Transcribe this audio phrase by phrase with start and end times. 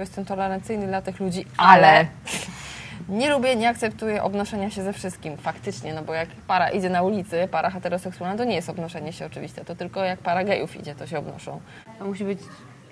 [0.00, 1.88] Jestem tolerancyjny dla tych ludzi, Ale.
[1.88, 2.06] ale
[3.20, 5.36] nie lubię, nie akceptuję obnoszenia się ze wszystkim.
[5.36, 9.26] Faktycznie, no bo jak para idzie na ulicy, para heteroseksualna, to nie jest obnoszenie się
[9.26, 9.64] oczywiste.
[9.64, 11.60] To tylko jak para gejów idzie, to się obnoszą.
[11.98, 12.38] To musi być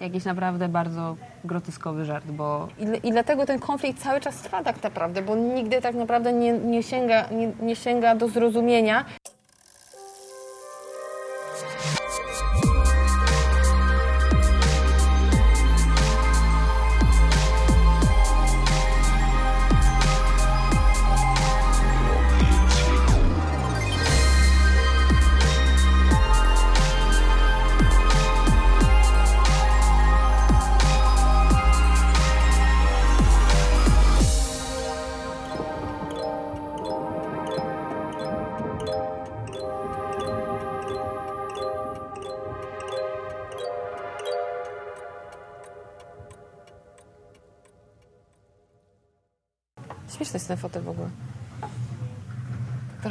[0.00, 4.82] jakiś naprawdę bardzo groteskowy żart, bo I, I dlatego ten konflikt cały czas trwa tak
[4.82, 9.04] naprawdę, bo nigdy tak naprawdę nie, nie, sięga, nie, nie sięga do zrozumienia.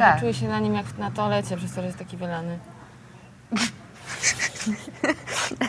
[0.04, 0.20] Tak.
[0.20, 2.60] czuję się na nim jak na toalecie, przez to, że jest taki wylany.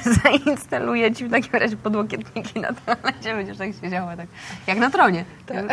[0.24, 4.26] zainstaluję ci w takim razie podłokietniki na toalecie, będziesz tak siedziała, tak
[4.66, 5.24] jak na tronie.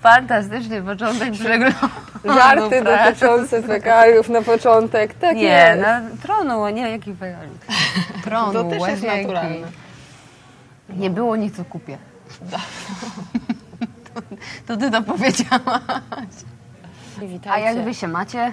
[0.00, 1.76] Fantastyczny początek przeglądu.
[2.38, 5.14] Żarty dotyczące fekaliów na początek.
[5.14, 5.80] Tak Nie, jest.
[5.80, 7.66] na tronu, a nie jaki fajalik.
[8.24, 9.66] Tronu, To też jest naturalne.
[10.88, 11.98] Nie było nic, co kupię.
[14.66, 15.80] To, ty to powiedziałaś.
[17.18, 17.52] Witajcie.
[17.52, 18.52] A jak wy się macie?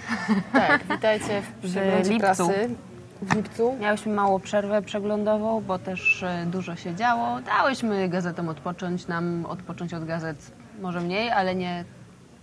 [0.54, 2.20] Tak, witajcie w przeglądzie lipcu.
[2.20, 2.76] prasy.
[3.22, 3.76] W lipcu.
[3.80, 7.42] Miałyśmy małą przerwę przeglądową, bo też e, dużo się działo.
[7.42, 11.86] Dałyśmy gazetom odpocząć, nam odpocząć od gazet może mniej, ale nie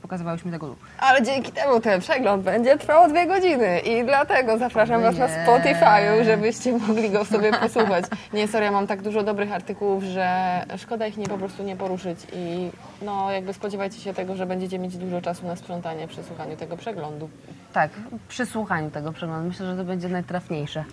[0.02, 0.74] pokazywałyśmy tego.
[0.98, 5.46] Ale dzięki temu ten przegląd będzie trwał dwie godziny i dlatego zapraszam Was na Nie.
[5.46, 8.04] Spotify'u, żebyście mogli go sobie posłuchać.
[8.32, 11.76] Nie, sorry, ja mam tak dużo dobrych artykułów, że szkoda ich nie po prostu nie
[11.76, 12.70] poruszyć i
[13.02, 16.76] no jakby spodziewajcie się tego, że będziecie mieć dużo czasu na sprzątanie przy słuchaniu tego
[16.76, 17.28] przeglądu.
[17.72, 17.90] Tak,
[18.28, 19.48] przy słuchaniu tego przeglądu.
[19.48, 20.84] Myślę, że to będzie najtrafniejsze,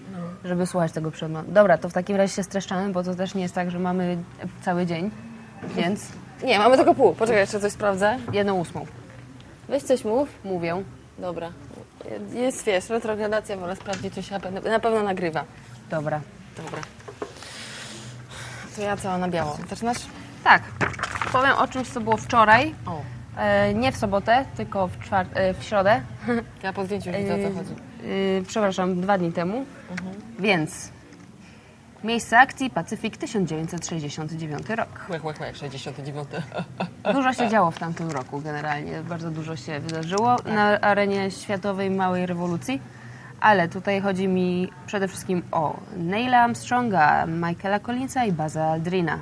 [0.43, 1.51] żeby słuchać tego przeglądu.
[1.51, 4.17] Dobra, to w takim razie się streszczamy, bo to też nie jest tak, że mamy
[4.61, 5.11] cały dzień,
[5.75, 6.11] więc
[6.43, 7.13] Nie, mamy tylko pół.
[7.15, 8.17] Poczekaj, jeszcze coś sprawdzę.
[8.33, 8.85] jedną ósmą
[9.69, 10.29] Weź coś mów.
[10.43, 10.83] mówię.
[11.17, 11.49] Dobra.
[12.33, 15.43] Jest, wiesz, retrogradacja, wolę sprawdzić, czy się na pewno, na pewno nagrywa.
[15.89, 16.21] Dobra.
[16.57, 16.79] Dobra.
[18.75, 19.57] To ja cała na biało.
[19.69, 19.97] Zaczynasz?
[20.43, 20.61] Tak,
[21.31, 22.75] powiem o czymś, co było wczoraj.
[22.85, 23.01] O.
[23.37, 26.01] E, nie w sobotę, tylko w, czwart- e, w środę.
[26.63, 27.73] Ja po zdjęciu widzę, o co chodzi.
[28.03, 29.65] Yy, przepraszam, dwa dni temu.
[30.39, 30.89] Więc
[32.03, 34.89] miejsce akcji Pacyfik 1969 rok.
[35.09, 36.27] Łek, łek, łek, 69.
[37.13, 42.25] Dużo się działo w tamtym roku generalnie, bardzo dużo się wydarzyło na arenie światowej małej
[42.25, 42.81] rewolucji.
[43.39, 49.19] Ale tutaj chodzi mi przede wszystkim o Neila Armstronga, Michaela Collinsa i Buzza Aldrina.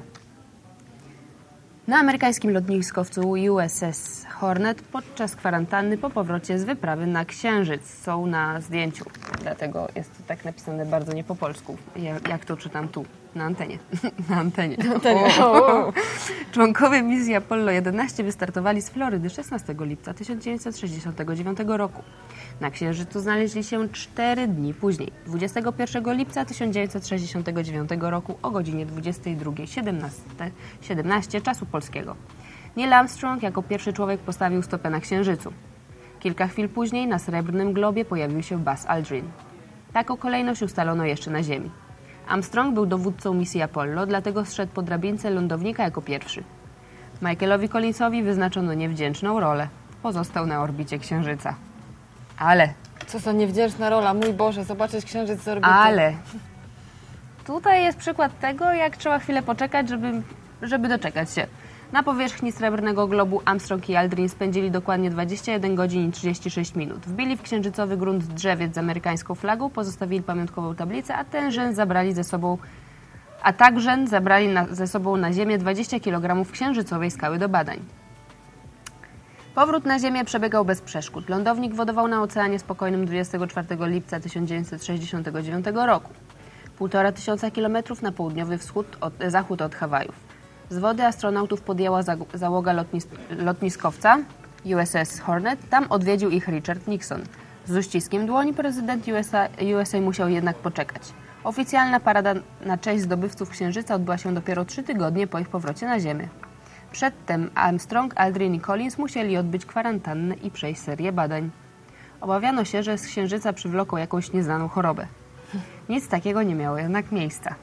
[1.88, 7.90] Na amerykańskim lotniskowcu USS Hornet podczas kwarantanny po powrocie z wyprawy na Księżyc.
[8.04, 9.06] Są na zdjęciu.
[9.42, 13.46] Dlatego jest to tak napisane bardzo nie po polsku, ja- jak to czytam tu, na
[13.46, 13.78] antenie.
[14.30, 14.78] na antenie.
[15.42, 15.94] O.
[16.52, 22.04] Członkowie misji Apollo 11 wystartowali z Florydy 16 lipca 1969 roku.
[22.62, 30.10] Na Księżycu znaleźli się 4 dni później, 21 lipca 1969 roku o godzinie 22.17
[30.82, 32.16] 17 czasu polskiego.
[32.76, 35.54] Neil Armstrong jako pierwszy człowiek postawił stopę na Księżycu.
[36.20, 39.26] Kilka chwil później na srebrnym globie pojawił się Buzz Aldrin.
[39.94, 41.72] Taką kolejność ustalono jeszcze na Ziemi.
[42.28, 46.44] Armstrong był dowódcą misji Apollo, dlatego zszedł po drabince lądownika jako pierwszy.
[47.22, 49.68] Michaelowi Collinsowi wyznaczono niewdzięczną rolę.
[50.04, 51.56] Pozostał na orbicie Księżyca.
[52.38, 52.74] Ale,
[53.08, 55.74] Co za niewdzięczna rola, mój Boże, zobaczyć księżyc z orbity.
[55.74, 56.14] ale.
[57.46, 60.22] Tutaj jest przykład tego, jak trzeba chwilę poczekać, żeby,
[60.62, 61.48] żeby doczekać się.
[61.92, 67.00] Na powierzchni srebrnego globu Armstrong i Aldrin spędzili dokładnie 21 godzin i 36 minut.
[67.00, 72.24] Wbili w księżycowy grunt drzewiec z amerykańską flagą, pozostawili pamiątkową tablicę, a tenże zabrali ze
[72.24, 72.58] sobą
[73.46, 77.80] a także zabrali na, ze sobą na Ziemię 20 kg księżycowej skały do badań.
[79.56, 81.30] Powrót na Ziemię przebiegał bez przeszkód.
[81.30, 86.10] Lądownik wodował na Oceanie Spokojnym 24 lipca 1969 roku.
[86.78, 90.25] Półtora tysiąca kilometrów na południowy wschód od, zachód od Hawajów.
[90.70, 92.02] Z wody astronautów podjęła
[92.34, 94.18] załoga lotnis, lotniskowca
[94.66, 95.70] USS Hornet.
[95.70, 97.22] Tam odwiedził ich Richard Nixon.
[97.66, 99.48] Z uściskiem dłoni prezydent USA,
[99.80, 101.02] USA musiał jednak poczekać.
[101.44, 102.34] Oficjalna parada
[102.66, 106.28] na cześć zdobywców Księżyca odbyła się dopiero trzy tygodnie po ich powrocie na Ziemię.
[106.92, 111.52] Przedtem Armstrong, Aldrin i Collins musieli odbyć kwarantannę i przejść serię badań.
[112.22, 115.08] Obawiano się, że z Księżyca przywloką jakąś nieznaną chorobę.
[115.90, 117.56] Nic takiego nie miało jednak miejsca.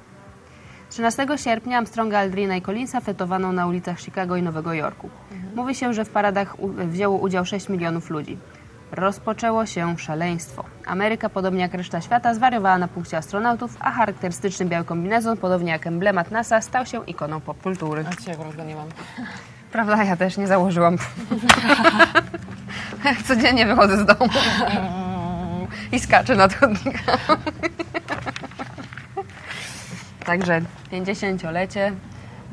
[0.92, 5.10] 13 sierpnia Armstronga, Aldrina i Collinsa fetowano na ulicach Chicago i Nowego Jorku.
[5.54, 6.56] Mówi się, że w paradach
[6.88, 8.38] wzięło udział 6 milionów ludzi.
[8.90, 10.64] Rozpoczęło się szaleństwo.
[10.86, 15.86] Ameryka, podobnie jak reszta świata, zwariowała na punkcie astronautów, a charakterystyczny biały kombinezon, podobnie jak
[15.86, 18.04] emblemat NASA, stał się ikoną popkultury.
[18.08, 18.88] A dzisiaj akurat go nie mam.
[19.72, 20.98] Prawda, ja też nie założyłam.
[23.28, 24.30] Codziennie wychodzę z domu
[25.92, 27.02] i skaczę nad chodnikami.
[30.24, 30.60] Także
[30.92, 31.92] 50-lecie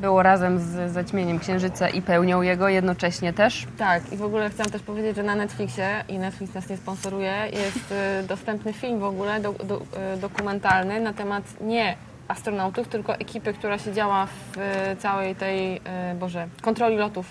[0.00, 3.66] było razem z zaćmieniem księżyca i pełnią jego jednocześnie też.
[3.78, 7.34] Tak, i w ogóle chciałam też powiedzieć, że na Netflixie, i Netflix nas nie sponsoruje,
[7.52, 9.80] jest y, dostępny film w ogóle do, do,
[10.14, 11.96] y, dokumentalny na temat nie
[12.28, 15.80] astronautów, tylko ekipy, która siedziała w y, całej tej,
[16.20, 17.26] Boże, kontroli lotów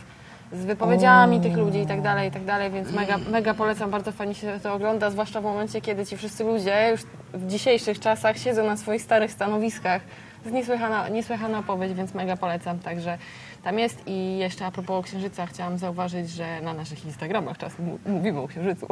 [0.54, 4.12] z wypowiedziami tych ludzi i tak dalej, i tak dalej, więc mega, mega polecam, bardzo
[4.12, 7.02] fajnie się to ogląda, zwłaszcza w momencie, kiedy ci wszyscy ludzie już
[7.34, 10.02] w dzisiejszych czasach siedzą na swoich starych stanowiskach.
[10.50, 13.18] Jest niesłychana, niesłychana opowieź, więc mega polecam, także
[13.64, 18.40] tam jest i jeszcze a propos księżyca chciałam zauważyć, że na naszych Instagramach czasem mówimy
[18.40, 18.88] o księżycu.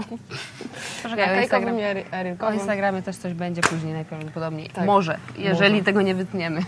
[1.03, 2.53] Poczekaj, o, Fejkowym Instagram, o.
[2.53, 4.69] Instagramie też coś będzie później najprawdopodobniej.
[4.69, 4.85] Tak.
[4.85, 5.85] Może, jeżeli Może.
[5.85, 6.61] tego nie wytniemy.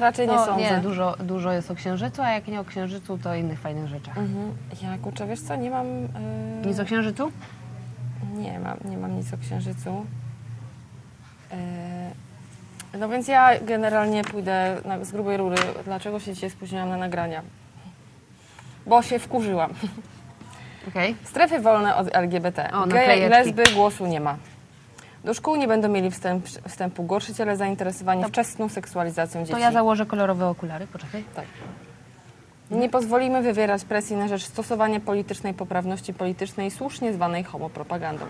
[0.00, 0.62] Raczej nie No, sądzę.
[0.62, 3.86] nie, dużo, dużo jest o księżycu, a jak nie o księżycu, to o innych fajnych
[3.86, 4.18] rzeczach.
[4.18, 4.52] Mhm.
[4.82, 5.86] Ja kurczę, wiesz co, nie mam...
[5.86, 6.66] Yy...
[6.66, 7.32] Nic o księżycu?
[8.36, 10.06] Nie mam, nie mam nic o księżycu.
[11.50, 11.56] Yy,
[12.98, 15.56] No więc ja generalnie pójdę na, z grubej rury.
[15.84, 17.42] Dlaczego się dzisiaj spóźniłam na nagrania?
[18.86, 19.70] Bo się wkurzyłam.
[20.88, 21.16] Okej.
[21.24, 22.70] Strefy wolne od LGBT.
[22.72, 23.30] O, Geje i naklejeczki.
[23.30, 24.36] lesby głosu nie ma.
[25.24, 29.52] Do szkół nie będą mieli wstęp, wstępu gorszyciele zainteresowani wczesną seksualizacją dzieci.
[29.52, 31.24] To ja założę kolorowe okulary, poczekaj.
[31.34, 31.44] Tak.
[32.70, 38.24] Nie pozwolimy wywierać presji na rzecz stosowania politycznej poprawności politycznej, słusznie zwanej homopropagandą.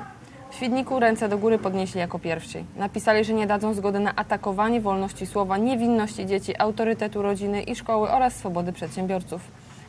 [0.53, 2.65] W Świdniku ręce do góry podnieśli jako pierwsi.
[2.77, 8.11] Napisali, że nie dadzą zgody na atakowanie wolności słowa, niewinności dzieci, autorytetu rodziny i szkoły
[8.11, 9.41] oraz swobody przedsiębiorców.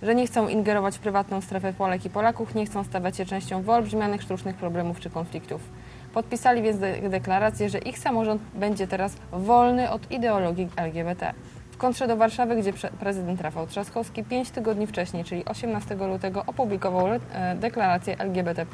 [0.02, 3.62] Że nie chcą ingerować w prywatną strefę Polek i Polaków, nie chcą stawać się częścią
[3.62, 5.62] wyolbrzymianych sztucznych problemów czy konfliktów.
[6.14, 11.34] Podpisali więc de- deklarację, że ich samorząd będzie teraz wolny od ideologii LGBT.
[11.72, 17.08] W kontrze do Warszawy, gdzie prezydent Rafał Trzaskowski pięć tygodni wcześniej, czyli 18 lutego, opublikował
[17.08, 17.20] e,
[17.56, 18.66] deklarację LGBT.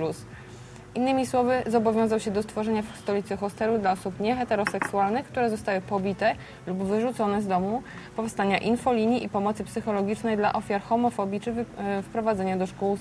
[0.96, 6.36] Innymi słowy, zobowiązał się do stworzenia w stolicy hostelu dla osób nieheteroseksualnych, które zostały pobite
[6.68, 7.84] lub wyrzucone z domu,
[8.16, 12.98] powstania infolinii i pomocy psychologicznej dla ofiar homofobii czy e, wprowadzenia do szkół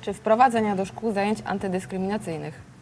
[0.00, 2.73] czy wprowadzenia do szkół zajęć antydyskryminacyjnych.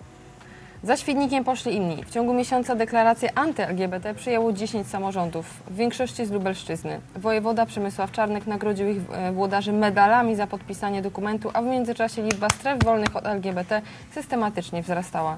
[0.85, 2.05] Za Świdnikiem poszli inni.
[2.05, 7.01] W ciągu miesiąca deklarację anty-LGBT przyjęło 10 samorządów, w większości z Lubelszczyzny.
[7.17, 12.49] Wojewoda Przemysław Czarnek nagrodził ich e, włodarzy medalami za podpisanie dokumentu, a w międzyczasie liczba
[12.49, 13.83] stref wolnych od LGBT
[14.15, 15.37] systematycznie wzrastała.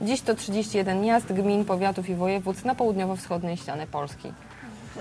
[0.00, 4.32] Dziś to 31 miast, gmin, powiatów i województw na południowo-wschodniej ścianie Polski.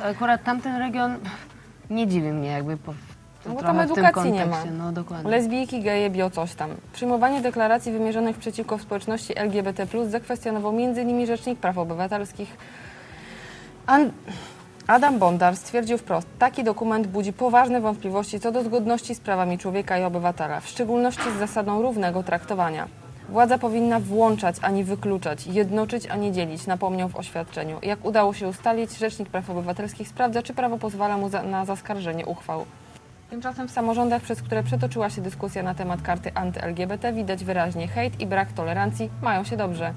[0.04, 1.18] Akurat tamten region
[1.90, 2.78] nie dziwi mnie jakby
[3.46, 4.72] No bo trochę tam w tym edukacji nie kontekście.
[4.72, 4.78] ma.
[4.86, 5.32] No dokładnie.
[5.32, 6.70] Lesbijki, geje, bio, coś tam.
[6.94, 11.26] Przyjmowanie deklaracji wymierzonych przeciwko społeczności LGBT+, zakwestionował m.in.
[11.28, 12.58] Rzecznik Praw Obywatelskich.
[13.86, 14.12] An-
[14.88, 19.98] Adam Bondar stwierdził wprost, taki dokument budzi poważne wątpliwości co do zgodności z prawami człowieka
[19.98, 22.88] i obywatela, w szczególności z zasadą równego traktowania.
[23.30, 27.80] Władza powinna włączać, a nie wykluczać, jednoczyć, a nie dzielić, napomniał w oświadczeniu.
[27.84, 32.26] Jak udało się ustalić, Rzecznik Praw Obywatelskich sprawdza, czy prawo pozwala mu za, na zaskarżenie
[32.26, 32.66] uchwał.
[33.32, 38.20] Tymczasem w samorządach, przez które przetoczyła się dyskusja na temat karty anty-LGBT, widać wyraźnie hejt
[38.20, 39.94] i brak tolerancji mają się dobrze.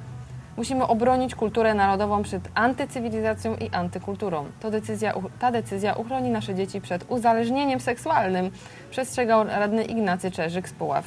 [0.57, 4.45] Musimy obronić kulturę narodową przed antycywilizacją i antykulturą.
[4.61, 8.51] To decyzja, ta decyzja uchroni nasze dzieci przed uzależnieniem seksualnym,
[8.91, 11.05] przestrzegał radny Ignacy Czerzyk z Puław.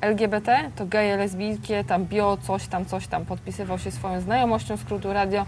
[0.00, 3.24] LGBT to geje, lesbijskie, tam bio, coś tam, coś tam.
[3.26, 5.46] Podpisywał się swoją znajomością skrótu radio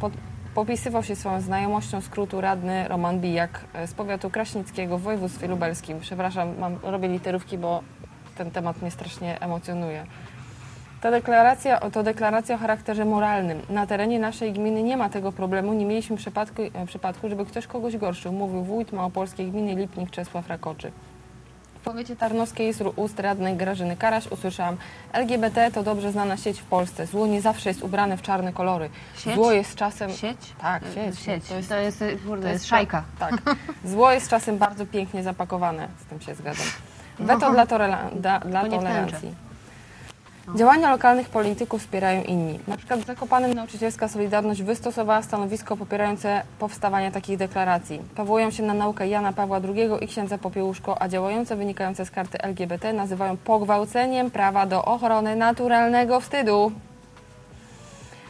[0.00, 0.12] pod,
[0.58, 6.00] popisywał się swoją znajomością skrótu radny Roman Bijak e, z powiatu kraśnickiego w województwie lubelskim.
[6.00, 7.82] Przepraszam, mam, robię literówki, bo
[8.36, 10.06] ten temat mnie strasznie emocjonuje.
[11.00, 13.60] Ta deklaracja, to deklaracja o charakterze moralnym.
[13.70, 15.72] Na terenie naszej gminy nie ma tego problemu.
[15.72, 20.48] Nie mieliśmy przypadku, e, przypadku żeby ktoś kogoś gorszył, mówił wójt małopolskiej gminy Lipnik Czesław
[20.48, 20.92] Rakoczy.
[21.88, 24.76] Powiecie tarnowskiej z ust radnej Grażyny Karaś usłyszałam
[25.12, 27.06] LGBT to dobrze znana sieć w Polsce.
[27.06, 28.90] Zło nie zawsze jest ubrane w czarne kolory.
[29.16, 29.34] Sieć?
[29.34, 30.10] Zło jest czasem...
[30.10, 30.36] Sieć?
[30.60, 31.18] Tak, sieć.
[31.18, 31.48] Sieć.
[31.48, 33.04] To jest, to jest, kurde, to jest szajka.
[33.18, 33.34] Tak.
[33.84, 35.88] Zło jest czasem bardzo pięknie zapakowane.
[36.00, 36.66] Z tym się zgadzam.
[37.18, 39.47] Weto dla, torela- da, dla w tolerancji.
[40.54, 42.58] Działania lokalnych polityków wspierają inni.
[42.68, 48.00] Na przykład w Zakopanem Nauczycielska Solidarność wystosowała stanowisko popierające powstawanie takich deklaracji.
[48.16, 52.38] Powołują się na naukę Jana Pawła II i księdza Popiełuszko, a działające wynikające z karty
[52.38, 56.72] LGBT nazywają pogwałceniem prawa do ochrony naturalnego wstydu.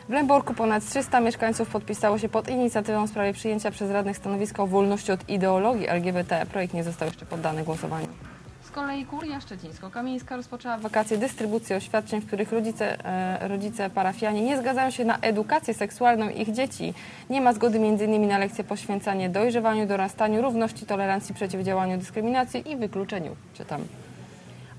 [0.08, 4.62] W Lęborku ponad 300 mieszkańców podpisało się pod inicjatywą w sprawie przyjęcia przez radnych stanowiska
[4.62, 6.46] o wolności od ideologii LGBT.
[6.52, 8.08] Projekt nie został jeszcze poddany głosowaniu.
[8.68, 14.58] Z kolei Kuria Szczecińsko-Kamieńska rozpoczęła wakacje dystrybucji oświadczeń, w których rodzice, e, rodzice parafianie nie
[14.58, 16.94] zgadzają się na edukację seksualną ich dzieci.
[17.30, 18.28] Nie ma zgody m.in.
[18.28, 23.36] na lekcje poświęcanie dojrzewaniu, dorastaniu, równości, tolerancji, przeciwdziałaniu dyskryminacji i wykluczeniu.
[23.54, 23.84] Czytam.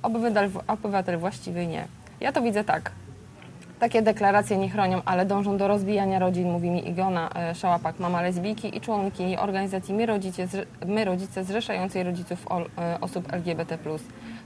[0.03, 1.87] Obywatel, obywatel właściwy nie.
[2.19, 2.91] Ja to widzę tak.
[3.79, 8.21] Takie deklaracje nie chronią, ale dążą do rozbijania rodzin, mówi mi Igona e, Szałapak, mama
[8.21, 10.47] lesbijki i członkini organizacji My Rodzice,
[10.85, 12.45] My Rodzice zrzeszającej rodziców
[12.77, 13.77] e, osób LGBT+.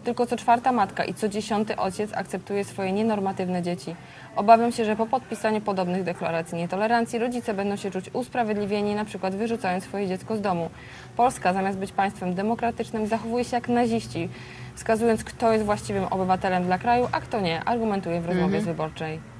[0.03, 3.95] Tylko co czwarta matka i co dziesiąty ojciec akceptuje swoje nienormatywne dzieci.
[4.35, 9.35] Obawiam się, że po podpisaniu podobnych deklaracji nietolerancji rodzice będą się czuć usprawiedliwieni, na przykład
[9.35, 10.69] wyrzucając swoje dziecko z domu.
[11.17, 14.29] Polska zamiast być państwem demokratycznym zachowuje się jak naziści,
[14.75, 19.32] wskazując kto jest właściwym obywatelem dla kraju, a kto nie, argumentuje w rozmowie z wyborczej.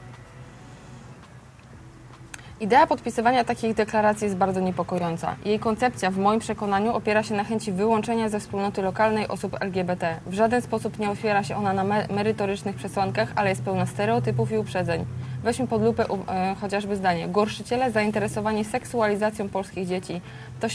[2.63, 5.35] Idea podpisywania takich deklaracji jest bardzo niepokojąca.
[5.45, 10.15] Jej koncepcja, w moim przekonaniu, opiera się na chęci wyłączenia ze wspólnoty lokalnej osób LGBT.
[10.25, 14.51] W żaden sposób nie opiera się ona na me- merytorycznych przesłankach, ale jest pełna stereotypów
[14.51, 15.05] i uprzedzeń.
[15.43, 17.27] Weźmy pod lupę u- e, chociażby zdanie.
[17.27, 20.21] Gorszyciele zainteresowani seksualizacją polskich dzieci.
[20.59, 20.69] To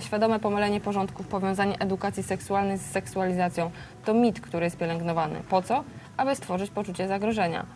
[0.00, 3.70] świadome pomylenie porządków, powiązanie edukacji seksualnej z seksualizacją.
[4.04, 5.36] To mit, który jest pielęgnowany.
[5.50, 5.84] Po co?
[6.16, 7.66] Aby stworzyć poczucie zagrożenia.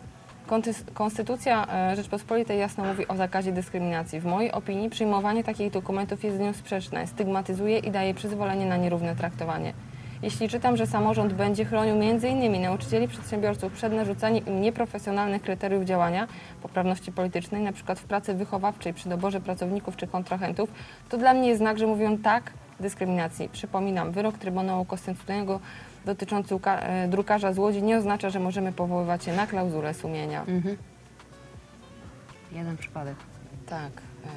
[0.93, 4.19] Konstytucja e, Rzeczpospolitej jasno mówi o zakazie dyskryminacji.
[4.19, 8.77] W mojej opinii przyjmowanie takich dokumentów jest z nią sprzeczne, stygmatyzuje i daje przyzwolenie na
[8.77, 9.73] nierówne traktowanie.
[10.21, 12.61] Jeśli czytam, że samorząd będzie chronił m.in.
[12.61, 16.27] nauczycieli przedsiębiorców przed narzucaniem im nieprofesjonalnych kryteriów działania,
[16.61, 17.95] poprawności politycznej, np.
[17.95, 20.71] w pracy wychowawczej przy doborze pracowników czy kontrahentów,
[21.09, 23.49] to dla mnie jest znak, że mówią tak dyskryminacji.
[23.49, 25.59] Przypominam, wyrok Trybunału Konstytucyjnego
[26.05, 30.41] dotyczący e, drukarza z Łodzi nie oznacza, że możemy powoływać się na klauzulę sumienia.
[30.47, 30.77] Mhm.
[32.51, 33.15] Jeden przypadek.
[33.67, 33.91] Tak.
[34.25, 34.29] e.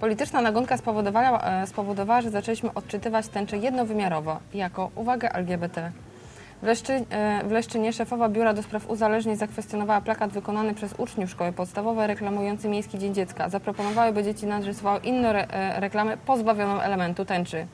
[0.00, 5.92] Polityczna nagonka spowodowała, e, spowodowała, że zaczęliśmy odczytywać tęczę jednowymiarowo, jako uwaga LGBT.
[6.62, 7.04] W, Leszczy,
[7.44, 12.68] w Leszczynie szefowa Biura do Spraw Uzależnień zakwestionowała plakat wykonany przez uczniów szkoły podstawowej reklamujący
[12.68, 13.48] Miejski Dzień Dziecka.
[13.48, 15.46] Zaproponowały, by dzieci narysowały inną re,
[15.76, 17.66] reklamę pozbawioną elementu tęczy.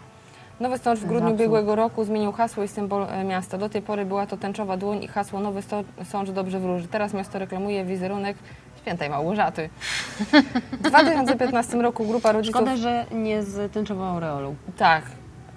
[0.61, 3.59] Nowy Sącz w grudniu ubiegłego roku zmienił hasło i symbol e, miasta.
[3.59, 5.63] Do tej pory była to tęczowa dłoń i hasło Nowy
[6.05, 6.89] Sącz dobrze wróży.
[6.89, 8.37] Teraz miasto reklamuje wizerunek
[8.83, 9.71] świętej Małgorzaty.
[10.73, 12.57] W 2015 roku grupa rodziców...
[12.61, 14.55] Szkoda, że nie z tęczową aureolą.
[14.77, 15.03] Tak.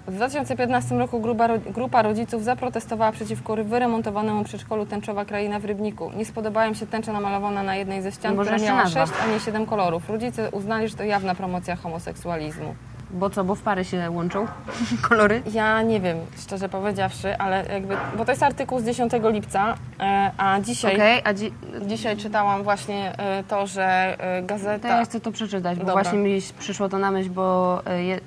[0.06, 6.10] W 2015 roku grupa, grupa rodziców zaprotestowała przeciwko wyremontowanemu przedszkolu Tęczowa Kraina w Rybniku.
[6.16, 9.06] Nie spodobała im się tęcza namalowana na jednej ze ścian, która miała nazwa.
[9.06, 10.08] sześć, a nie siedem kolorów.
[10.10, 12.74] Rodzice uznali, że to jawna promocja homoseksualizmu.
[13.14, 14.46] Bo co, bo w pary się łączą
[15.08, 15.42] kolory?
[15.52, 20.30] Ja nie wiem, szczerze powiedziawszy, ale jakby, bo to jest artykuł z 10 lipca, e,
[20.38, 21.52] a dzisiaj, Okej, a dzi-
[21.86, 24.88] dzisiaj czytałam właśnie e, to, że e, to gazeta...
[24.88, 26.02] ja chcę to przeczytać, bo Dobra.
[26.02, 28.20] właśnie mi przyszło to na myśl, bo, je- e,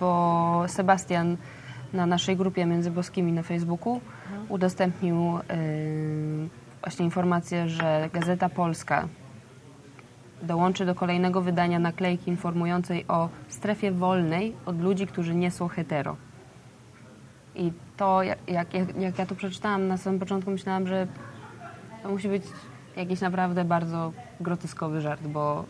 [0.00, 1.36] bo Sebastian
[1.92, 4.00] na naszej grupie Między Boskimi na Facebooku
[4.48, 5.56] udostępnił e,
[6.82, 9.08] właśnie informację, że Gazeta Polska
[10.42, 16.16] dołączy do kolejnego wydania naklejki informującej o strefie wolnej od ludzi, którzy nie są hetero.
[17.54, 21.06] I to, jak, jak, jak ja to przeczytałam na samym początku, myślałam, że
[22.02, 22.42] to musi być
[22.96, 25.64] jakiś naprawdę bardzo groteskowy żart, bo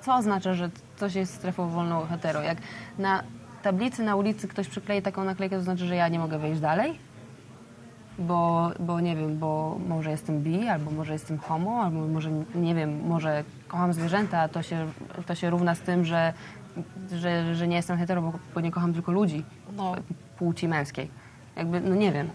[0.00, 2.42] co oznacza, że coś jest strefą wolną hetero?
[2.42, 2.58] Jak
[2.98, 3.22] na
[3.62, 6.98] tablicy na ulicy ktoś przyklei taką naklejkę, to znaczy, że ja nie mogę wejść dalej?
[8.18, 12.74] Bo, bo nie wiem, bo może jestem bi, albo może jestem homo, albo może, nie
[12.74, 14.86] wiem, może kocham zwierzęta, a to się,
[15.26, 16.32] to się równa z tym, że,
[17.12, 19.44] że, że nie jestem hetero, bo, nie kocham tylko ludzi
[19.76, 19.94] No,
[20.38, 21.10] płci męskiej.
[21.56, 22.30] Jakby, no nie wiem.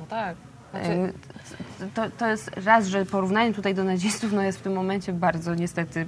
[0.00, 0.36] no tak.
[0.70, 1.12] Znaczy,
[1.94, 5.54] To, to jest raz, że porównanie tutaj do nazistów no jest w tym momencie bardzo
[5.54, 6.06] niestety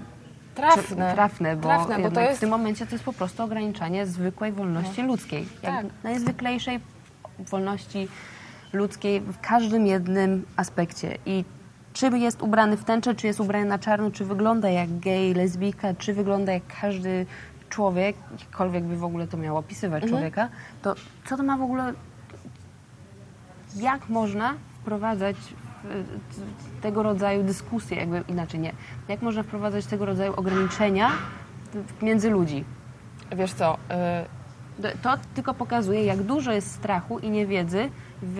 [0.55, 1.13] trafne.
[1.15, 2.37] trafne bo, Trafne, bo to jest...
[2.37, 5.49] w tym momencie to jest po prostu ograniczanie zwykłej wolności ludzkiej.
[5.63, 5.87] Jak Tak.
[6.05, 6.81] Najzwyklejszej
[7.39, 8.09] wolności
[8.73, 11.19] ludzkiej w każdym jednym aspekcie.
[11.27, 11.45] I
[11.93, 15.95] czy jest ubrany w tęczę, czy jest ubrany na czarno, czy wygląda jak gej, lesbijka,
[15.95, 17.27] czy wygląda jak każdy
[17.69, 20.11] człowiek, jakkolwiek by w ogóle to miało opisywać Mhm.
[20.21, 20.49] człowieka,
[20.83, 20.95] to
[21.29, 21.93] co to ma w ogóle
[23.77, 25.37] jak można wprowadzać
[25.85, 28.73] w- tego rodzaju dyskusje, jakby inaczej nie,
[29.09, 31.11] jak można wprowadzać tego rodzaju ograniczenia
[32.03, 32.65] między ludzi.
[33.37, 33.79] Wiesz co, y,
[35.03, 37.91] To tylko pokazuje, jak dużo jest strachu i niewiedzy
[38.23, 38.39] w,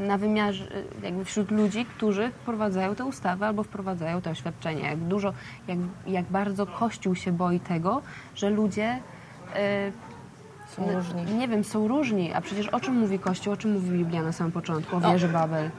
[0.00, 0.64] y, na wymiarze,
[1.02, 4.90] jakby wśród ludzi, którzy wprowadzają te ustawy albo wprowadzają te oświadczenia.
[4.90, 5.32] Jak dużo,
[5.68, 8.02] jak, jak bardzo Kościół się boi tego,
[8.34, 8.98] że ludzie
[9.56, 9.92] y,
[10.68, 11.34] Są różni.
[11.34, 14.32] Nie wiem, są różni, a przecież o czym mówi Kościół, o czym mówi Biblia na
[14.32, 15.12] samym początku, o No.
[15.12, 15.70] wieży Babel.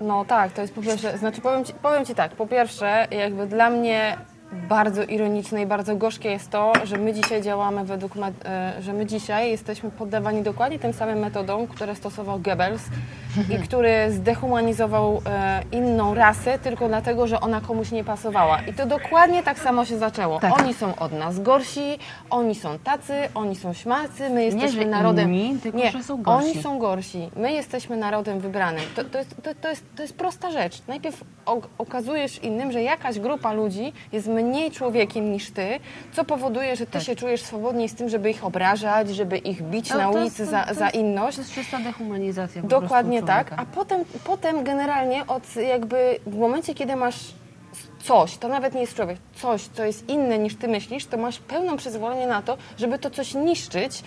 [0.00, 3.46] No tak, to jest po pierwsze, znaczy powiem ci, powiem ci tak, po pierwsze jakby
[3.46, 4.18] dla mnie
[4.52, 8.12] bardzo ironiczne i bardzo gorzkie jest to, że my dzisiaj działamy według,
[8.44, 12.82] e, że my dzisiaj jesteśmy poddawani dokładnie tym samym metodom, które stosował Goebbels
[13.50, 18.60] i który zdehumanizował e, inną rasę tylko dlatego, że ona komuś nie pasowała.
[18.60, 20.40] I to dokładnie tak samo się zaczęło.
[20.40, 20.60] Tak.
[20.60, 21.98] Oni są od nas gorsi,
[22.30, 25.34] oni są tacy, oni są śmacy, my jesteśmy że narodem...
[25.34, 26.50] inni, tylko nie, że są gorsi.
[26.50, 27.30] Oni są gorsi.
[27.36, 28.84] My jesteśmy narodem wybranym.
[28.96, 30.82] To, to, jest, to, to, jest, to jest prosta rzecz.
[30.88, 31.24] Najpierw
[31.78, 35.80] okazujesz innym, że jakaś grupa ludzi jest mniej człowiekiem niż ty,
[36.12, 37.02] co powoduje, że ty Tak.
[37.02, 40.66] się czujesz swobodniej z tym, żeby ich obrażać, żeby ich bić No, na ulicy za,
[40.74, 41.36] za inność.
[41.36, 43.70] To jest czysta dehumanizacja Dokładnie tak, człowieka.
[43.72, 47.34] a potem, potem generalnie od jakby w momencie, kiedy masz
[48.02, 51.38] coś, to nawet nie jest człowiek, coś, co jest inne niż ty myślisz, to masz
[51.38, 54.02] pełną przyzwolenie na to, żeby to coś niszczyć,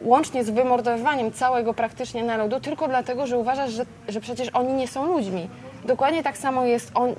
[0.00, 4.88] łącznie z wymordowaniem całego praktycznie narodu, tylko dlatego, że uważasz, że, że przecież oni nie
[4.88, 5.48] są ludźmi.
[5.84, 7.14] Dokładnie tak samo jest, on,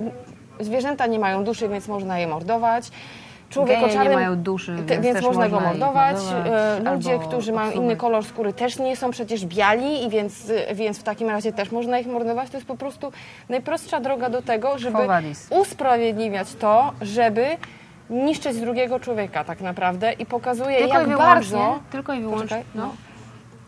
[0.60, 2.91] zwierzęta nie mają duszy, więc można je mordować.
[3.50, 5.79] Człowiek Geje o nie czarnym, mają duszy, te- więc więc też można go można ich
[5.79, 6.15] mordować.
[6.15, 10.51] mordować, E, Ludzie, którzy mają inny kolor skóry też nie są przecież biali i więc,
[10.74, 12.50] więc w takim razie też można ich mordować.
[12.50, 13.12] To jest po prostu
[13.50, 14.98] najprostsza droga do tego, żeby
[15.50, 17.46] usprawiedliwiać to, żeby
[18.10, 22.63] niszczyć drugiego człowieka tak naprawdę i pokazuje Tylko jak i bardzo tylko i wyłącznie, Poczekaj,
[22.75, 22.84] no.
[22.86, 23.09] no.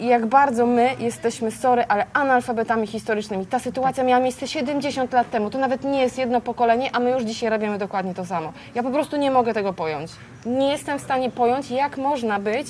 [0.02, 3.46] I jak bardzo my jesteśmy, sorry, ale analfabetami historycznymi.
[3.46, 5.50] Ta sytuacja miała miejsce 70 lat temu.
[5.50, 8.54] To nawet nie jest jedno pokolenie, a my już dzisiaj robimy dokładnie to samo.
[8.76, 10.12] Ja po prostu nie mogę tego pojąć.
[10.46, 12.68] Nie jestem w stanie pojąć, jak można być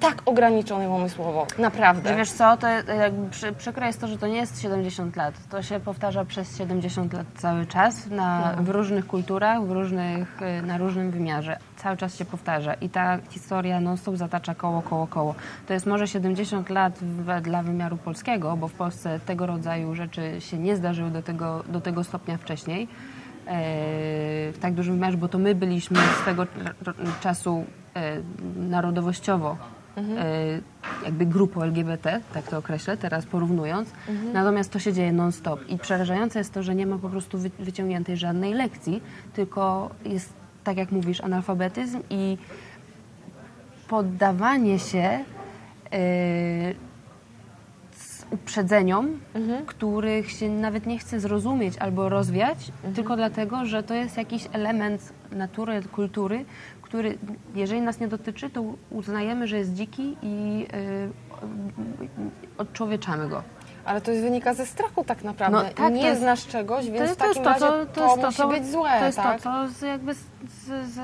[0.00, 1.46] tak ograniczonym umysłowo.
[1.58, 2.08] Naprawdę.
[2.10, 5.34] Że wiesz co, to jakby przy, przykre jest to, że to nie jest 70 lat.
[5.50, 8.62] To się powtarza przez 70 lat cały czas na, No.
[8.62, 11.58] w różnych kulturach, w różnych, y, na różnym wymiarze.
[11.76, 15.34] Cały czas się powtarza i ta historia non-stop zatacza koło, koło, koło.
[15.66, 20.40] To jest może 70 lat w, dla wymiaru polskiego, bo w Polsce tego rodzaju rzeczy
[20.40, 22.88] się nie zdarzyły do tego, do tego stopnia wcześniej.
[23.46, 23.52] e,
[24.52, 26.46] w tak dużym wymiarze, bo to my byliśmy swego
[27.20, 27.64] czasu
[27.96, 28.16] e,
[28.56, 29.56] narodowościowo
[29.98, 30.60] e,
[31.04, 33.88] jakby grupą LGBT, tak to określę, teraz porównując.
[34.32, 35.60] Natomiast to się dzieje non-stop.
[35.68, 40.32] I przerażające jest to, że nie ma po prostu wy- wyciągniętej żadnej lekcji, tylko jest,
[40.64, 42.38] tak jak mówisz, analfabetyzm i
[43.88, 45.24] poddawanie się
[47.92, 49.08] z uprzedzeniom,
[49.66, 52.58] których się nawet nie chce zrozumieć albo rozwiać,
[52.94, 56.44] tylko dlatego, że to jest jakiś element natury, kultury,
[56.86, 57.18] który
[57.54, 61.10] jeżeli nas nie dotyczy, to uznajemy, że jest dziki i y,
[62.58, 63.42] odczłowieczamy go.
[63.84, 65.58] Ale to jest wynika ze strachu tak naprawdę.
[65.58, 67.86] No tak, to nie jest- znasz czegoś, więc w to jest takim to, razie to,
[67.86, 69.42] to, jest to, musi być złe, To jest tak?
[69.42, 70.98] to, co jakby z, z,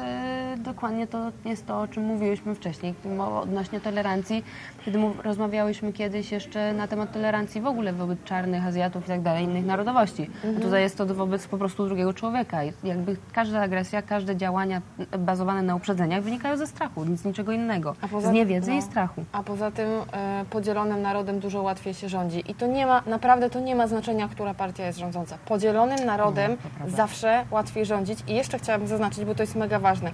[0.62, 2.94] dokładnie to jest to, o czym mówiłyśmy wcześniej,
[3.42, 4.44] odnośnie tolerancji,
[4.84, 9.44] kiedy rozmawiałyśmy kiedyś jeszcze na temat tolerancji w ogóle wobec czarnych, Azjatów i tak dalej,
[9.44, 10.22] innych narodowości.
[10.22, 10.56] Mhm.
[10.56, 12.64] A tutaj jest to wobec po prostu drugiego człowieka.
[12.64, 14.82] I Jakby każda agresja, każde działania
[15.18, 17.94] bazowane na uprzedzeniach wynikają ze strachu, nic niczego innego.
[18.10, 18.76] Poza- z niewiedzy no.
[18.76, 19.24] i strachu.
[19.32, 22.44] A poza tym e, podzielonym narodem dużo łatwiej się rządzi.
[22.50, 25.38] I to nie ma, naprawdę to nie ma znaczenia, która partia jest rządząca.
[25.46, 26.96] Podzielonym narodem No, to prawda.
[26.96, 28.18] zawsze łatwiej rządzić.
[28.28, 30.10] I jeszcze chciałabym zaznaczyć, bo to jest mega ważne.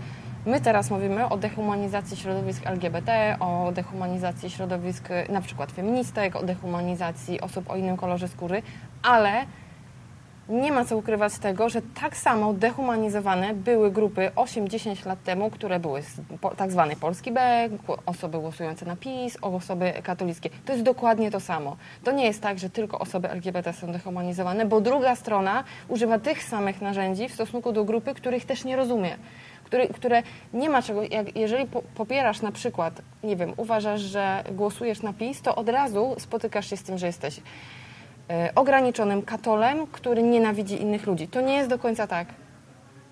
[0.46, 7.40] My teraz mówimy o dehumanizacji środowisk LGBT, o dehumanizacji środowisk na przykład feministek, o dehumanizacji
[7.40, 8.62] osób o innym kolorze skóry,
[9.02, 9.46] ale
[10.48, 15.80] nie ma co ukrywać tego, że tak samo dehumanizowane były grupy 8-10 lat temu, które
[15.80, 16.02] były
[16.56, 17.68] tak zwany polski B,
[18.06, 20.50] osoby głosujące na PiS, osoby katolickie.
[20.64, 21.76] To jest dokładnie to samo.
[22.04, 26.42] To nie jest tak, że tylko osoby LGBT są dehumanizowane, bo druga strona używa tych
[26.42, 29.16] samych narzędzi w stosunku do grupy, których też nie rozumie.
[29.64, 34.44] Które, które nie ma czego, jak, jeżeli po, popierasz na przykład, nie wiem, uważasz, że
[34.52, 37.40] głosujesz na PiS, to od razu spotykasz się z tym, że jesteś
[38.54, 41.28] ograniczonym katolem, który nienawidzi innych ludzi.
[41.28, 42.28] To nie jest do końca tak.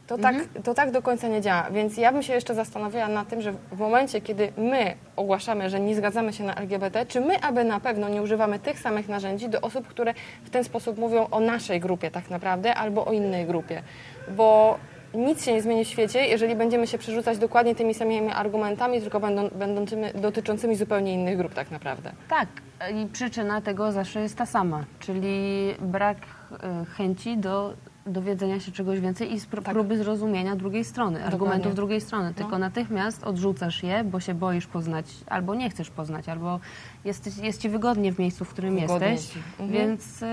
[0.07, 0.37] To, tak.
[0.65, 1.71] to tak do końca nie działa.
[1.71, 5.81] Więc ja bym się jeszcze zastanawiała nad tym, że w momencie, kiedy my ogłaszamy, że
[5.81, 9.49] nie zgadzamy się na LGBT, czy my aby na pewno nie używamy tych samych narzędzi
[9.49, 13.47] do osób, które w ten sposób mówią o naszej grupie tak naprawdę, albo o innej
[13.47, 13.83] grupie.
[14.29, 14.79] Bo
[15.17, 19.21] nic się nie zmieni w świecie, jeżeli będziemy się przerzucać dokładnie tymi samymi argumentami, tylko
[19.21, 22.13] będą, będącymi, dotyczącymi zupełnie innych grup tak naprawdę.
[22.29, 22.49] Tak,
[22.95, 26.17] i przyczyna tego zawsze jest ta sama, czyli brak
[26.63, 27.75] e, chęci do
[28.07, 29.65] dowiedzenia się czegoś więcej i Tak.
[29.75, 32.35] próby zrozumienia drugiej strony, argumentów drugiej strony.
[32.35, 32.59] Tylko No.
[32.59, 36.61] natychmiast odrzucasz je, bo się boisz poznać, albo nie chcesz poznać, albo
[37.05, 39.37] jest, jest ci wygodnie w miejscu, w którym Wygodnie jesteś.
[39.61, 39.71] Mhm.
[39.71, 40.27] Więc y,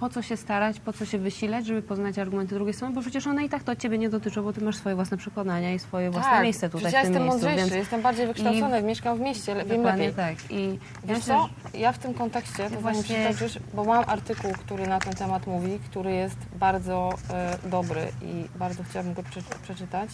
[0.00, 3.26] po co się starać, po co się wysilać, żeby poznać argumenty drugiej strony, bo przecież
[3.26, 5.78] one i tak to od ciebie nie dotyczą, bo ty masz swoje własne przekonania i
[5.78, 7.46] swoje własne miejsce tutaj ja w tym jestem miejscu.
[7.46, 10.36] mądrzejszy, więc jestem bardziej wykształcony, mieszkam w mieście, wiem dokładnie lepiej.
[10.36, 10.50] tak.
[10.50, 10.66] I
[11.06, 14.98] ja Wiesz co, ja w tym kontekście, to Właśnie- przytoczysz, bo mam artykuł, który na
[14.98, 20.10] ten temat mówi, który jest bardzo e, dobry i bardzo chciałabym go prze, przeczytać.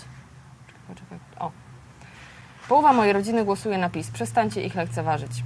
[0.66, 1.18] Czekaj, czekaj.
[1.38, 1.50] O.
[2.68, 4.10] Połowa mojej rodziny głosuje na PiS.
[4.10, 5.42] Przestańcie ich lekceważyć.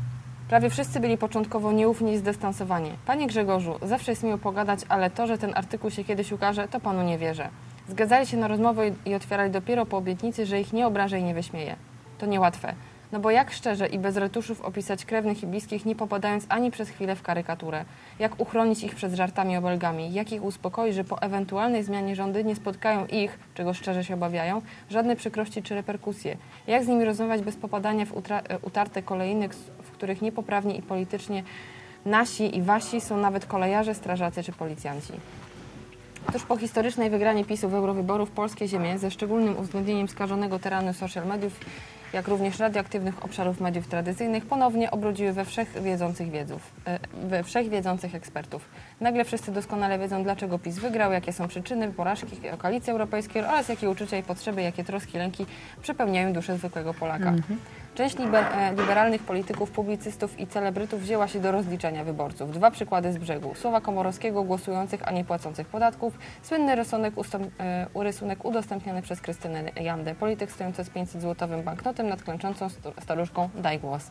[0.49, 2.91] Prawie wszyscy byli początkowo nieufni i zdystansowani.
[3.07, 6.81] Panie Grzegorzu, zawsze jest miło pogadać, ale to, że ten artykuł się kiedyś ukaże, to
[6.81, 7.49] panu nie wierzę.
[7.89, 11.35] Zgadzali się na rozmowę i otwierali dopiero po obietnicy, że ich nie obrażę i nie
[11.35, 11.77] wyśmieję.
[12.19, 12.75] To niełatwe.
[13.17, 16.89] No bo jak szczerze i bez retuszów opisać krewnych i bliskich, nie popadając ani przez
[16.89, 17.85] chwilę w karykaturę?
[18.19, 20.13] Jak uchronić ich przed żartami obelgami?
[20.13, 24.63] Jak ich uspokoić, że po ewentualnej zmianie rządy nie spotkają ich, czego szczerze się obawiają,
[24.91, 26.37] żadne przykrości czy reperkusje?
[26.67, 29.53] Jak z nimi rozmawiać bez popadania w e, utarte kolejnych,
[29.83, 31.43] w których niepoprawnie i politycznie
[32.07, 35.13] nasi i wasi są nawet kolejarze, strażacy czy policjanci?
[36.29, 41.27] Otóż po historycznej wygranie PiSu w eurowyborów polskie ziemie, ze szczególnym uwzględnieniem skażonego terenu social
[41.27, 41.61] mediów,
[42.13, 48.69] jak również radioaktywnych obszarów mediów tradycyjnych, ponownie obrodziły we wszechwiedzących wiedzów, e, we wszechwiedzących ekspertów.
[49.01, 53.91] Nagle wszyscy doskonale wiedzą, dlaczego PiS wygrał, jakie są przyczyny porażki koalicji europejskiej oraz jakie
[53.91, 55.47] uczucia i potrzeby, jakie troski, lęki
[55.83, 57.35] przepełniają duszę zwykłego Polaka.
[57.97, 62.53] Część e, liberalnych polityków, publicystów i celebrytów wzięła się do rozliczenia wyborców.
[62.53, 63.55] Dwa przykłady z brzegu.
[63.55, 66.19] Słowa Komorowskiego głosujących, a nie płacących podatków.
[66.43, 67.15] Słynny rysunek,
[67.61, 70.15] e, udostępniony przez Krystynę Jandę.
[70.15, 72.69] Polityk stojący z 500-złotowym banknotem nad klęczącą
[73.03, 74.11] staruszką Daj głos.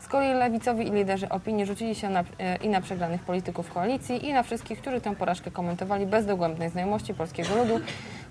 [0.00, 4.26] Z kolei lewicowi i liderzy opinii rzucili się na, e, i na przegranych polityków koalicji,
[4.26, 7.80] i na wszystkich, którzy tę porażkę komentowali bez dogłębnej znajomości polskiego ludu,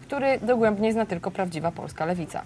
[0.02, 2.42] który dogłębnie zna tylko prawdziwa polska lewica.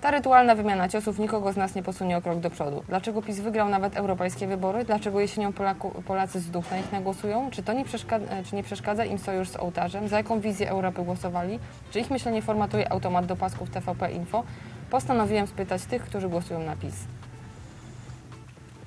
[0.00, 2.82] Ta rytualna wymiana ciosów nikogo z nas nie posunie o krok do przodu.
[2.88, 4.84] Dlaczego PiS wygrał nawet europejskie wybory?
[4.84, 7.50] Dlaczego jesienią Polaku, Polacy z duch na nich nagłosują?
[7.50, 10.08] Czy to nie przeszkadza, czy nie przeszkadza im sojusz z ołtarzem?
[10.08, 11.58] Za jaką wizję Europy głosowali?
[11.90, 14.44] Czy ich myślenie formatuje automat do pasków TVP Info?
[14.90, 16.94] Postanowiłem spytać tych, którzy głosują na PiS.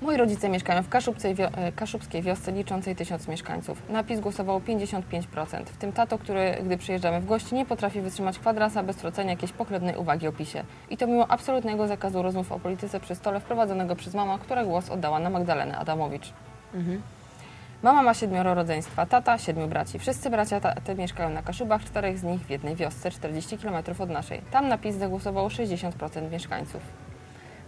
[0.02, 3.90] Moi rodzice mieszkają w e, kaszubskiej wiosce liczącej tysiąc mieszkańców.
[3.90, 8.40] Na PiS głosowało 55%, w tym tato, który, gdy przyjeżdżamy w gości, nie potrafi wytrzymać
[8.40, 10.64] kwadrasa bez trocenia jakiejś pochlebnej uwagi o PiSie.
[10.90, 14.90] I to mimo absolutnego zakazu rozmów o polityce przy stole wprowadzonego przez mama, która głos
[14.90, 16.34] oddała na Magdalenę Adamowicz.
[17.84, 20.00] Mama ma siedmioro rodzeństwa, tata siedmiu braci.
[20.00, 24.10] Wszyscy bracia te mieszkają na Kaszubach, czterech z nich w jednej wiosce, 40 km od
[24.10, 24.42] naszej.
[24.52, 27.09] Tam na PiS zagłosowało 60% mieszkańców.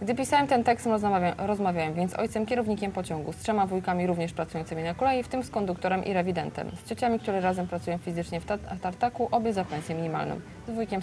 [0.02, 4.32] Gdy pisałem ten tekst, rozmawiałem, rozmawiałem więc z ojcem kierownikiem pociągu, z trzema wujkami również
[4.32, 8.40] pracującymi na kolei, w tym z konduktorem i rewidentem, z ciociami, które razem pracują fizycznie
[8.40, 11.00] w, ta- w tartaku, obie za pensję minimalną, z wujkiem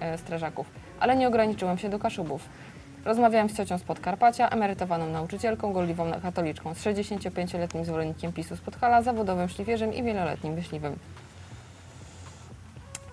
[0.00, 0.66] e, strażaków.
[1.00, 2.48] Ale nie ograniczyłem się do Kaszubów.
[3.04, 9.02] Rozmawiałem z ciocią z Podkarpacia, emerytowaną nauczycielką, gorliwą katoliczką, z 65-letnim zwolennikiem PiSu z Podhala,
[9.02, 10.96] zawodowym szlifierzem i wieloletnim myśliwym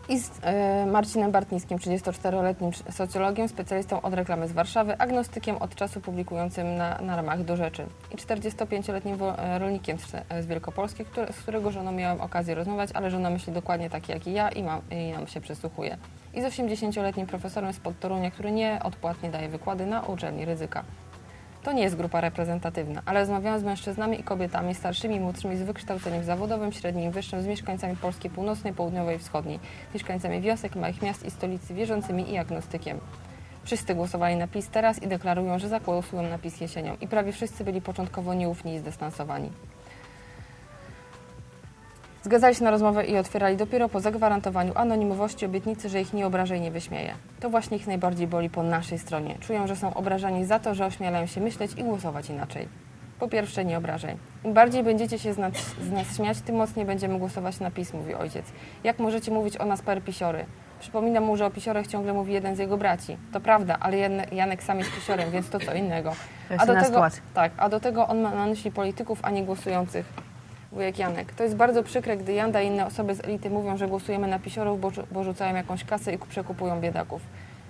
[0.10, 5.76] i z e, Marcinem Bartnickim, 34-letnim sz- socjologiem, specjalistą od reklamy z Warszawy, agnostykiem od
[5.76, 9.98] czasu publikującym na, na ramach do rzeczy i 45-letnim wo- e, rolnikiem
[10.30, 14.10] e, z Wielkopolski, który, z którego żoną miałam okazję rozmawiać, ale żona myśli dokładnie tak
[14.10, 15.98] jak i ja i, mam, i nam się przysłuchuje.
[16.34, 20.84] I z 80-letnim profesorem z Podtorunia, który nieodpłatnie daje wykłady na uczelni ryzyka.
[21.68, 26.24] To nie jest grupa reprezentatywna, ale rozmawiałam z mężczyznami i kobietami, starszymi młodszymi, z wykształceniem
[26.24, 29.60] zawodowym, średnim wyższym, z mieszkańcami Polski Północnej, Południowej i Wschodniej,
[29.94, 33.00] mieszkańcami wiosek, małych miast i stolicy, wierzącymi i agnostykiem.
[33.64, 36.98] Wszyscy głosowali na PiS teraz i deklarują, że zagłosują na PiS jesienią.
[37.02, 39.50] I prawie wszyscy byli początkowo nieufni i zdystansowani.
[42.24, 46.56] Zgadzali się na rozmowę i otwierali dopiero po zagwarantowaniu anonimowości obietnicy, że ich nie obraża
[46.56, 47.14] i nie wyśmieje.
[47.40, 49.36] To właśnie ich najbardziej boli po naszej stronie.
[49.40, 52.68] Czują, że są obrażani za to, że ośmielają się myśleć i głosować inaczej.
[53.20, 54.18] Po pierwsze, nie obrażaj.
[54.44, 57.94] Im bardziej będziecie się z nas, z nas śmiać, tym mocniej będziemy głosować na PiS,
[57.94, 58.46] mówi ojciec.
[58.84, 60.46] Jak możecie mówić o nas per pisiory?
[60.80, 63.18] Przypominam mu, że o pisiorach ciągle mówi jeden z jego braci.
[63.34, 66.10] To prawda, ale Jan- Janek sam jest pisiorem, więc to co innego.
[66.50, 67.22] Jest inna sytuacja.
[67.34, 70.06] tak, a do tego on ma na myśli polityków, a nie głosujących
[70.72, 71.34] wujek Janek.
[71.34, 74.40] To jest bardzo przykre, gdy Janda i inne osoby z elity mówią, że głosujemy na
[74.40, 77.22] pisiorów, bo, bo rzucają jakąś kasę i przekupują biedaków.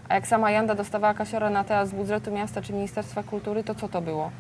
[0.10, 3.76] A jak sama Janda dostawała kasiora na teatr z budżetu miasta czy Ministerstwa Kultury, to
[3.76, 4.32] co to było?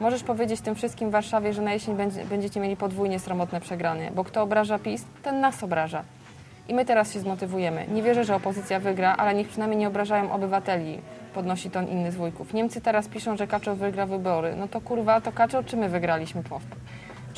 [0.00, 4.10] Możesz powiedzieć tym wszystkim w Warszawie, że na jesień będzie, będziecie mieli podwójnie sromotne przegranie,
[4.14, 6.02] bo kto obraża PiS, ten nas obraża.
[6.68, 7.86] I my teraz się zmotywujemy.
[7.88, 11.00] Nie wierzę, że opozycja wygra, ale niech przynajmniej nie obrażają obywateli,
[11.34, 12.54] podnosi ton inny z wujków.
[12.54, 14.54] Niemcy teraz piszą, że Kaczow wygra wybory.
[14.56, 16.42] No to kurwa, to Kaczow czy my wygraliśmy?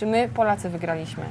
[0.01, 1.25] Czy my, Polacy, wygraliśmy?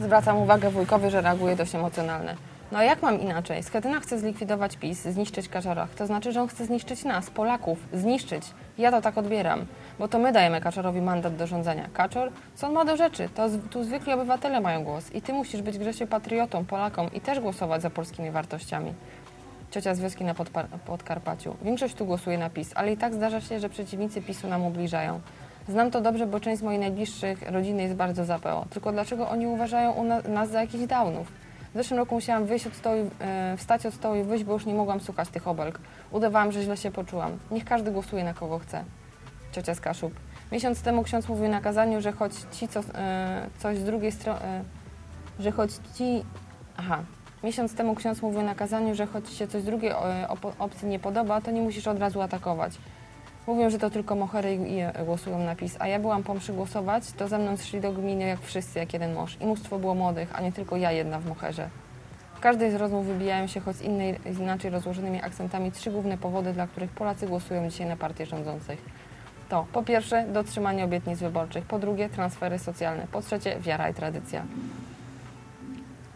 [0.00, 2.34] Zwracam uwagę wujkowi, że reaguje dość emocjonalnie.
[2.72, 3.62] No a jak mam inaczej?
[3.62, 5.94] Schetyna chce zlikwidować PiS, zniszczyć Kaczorach.
[5.94, 7.78] To znaczy, że on chce zniszczyć nas, Polaków.
[7.92, 8.42] Zniszczyć.
[8.78, 9.66] Ja to tak odbieram.
[9.98, 11.88] Bo to my dajemy Kaczorowi mandat do rządzenia.
[11.92, 12.32] Kaczor?
[12.54, 13.28] Co on ma do rzeczy?
[13.34, 15.12] To tu zwykli obywatele mają głos.
[15.14, 18.94] I ty musisz być Grzesiu patriotą, Polaką i też głosować za polskimi wartościami.
[19.70, 20.34] Ciocia z wioski na
[20.86, 21.56] Podkarpaciu.
[21.62, 25.20] Większość tu głosuje na PiS, ale i tak zdarza się, że przeciwnicy PiSu nam ubliżają.
[25.68, 28.66] Znam to dobrze, bo część z moich najbliższych rodziny jest bardzo za PO.
[28.70, 31.32] Tylko dlaczego oni uważają nas za jakichś downów?
[31.74, 34.66] W zeszłym roku musiałam wyjść od stołu, e, wstać od stołu i wyjść, bo już
[34.66, 35.78] nie mogłam słuchać tych obelg.
[36.10, 37.38] Udawałam, że źle się poczułam.
[37.50, 38.84] Niech każdy głosuje na kogo chce.
[39.52, 40.12] Ciocia z Kaszub.
[40.52, 44.40] Miesiąc temu ksiądz mówił na kazaniu, że choć ci, co, e, coś z drugiej strony,
[44.40, 44.62] e,
[45.40, 46.24] że choć ci,
[46.76, 47.02] aha,
[47.44, 49.92] Miesiąc temu ksiądz mówił na kazaniu, że choć się coś drugiej
[50.58, 52.72] opcji nie podoba, to nie musisz od razu atakować.
[53.48, 57.12] Mówią, że to tylko mohery i e, głosują na PiS, a ja byłam po głosować,
[57.12, 59.36] to ze mną szli do gminy jak wszyscy, jak jeden mąż.
[59.40, 61.68] I mnóstwo było młodych, a nie tylko ja jedna w moherze.
[62.34, 66.18] W każdej z rozmów wybijają się choć z innej, z inaczej rozłożonymi akcentami trzy główne
[66.18, 68.84] powody, dla których Polacy głosują dzisiaj na partię rządzących.
[69.48, 74.44] To po pierwsze dotrzymanie obietnic wyborczych, po drugie transfery socjalne, po trzecie wiara i tradycja.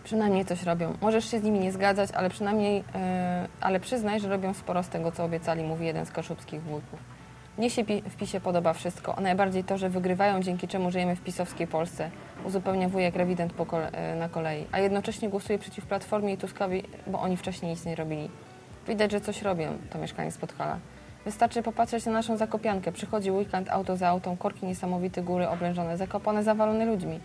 [0.05, 0.97] Przynajmniej coś robią.
[1.01, 4.88] Możesz się z nimi nie zgadzać, ale przynajmniej, e, ale przyznaj, że robią sporo z
[4.88, 7.21] tego, co obiecali, mówi jeden z kaszubskich wujków.
[7.58, 11.20] Mnie się w PiSie podoba wszystko, a najbardziej to, że wygrywają, dzięki czemu żyjemy w
[11.20, 12.10] pisowskiej Polsce,
[12.44, 17.20] uzupełnia wujek rewident kole- e, na kolei, a jednocześnie głosuje przeciw Platformie i Tuskowi, bo
[17.20, 18.30] oni wcześniej nic nie robili.
[18.88, 20.78] Widać, że coś robią, to mieszkanie z Podhala.
[21.24, 22.92] Wystarczy popatrzeć na naszą Zakopiankę.
[22.92, 27.20] Przychodzi weekend, auto za autem, korki niesamowite, góry oblężone, zakopane, zawalone ludźmi.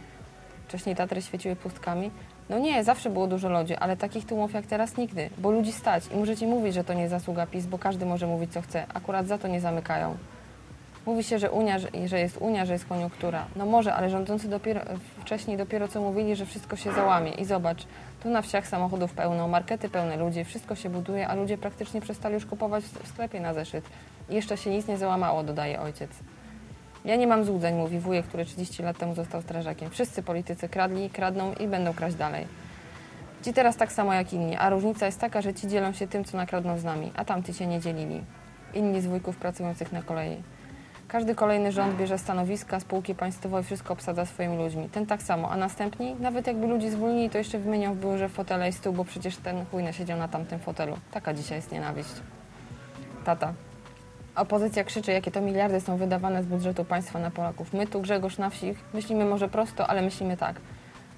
[0.67, 2.11] Wcześniej Tatry świeciły pustkami.
[2.49, 6.03] No nie, zawsze było dużo ludzi, ale takich tłumów jak teraz nigdy, bo ludzi stać
[6.13, 9.27] i możecie mówić, że to nie zasługa PiS, bo każdy może mówić co chce, akurat
[9.27, 10.17] za to nie zamykają.
[11.05, 13.45] Mówi się, że Unia, że, jest Unia, że jest koniunktura.
[13.55, 14.81] No może, ale rządzący dopiero,
[15.21, 17.31] wcześniej dopiero co mówili, że wszystko się załamie.
[17.31, 17.86] I zobacz,
[18.23, 22.33] tu na wsiach samochodów pełno, markety pełne ludzi, wszystko się buduje, a ludzie praktycznie przestali
[22.33, 23.86] już kupować w sklepie na zeszyt.
[24.29, 26.10] I jeszcze się nic nie załamało, dodaje ojciec.
[27.08, 29.89] Ja nie mam złudzeń, mówi wujek, który 30 lat temu został strażakiem.
[29.89, 32.48] Wszyscy politycy kradli, kradną i będą kraść dalej.
[33.41, 36.24] Ci teraz tak samo jak inni, a różnica jest taka, że ci dzielą się tym,
[36.24, 38.24] co nakradną z nami, a tamty się nie dzielili.
[38.74, 40.38] Inni z wujków pracujących na kolei.
[41.08, 44.89] Każdy kolejny rząd bierze stanowiska, spółki państwowe i wszystko obsadza swoimi ludźmi.
[44.89, 48.70] Ten tak samo, a następni, nawet jakby ludzi zwolnili, to jeszcze wymienią w biurze fotele
[48.70, 50.98] i stół, bo przecież ten chujny siedział na tamtym fotelu.
[51.12, 52.13] Taka dzisiaj jest nienawiść.
[53.26, 53.54] Tata.
[54.38, 57.73] Opozycja krzyczy, jakie to miliardy są wydawane z budżetu państwa na Polaków.
[57.73, 60.56] My tu, Grzegorz, na wsi, myślimy może prosto, ale myślimy tak.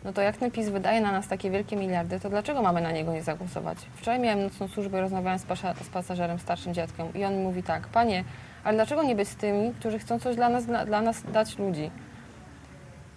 [0.04, 2.92] No to jak ten PiS wydaje na nas takie wielkie miliardy, to dlaczego mamy na
[2.92, 3.78] niego nie zagłosować?
[3.96, 7.64] Wczoraj miałem nocną służbę i rozmawiałem z, pasza, z pasażerem, starszym dziadkiem i on mówi
[7.64, 8.24] tak, panie,
[8.64, 11.58] ale dlaczego nie być z tymi, którzy chcą coś dla nas, dla, dla nas dać
[11.58, 11.92] ludzi?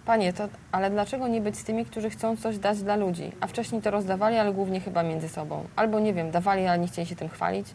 [0.05, 3.31] Panie, to, ale dlaczego nie być z tymi, którzy chcą coś dać dla ludzi?
[3.41, 5.63] A wcześniej to rozdawali, ale głównie chyba między sobą.
[5.75, 7.67] Albo nie wiem, dawali, ale nie chcieli się tym chwalić.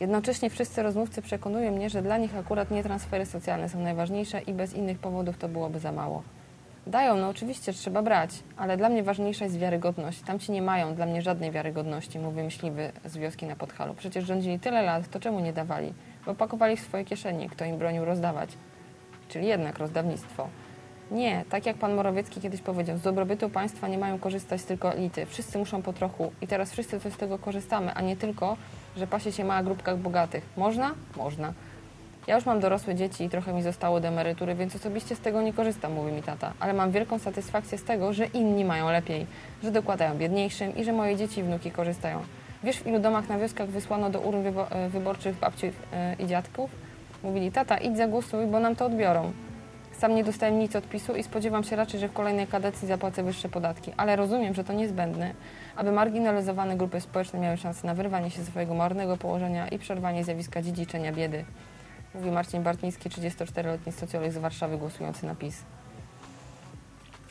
[0.00, 4.52] Jednocześnie wszyscy rozmówcy przekonują mnie, że dla nich akurat nie transfery socjalne są najważniejsze i
[4.52, 6.22] bez innych powodów to byłoby za mało.
[6.86, 10.20] Dają, no oczywiście trzeba brać, ale dla mnie ważniejsza jest wiarygodność.
[10.22, 13.94] Tamci nie mają dla mnie żadnej wiarygodności, mówi myśliwy z wioski na Podhalu.
[13.94, 15.92] Przecież rządzili tyle lat, to czemu nie dawali?
[16.26, 18.50] Bo pakowali w swoje kieszenie, kto im bronił rozdawać.
[19.28, 20.48] Czyli jednak rozdawnictwo.
[21.10, 25.26] Nie, tak jak pan Morawiecki kiedyś powiedział, z dobrobytu państwa nie mają korzystać tylko elity.
[25.26, 28.56] Wszyscy muszą po trochu i teraz wszyscy coś z tego korzystamy, a nie tylko,
[28.96, 30.44] że pasie się mała grupka bogatych.
[30.56, 30.94] Można?
[31.16, 31.52] Można.
[32.26, 35.42] Ja już mam dorosłe dzieci i trochę mi zostało do emerytury, więc osobiście z tego
[35.42, 36.52] nie korzystam, mówi mi tata.
[36.60, 39.26] Ale mam wielką satysfakcję z tego, że inni mają lepiej,
[39.62, 42.20] że dokładają biedniejszym i że moje dzieci i wnuki korzystają.
[42.64, 46.70] Wiesz, w ilu domach na wioskach wysłano do urn e, wyborczych babci e, i dziadków?
[47.22, 49.32] Mówili, tata, idź zagłosuj, bo nam to odbiorą.
[49.98, 53.22] Sam nie dostałem nic od PiSu i spodziewam się raczej, że w kolejnej kadencji zapłacę
[53.22, 55.34] wyższe podatki, ale rozumiem, że to niezbędne,
[55.76, 60.24] aby marginalizowane grupy społeczne miały szansę na wyrwanie się ze swojego marnego położenia i przerwanie
[60.24, 61.44] zjawiska dziedziczenia biedy.
[62.14, 65.62] Mówi Marcin Bartniński, 34-letni socjolog z Warszawy głosujący na PiS.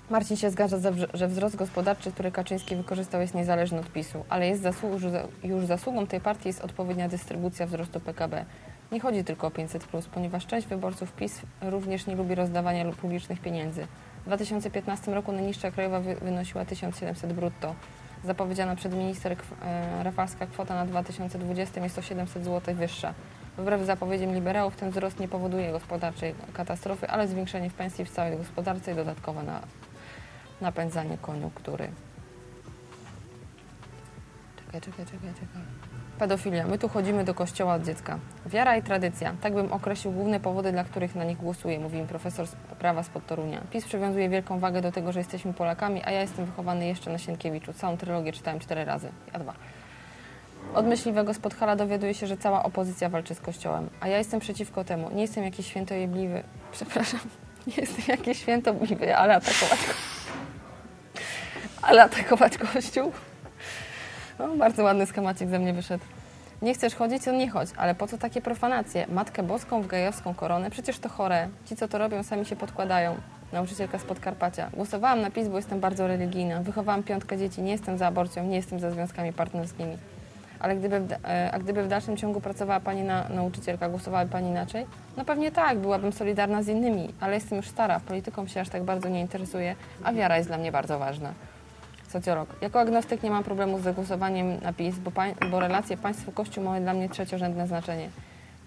[0.10, 4.48] Marcin się zgadza, za- że wzrost gospodarczy, który Kaczyński wykorzystał, jest niezależny od PiSu, ale
[4.48, 8.46] jest zasłu- już za- już zasługą tej partii jest odpowiednia dystrybucja wzrostu PKB.
[8.92, 13.88] Nie chodzi tylko o 500, ponieważ część wyborców PiS również nie lubi rozdawania publicznych pieniędzy.
[14.22, 17.76] W 2015 roku najniższa krajowa wy- wynosiła 1700 brutto.
[18.26, 23.14] Zapowiedziana przed minister e, Rafalska kwota na 2020 jest o 700 zł wyższa.
[23.58, 28.38] Wbrew zapowiedziom liberałów ten wzrost nie powoduje gospodarczej katastrofy, ale zwiększenie w pensji w całej
[28.38, 29.62] gospodarce i dodatkowe na
[30.62, 31.88] napędzanie koniunktury.
[34.82, 35.62] Czekaj, czekaj, czekaj, czekaj.
[36.20, 36.68] Pedofilia.
[36.68, 38.20] My tu chodzimy do kościoła od dziecka.
[38.46, 39.36] Wiara i tradycja.
[39.42, 43.04] Tak bym określił główne powody, dla których na nich głosuję, mówi mi profesor z prawa
[43.04, 43.62] spod Torunia.
[43.72, 47.18] PiS przywiązuje wielką wagę do tego, że jesteśmy Polakami, a ja jestem wychowany jeszcze na
[47.18, 47.74] Sienkiewiczu.
[47.74, 49.10] Całą trylogię czytałem cztery razy.
[49.34, 49.54] Ja dwa.
[50.74, 53.90] Od myśliwego z Podhala dowiaduje się, że cała opozycja walczy z Kościołem.
[54.00, 55.10] A ja jestem przeciwko temu.
[55.12, 56.44] Nie jestem jakiś świętojebliwy.
[56.72, 57.20] Przepraszam.
[57.68, 59.80] Nie jestem jakiś świętobliwy, ale atakować.
[61.82, 63.12] Ale atakować Kościół?
[64.40, 66.04] No, bardzo ładny schemacik ze mnie wyszedł.
[66.62, 69.08] Nie chcesz chodzić, to nie chodź, ale po co takie profanacje?
[69.08, 70.72] Matkę Boską w gejowską koronę?
[70.72, 71.48] Przecież to chore.
[71.66, 73.16] Ci, co to robią, sami się podkładają.
[73.54, 74.70] Nauczycielka z Podkarpacia.
[74.74, 76.62] Głosowałam na PiS, bo jestem bardzo religijna.
[76.64, 79.98] Wychowałam piątkę dzieci, nie jestem za aborcją, nie jestem za związkami partnerskimi.
[80.60, 84.86] Ale gdyby, e, a gdyby w dalszym ciągu pracowała Pani na nauczycielka, głosowałaby Pani inaczej?
[85.18, 88.84] No pewnie tak, byłabym solidarna z innymi, ale jestem już stara, polityką się aż tak
[88.84, 91.34] bardzo nie interesuję, a wiara jest dla mnie bardzo ważna.
[92.16, 92.56] Socjolog.
[92.62, 96.84] Jako agnostyk nie mam problemu z zagłosowaniem na PiS, bo, pań, bo relacje państwo-kościół mają
[96.84, 98.10] dla mnie trzeciorzędne znaczenie.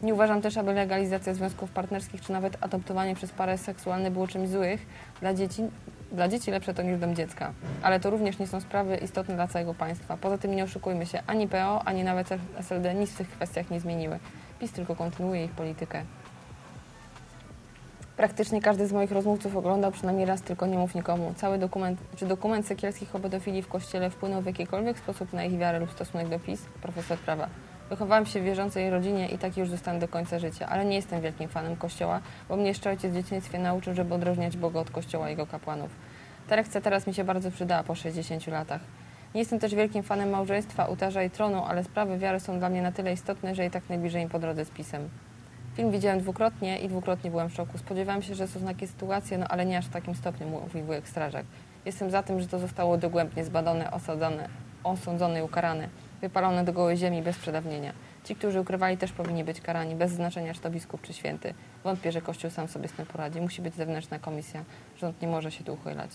[0.03, 4.49] Nie uważam też, aby legalizacja związków partnerskich, czy nawet adoptowanie przez parę seksualne było czymś
[4.49, 4.87] złych.
[5.21, 5.63] Dla dzieci,
[6.13, 7.53] dla dzieci lepsze to niż dom dziecka.
[7.83, 10.17] Ale to również nie są sprawy istotne dla całego państwa.
[10.17, 13.81] Poza tym nie oszukujmy się, ani PO, ani nawet SLD nic w tych kwestiach nie
[13.81, 14.19] zmieniły.
[14.61, 16.03] PiS tylko kontynuuje ich politykę.
[18.19, 21.35] Praktycznie każdy z moich rozmówców oglądał przynajmniej raz, tylko nie mów nikomu.
[21.37, 25.59] Cały dokument, czy dokument sekielskich o pedofilii w kościele wpłynął w jakikolwiek sposób na ich
[25.59, 26.67] wiarę lub stosunek do PiS?
[26.83, 27.49] Profesor prawa.
[27.91, 31.21] Wychowałam się w wierzącej rodzinie i tak już zostanę do końca życia, ale nie jestem
[31.21, 35.29] wielkim fanem kościoła, bo mnie jeszcze ojciec w dzieciństwie nauczył, żeby odróżniać Boga od kościoła
[35.29, 35.91] i jego kapłanów.
[36.49, 38.81] Ta lekcja teraz mi się bardzo przydała po 60 latach.
[39.35, 42.83] Nie jestem też wielkim fanem małżeństwa, ołtarza i tronu, ale sprawy wiary są dla mnie
[42.83, 45.09] na tyle istotne, że i tak najbliżej im po drodze z pisem.
[45.79, 47.79] Film widziałem dwukrotnie i dwukrotnie byłem w szoku.
[47.79, 51.09] Spodziewałam się, że są takie sytuacje, no ale nie aż w takim stopniu, mówi wujek
[51.09, 51.47] strażak.
[51.85, 54.49] Jestem za tym, że to zostało dogłębnie zbadane, osadzone,
[54.85, 55.89] osądzone i ukarane,
[56.21, 57.93] wypalone do gołej ziemi bez przedawnienia.
[58.25, 61.55] Ci, którzy ukrywali, też powinni być karani, bez znaczenia, czy to biskup, czy święty.
[61.85, 63.41] Wątpię, że Kościół sam sobie z tym poradzi.
[63.41, 64.65] Musi być zewnętrzna komisja.
[64.97, 66.11] Rząd nie może się tu uchylać.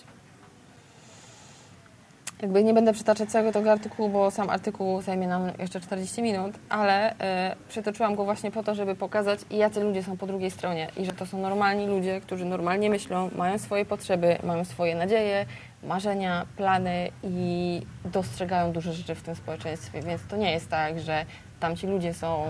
[2.42, 6.54] Jakby nie będę przytaczać całego tego artykułu, bo sam artykuł zajmie nam jeszcze 40 minut,
[6.70, 10.88] ale e, przytoczyłam go właśnie po to, żeby pokazać, jacy ludzie są po drugiej stronie
[10.98, 15.46] i że to są normalni ludzie, którzy normalnie myślą, mają swoje potrzeby, mają swoje nadzieje,
[15.84, 20.02] marzenia, plany i dostrzegają duże rzeczy w tym społeczeństwie.
[20.02, 21.26] Więc to nie jest tak, że
[21.60, 22.46] tamci ludzie są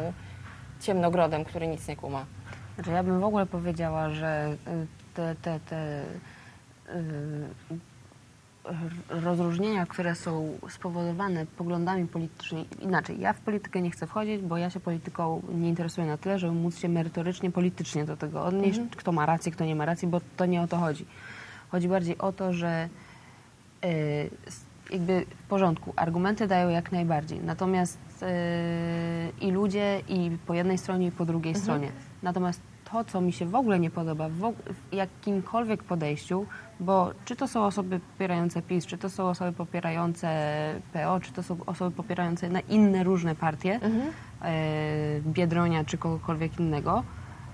[0.81, 2.25] ciemnogrodem, który nic nie kuma.
[2.75, 6.03] Znaczy, ja bym w ogóle powiedziała, że y, te, te, te y,
[7.71, 7.77] r-
[9.09, 14.69] rozróżnienia, które są spowodowane poglądami politycznymi, inaczej, ja w politykę nie chcę wchodzić, bo ja
[14.69, 19.11] się polityką nie interesuję na tyle, żeby móc się merytorycznie, politycznie do tego odnieść, kto
[19.11, 21.05] ma rację, kto nie ma racji, bo to nie o to chodzi.
[21.69, 22.89] Chodzi bardziej o to, że
[23.85, 23.87] y,
[24.47, 28.25] s- jakby w porządku, argumenty dają jak najbardziej, natomiast y,
[29.45, 31.87] i ludzie i po jednej stronie i po drugiej stronie.
[32.23, 34.53] Natomiast to, co mi się w ogóle nie podoba w,
[34.91, 36.45] jakimkolwiek podejściu,
[36.79, 40.27] bo czy to są osoby popierające PiS, czy to są osoby popierające
[40.93, 43.79] PO, czy to są osoby popierające na inne różne partie,
[44.41, 47.03] e, Biedronia czy kogokolwiek innego,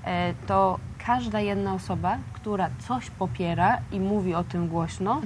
[0.04, 5.22] e, to każda jedna osoba, która coś popiera i mówi o tym głośno,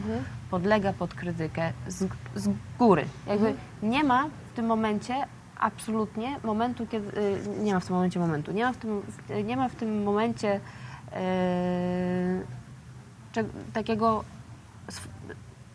[0.52, 3.06] podlega pod krytykę z, z góry.
[3.28, 5.16] Jakby nie ma w tym momencie
[5.64, 7.20] absolutnie momentu, kiedy.
[7.22, 8.52] y, Nie ma w tym momencie momentu.
[8.52, 9.02] Nie ma w tym,
[9.44, 10.60] nie ma w tym momencie
[13.32, 14.24] cze- takiego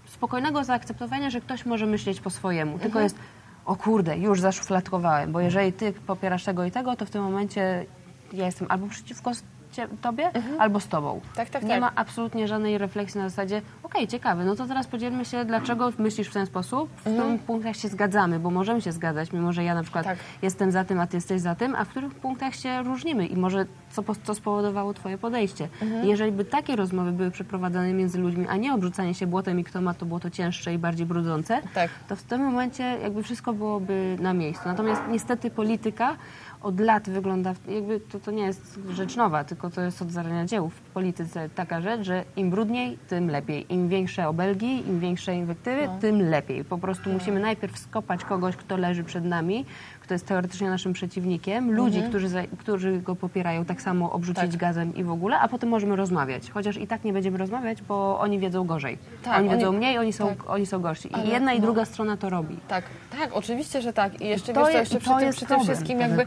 [0.07, 2.79] spokojnego zaakceptowania, że ktoś może myśleć po swojemu.
[2.79, 3.19] Tylko jest,
[3.65, 7.87] o kurde, już zaszufladkowałem, bo jeżeli ty popierasz tego i tego, to w tym momencie
[8.33, 9.31] ja jestem albo przeciwko
[9.73, 11.21] cie- tobie, albo z tobą.
[11.37, 11.81] Tak, tak, Nie tak.
[11.81, 16.29] ma absolutnie żadnej refleksji na zasadzie, okej, ciekawe, no to teraz podzielmy się, dlaczego myślisz
[16.29, 19.75] w ten sposób, w których punktach się zgadzamy, bo możemy się zgadzać, mimo że ja
[19.75, 20.19] na przykład Tak.
[20.43, 23.37] jestem za tym, a ty jesteś za tym, a w których punktach się różnimy i
[23.37, 25.69] może co, co spowodowało twoje podejście.
[26.05, 29.65] I jeżeli by takie rozmowy były przeprowadzane między ludźmi, a nie obrzucanie się błotem i
[29.65, 31.91] kto ma to błoto cięższe i bardziej brudzące, Tak.
[32.09, 34.63] to w tym momencie jakby wszystko byłoby na miejscu.
[34.69, 36.17] Natomiast niestety polityka
[36.63, 40.45] od lat wygląda, jakby to, to nie jest rzecz nowa, tylko to jest od zarania
[40.45, 40.69] dzieł.
[40.69, 43.75] W polityce taka rzecz, że im brudniej, tym lepiej.
[43.75, 46.65] Im większe obelgi, im większe inwektywy, tym lepiej.
[46.65, 49.65] Po prostu musimy najpierw skopać kogoś, kto leży przed nami,
[50.09, 54.57] kto jest teoretycznie naszym przeciwnikiem, ludzi, którzy, za, którzy go popierają, tak samo obrzucić Tak.
[54.57, 56.51] gazem i w ogóle, a potem możemy rozmawiać.
[56.51, 58.99] Chociaż i tak nie będziemy rozmawiać, bo oni wiedzą gorzej.
[59.23, 60.51] Tak, oni oni- wiedzą mniej, oni są, tak.
[60.51, 61.09] oni są gorsi.
[61.09, 61.67] I Ale jedna i no.
[61.67, 62.57] druga strona to robi.
[62.69, 62.85] Tak,
[63.19, 64.21] tak, oczywiście, że tak.
[64.21, 66.27] I jeszcze, To wiesz, je- jeszcze przy to tym, przy tym wszystkim jakby...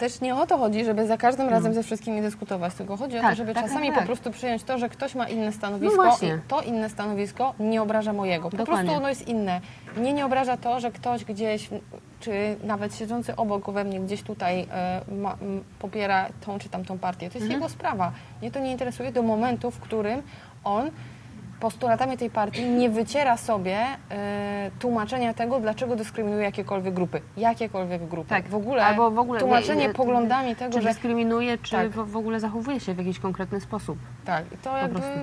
[0.00, 3.20] też nie o to chodzi, żeby za każdym razem ze wszystkimi dyskutować, tylko chodzi o
[3.20, 4.06] Tak, to, żeby tak, czasami tak, po tak.
[4.06, 6.28] prostu przyjąć to, że ktoś ma inne No stanowisko właśnie.
[6.28, 8.50] i to inne stanowisko nie obraża mojego.
[8.50, 8.84] Po Dokładnie.
[8.84, 9.60] prostu ono jest inne.
[9.96, 11.68] Mnie nie obraża to, że ktoś gdzieś,
[12.20, 16.98] czy nawet siedzący obok we mnie gdzieś tutaj e, ma, m, popiera tą czy tamtą
[16.98, 17.28] partię.
[17.30, 17.52] To jest Mhm.
[17.60, 18.12] jego sprawa.
[18.42, 20.22] Mnie to nie interesuje do momentu, w którym
[20.64, 20.90] on
[21.60, 23.78] postulatami tej partii nie wyciera sobie
[24.10, 27.20] e, tłumaczenia tego, dlaczego dyskryminuje jakiekolwiek grupy.
[27.36, 28.28] Jakiekolwiek grupy.
[28.28, 31.70] Tak, W ogóle, albo w ogóle tłumaczenie nie- nie- poglądami tego, Czy że dyskryminuje, czy
[31.70, 31.90] Tak.
[31.90, 33.98] w, ogóle zachowuje się w jakiś konkretny sposób.
[34.24, 35.00] Tak, i to jakby.
[35.00, 35.18] prostu.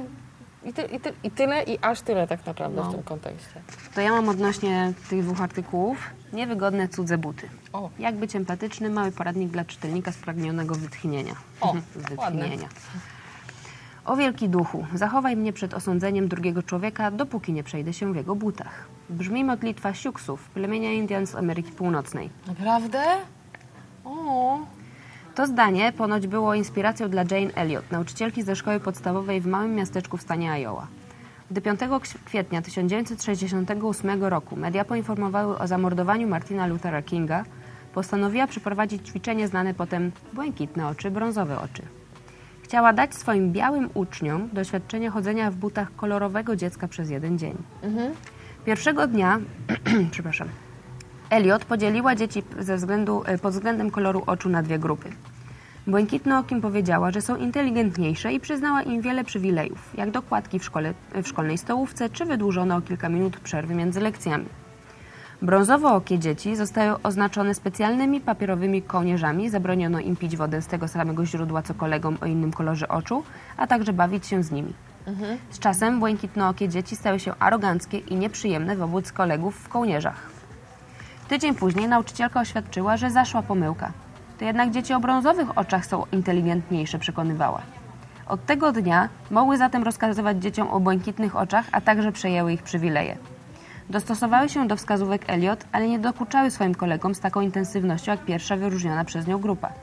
[0.65, 2.89] I, ty, i, ty, I tyle, i aż tyle tak naprawdę No.
[2.89, 3.61] w tym kontekście.
[3.95, 5.97] To ja mam odnośnie tych dwóch artykułów
[6.33, 7.49] niewygodne cudze buty.
[7.73, 11.33] O, Jak być empatyczny, mały poradnik dla czytelnika spragnionego wytchnienia.
[11.61, 12.67] O, wytchnienia.
[14.07, 18.35] O wielki duchu, zachowaj mnie przed osądzeniem drugiego człowieka, dopóki nie przejdę się w jego
[18.35, 18.87] butach.
[19.09, 22.29] Brzmi modlitwa Siuksów, plemienia Indian z Ameryki Północnej.
[22.47, 23.03] naprawdę?
[24.05, 24.59] O,
[25.35, 30.17] To zdanie ponoć było inspiracją dla Jane Elliot, nauczycielki ze szkoły podstawowej w małym miasteczku
[30.17, 30.87] w stanie Iowa.
[31.51, 31.79] Gdy 5
[32.25, 37.43] kwietnia 1968 roku media poinformowały o zamordowaniu Martina Luthera Kinga,
[37.93, 41.83] postanowiła przeprowadzić ćwiczenie znane potem błękitne oczy, brązowe oczy.
[42.67, 47.57] Chciała dać swoim białym uczniom doświadczenie chodzenia w butach kolorowego dziecka przez jeden dzień.
[48.65, 49.39] Pierwszego dnia,
[50.11, 50.47] przepraszam,
[51.29, 55.09] Elliot podzieliła dzieci ze względu, e, pod względem koloru oczu na dwie grupy.
[55.87, 60.93] Błękitnookim powiedziała, że są inteligentniejsze i przyznała im wiele przywilejów, jak dokładki w, szkole,
[61.23, 64.45] w szkolnej stołówce czy wydłużone o kilka minut przerwy między lekcjami.
[65.41, 71.61] Brązowookie dzieci zostały oznaczone specjalnymi papierowymi kołnierzami, zabroniono im pić wodę z tego samego źródła
[71.61, 73.23] co kolegom o innym kolorze oczu,
[73.57, 74.73] a także bawić się z nimi.
[75.49, 80.29] Z czasem błękitnookie dzieci stały się aroganckie i nieprzyjemne wobec kolegów w kołnierzach.
[81.27, 83.91] Tydzień później nauczycielka oświadczyła, że zaszła pomyłka.
[84.39, 87.61] To jednak dzieci o brązowych oczach są inteligentniejsze, przekonywała.
[88.27, 93.17] Od tego dnia mogły zatem rozkazywać dzieciom o błękitnych oczach, a także przejęły ich przywileje.
[93.89, 98.55] Dostosowały się do wskazówek Elliot, ale nie dokuczały swoim kolegom z taką intensywnością jak pierwsza
[98.55, 99.73] wyróżniona przez nią grupa.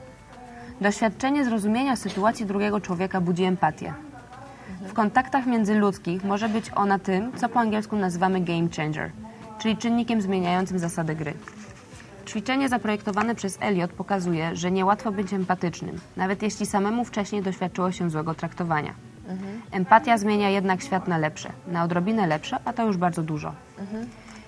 [0.81, 3.95] Doświadczenie zrozumienia sytuacji drugiego człowieka budzi empatię.
[4.81, 9.11] W kontaktach międzyludzkich może być ona tym, co po angielsku nazywamy game changer,
[9.59, 11.35] czyli czynnikiem zmieniającym zasady gry.
[12.27, 18.11] Ćwiczenie zaprojektowane przez Elliot pokazuje, że niełatwo być empatycznym, nawet jeśli samemu wcześniej doświadczyło się
[18.11, 18.95] złego traktowania.
[19.70, 23.53] Empatia zmienia jednak świat na lepsze, na odrobinę lepsze, a to już bardzo dużo.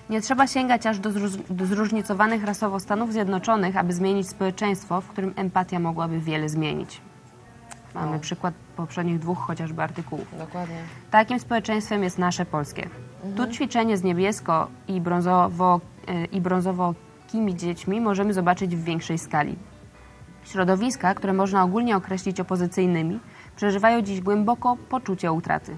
[0.09, 1.09] Nie trzeba sięgać aż do,
[1.49, 7.01] do zróżnicowanych rasowo Stanów Zjednoczonych, aby zmienić społeczeństwo, w którym empatia mogłaby wiele zmienić.
[7.95, 8.19] Mamy No.
[8.19, 10.27] przykład poprzednich dwóch chociażby artykułów.
[10.37, 10.75] dokładnie.
[11.11, 12.89] Takim społeczeństwem jest nasze polskie.
[13.35, 19.55] Tu ćwiczenie z niebiesko i brązowo, e, i brązowokimi dziećmi możemy zobaczyć w większej skali.
[20.43, 23.19] Środowiska, które można ogólnie określić opozycyjnymi,
[23.57, 25.77] przeżywają dziś głęboko poczucie utraty.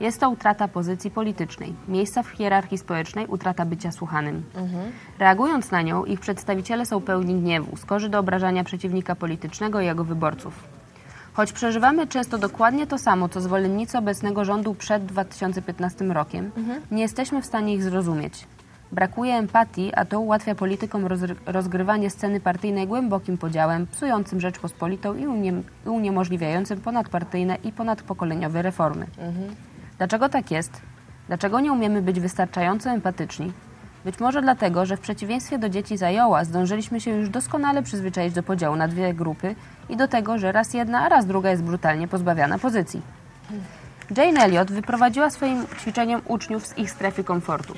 [0.00, 4.42] Jest to utrata pozycji politycznej, miejsca w hierarchii społecznej, utrata bycia słuchanym.
[5.18, 10.04] Reagując na nią, ich przedstawiciele są pełni gniewu, skorzy do obrażania przeciwnika politycznego i jego
[10.04, 10.54] wyborców.
[11.32, 16.50] Choć przeżywamy często dokładnie to samo, co zwolennicy obecnego rządu przed 2015 rokiem,
[16.90, 18.46] nie jesteśmy w stanie ich zrozumieć.
[18.92, 21.06] Brakuje empatii, a to ułatwia politykom
[21.46, 29.06] rozgrywanie sceny partyjnej głębokim podziałem, psującym Rzeczpospolitą i, unie- i uniemożliwiającym ponadpartyjne i ponadpokoleniowe reformy.
[29.98, 30.80] Dlaczego tak jest?
[31.28, 33.52] Dlaczego nie umiemy być wystarczająco empatyczni?
[34.04, 38.34] Być może dlatego, że w przeciwieństwie do dzieci z Iowa zdążyliśmy się już doskonale przyzwyczaić
[38.34, 39.54] do podziału na dwie grupy
[39.88, 43.02] i do tego, że raz jedna, a raz druga jest brutalnie pozbawiana pozycji.
[44.16, 47.74] Jane Elliot wyprowadziła swoim ćwiczeniem uczniów z ich strefy komfortu.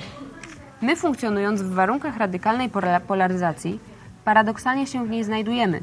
[0.83, 3.79] My, funkcjonując w warunkach radykalnej pola- polaryzacji,
[4.25, 5.81] paradoksalnie się w niej znajdujemy.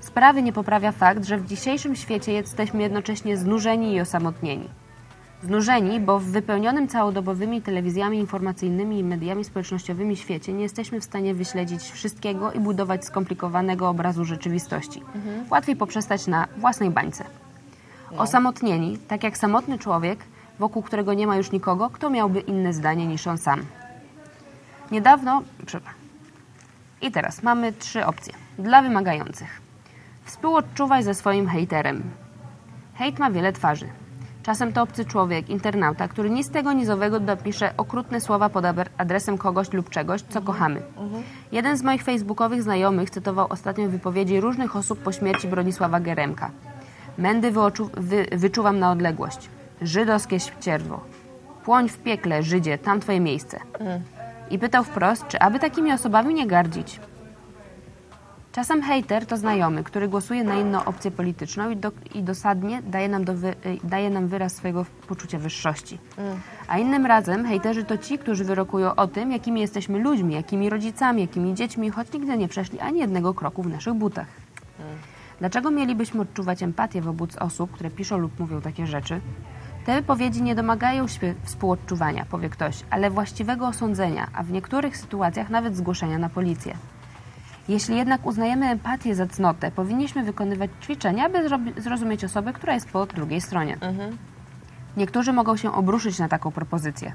[0.00, 4.68] Sprawy nie poprawia fakt, że w dzisiejszym świecie jesteśmy jednocześnie znużeni i osamotnieni.
[5.42, 11.34] Znużeni, bo w wypełnionym całodobowymi telewizjami informacyjnymi i mediami społecznościowymi świecie nie jesteśmy w stanie
[11.34, 15.02] wyśledzić wszystkiego i budować skomplikowanego obrazu rzeczywistości.
[15.50, 17.24] Łatwiej poprzestać na własnej bańce.
[18.18, 20.18] Osamotnieni, tak jak samotny człowiek,
[20.58, 23.62] wokół którego nie ma już nikogo, kto miałby inne zdanie niż on sam.
[24.92, 25.42] Niedawno.
[27.02, 28.32] I teraz mamy trzy opcje.
[28.58, 29.60] Dla wymagających.
[30.24, 32.02] Współodczuwaj ze swoim hejterem.
[32.94, 33.86] Hejt ma wiele twarzy.
[34.42, 38.88] Czasem to obcy człowiek, internauta, który ni z tego nizowego dopisze okrutne słowa pod adre-
[38.98, 40.82] adresem kogoś lub czegoś, co kochamy.
[41.52, 46.50] Jeden z moich facebookowych znajomych cytował ostatnio wypowiedzi różnych osób po śmierci Bronisława Geremka.
[47.18, 47.52] Mędy
[47.96, 49.48] wy- wyczuwam na odległość.
[49.82, 51.00] Żydowskie ścierwo.
[51.64, 53.58] Płoń w piekle, Żydzie, tam twoje miejsce.
[54.52, 57.00] I pytał wprost, czy aby takimi osobami nie gardzić.
[58.52, 63.08] Czasem hejter to znajomy, który głosuje na inną opcję polityczną i, do, i dosadnie daje
[63.08, 65.98] nam, do wy, y, daje nam wyraz swojego poczucia wyższości.
[66.68, 71.20] A innym razem hejterzy to ci, którzy wyrokują o tym, jakimi jesteśmy ludźmi, jakimi rodzicami,
[71.20, 74.28] jakimi dziećmi, choć nigdy nie przeszli ani jednego kroku w naszych butach.
[75.38, 79.20] Dlaczego mielibyśmy odczuwać empatię wobec osób, które piszą lub mówią takie rzeczy?
[79.86, 85.50] Te wypowiedzi nie domagają się współodczuwania, powie ktoś, ale właściwego osądzenia, a w niektórych sytuacjach
[85.50, 86.74] nawet zgłoszenia na policję.
[87.68, 93.06] Jeśli jednak uznajemy empatię za cnotę, powinniśmy wykonywać ćwiczenia, by zrozumieć osobę, która jest po
[93.06, 93.76] drugiej stronie.
[94.96, 97.12] Niektórzy mogą się obruszyć na taką propozycję.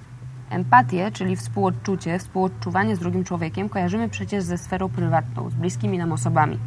[0.49, 6.11] Empatię, czyli współodczucie, współodczuwanie z drugim człowiekiem, kojarzymy przecież ze sferą prywatną, z bliskimi nam
[6.11, 6.59] osobami.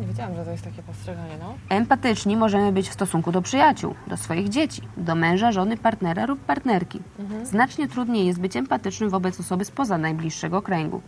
[0.00, 1.54] Nie wiedziałam, że to jest takie postrzeganie, no.
[1.68, 6.40] Empatyczni możemy być w stosunku do przyjaciół, do swoich dzieci, do męża, żony, partnera lub
[6.40, 7.00] partnerki.
[7.44, 11.02] Znacznie trudniej jest być empatycznym wobec osoby spoza najbliższego kręgu.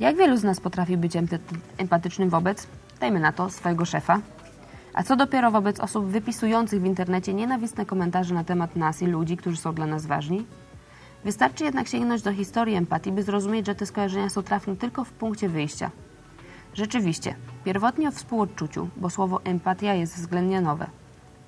[0.00, 1.12] Jak wielu z nas potrafi być
[1.78, 2.66] empatycznym wobec,
[3.00, 4.20] dajmy na to, swojego szefa?
[4.94, 9.36] A co dopiero wobec osób wypisujących w internecie nienawistne komentarze na temat nas i ludzi,
[9.36, 10.46] którzy są dla nas ważni?
[11.24, 15.10] Wystarczy jednak sięgnąć do historii empatii, by zrozumieć, że te skojarzenia są trafne tylko w
[15.10, 15.90] punkcie wyjścia.
[16.82, 20.86] Rzeczywiście, pierwotnie o współodczuciu, bo słowo empatia jest względnie nowe.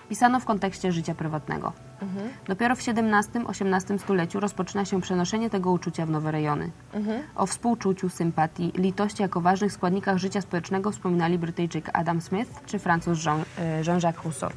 [0.08, 1.72] Pisano w kontekście życia prywatnego.
[2.46, 6.70] Dopiero w XVII-XVIII stuleciu rozpoczyna się przenoszenie tego uczucia w nowe rejony.
[7.36, 13.18] O współczuciu, sympatii, litości jako ważnych składnikach życia społecznego wspominali Brytyjczyk Adam Smith czy Francuz
[13.26, 14.50] Jean- e, Jean-Jacques Rousseau.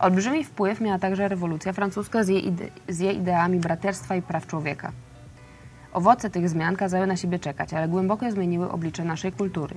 [0.00, 4.46] Olbrzymi wpływ miała także rewolucja francuska z jej, ide- z jej ideami braterstwa i praw
[4.46, 4.92] człowieka.
[5.92, 9.74] Owoce tych zmian kazały na siebie czekać, ale głęboko zmieniły oblicze naszej kultury.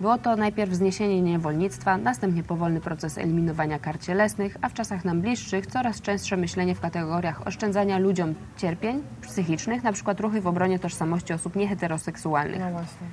[0.00, 5.20] Było to najpierw zniesienie niewolnictwa, następnie powolny proces eliminowania kar cielesnych, a w czasach nam
[5.20, 10.14] bliższych coraz częstsze myślenie w kategoriach oszczędzania ludziom cierpień psychicznych, np.
[10.18, 12.60] ruchy w obronie tożsamości osób nieheteroseksualnych.
[12.60, 13.06] No właśnie.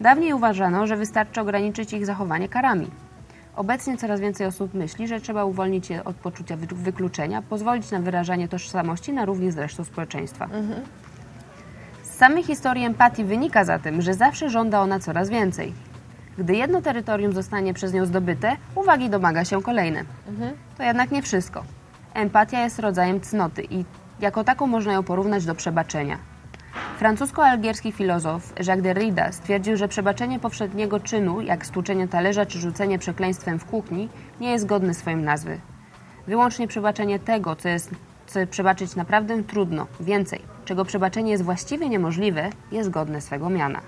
[0.00, 2.90] Dawniej uważano, że wystarczy ograniczyć ich zachowanie karami.
[3.56, 8.00] Obecnie coraz więcej osób myśli, że trzeba uwolnić je od poczucia wy- wykluczenia, pozwolić na
[8.00, 10.48] wyrażanie tożsamości na równi z resztą społeczeństwa.
[12.14, 15.72] Z samej historii empatii wynika zatem, że zawsze żąda ona coraz więcej.
[16.38, 20.04] Gdy jedno terytorium zostanie przez nią zdobyte, uwagi domaga się kolejne.
[20.76, 21.64] To jednak nie wszystko.
[22.14, 23.84] Empatia jest rodzajem cnoty i
[24.20, 26.18] jako taką można ją porównać do przebaczenia.
[26.98, 33.58] Francusko-algierski filozof Jacques Derrida stwierdził, że przebaczenie powszedniego czynu, jak stłuczenie talerza czy rzucenie przekleństwem
[33.58, 34.08] w kuchni,
[34.40, 35.60] nie jest godne swojej nazwy.
[36.26, 37.90] Wyłącznie przebaczenie tego, co jest
[38.34, 43.80] co przebaczyć naprawdę trudno, więcej, czego przebaczenie jest właściwie niemożliwe, jest godne swego miana.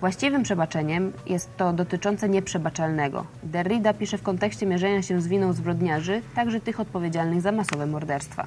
[0.00, 3.24] Właściwym przebaczeniem jest to dotyczące nieprzebaczalnego.
[3.42, 8.46] Derrida pisze w kontekście mierzenia się z winą zbrodniarzy, także tych odpowiedzialnych za masowe morderstwa.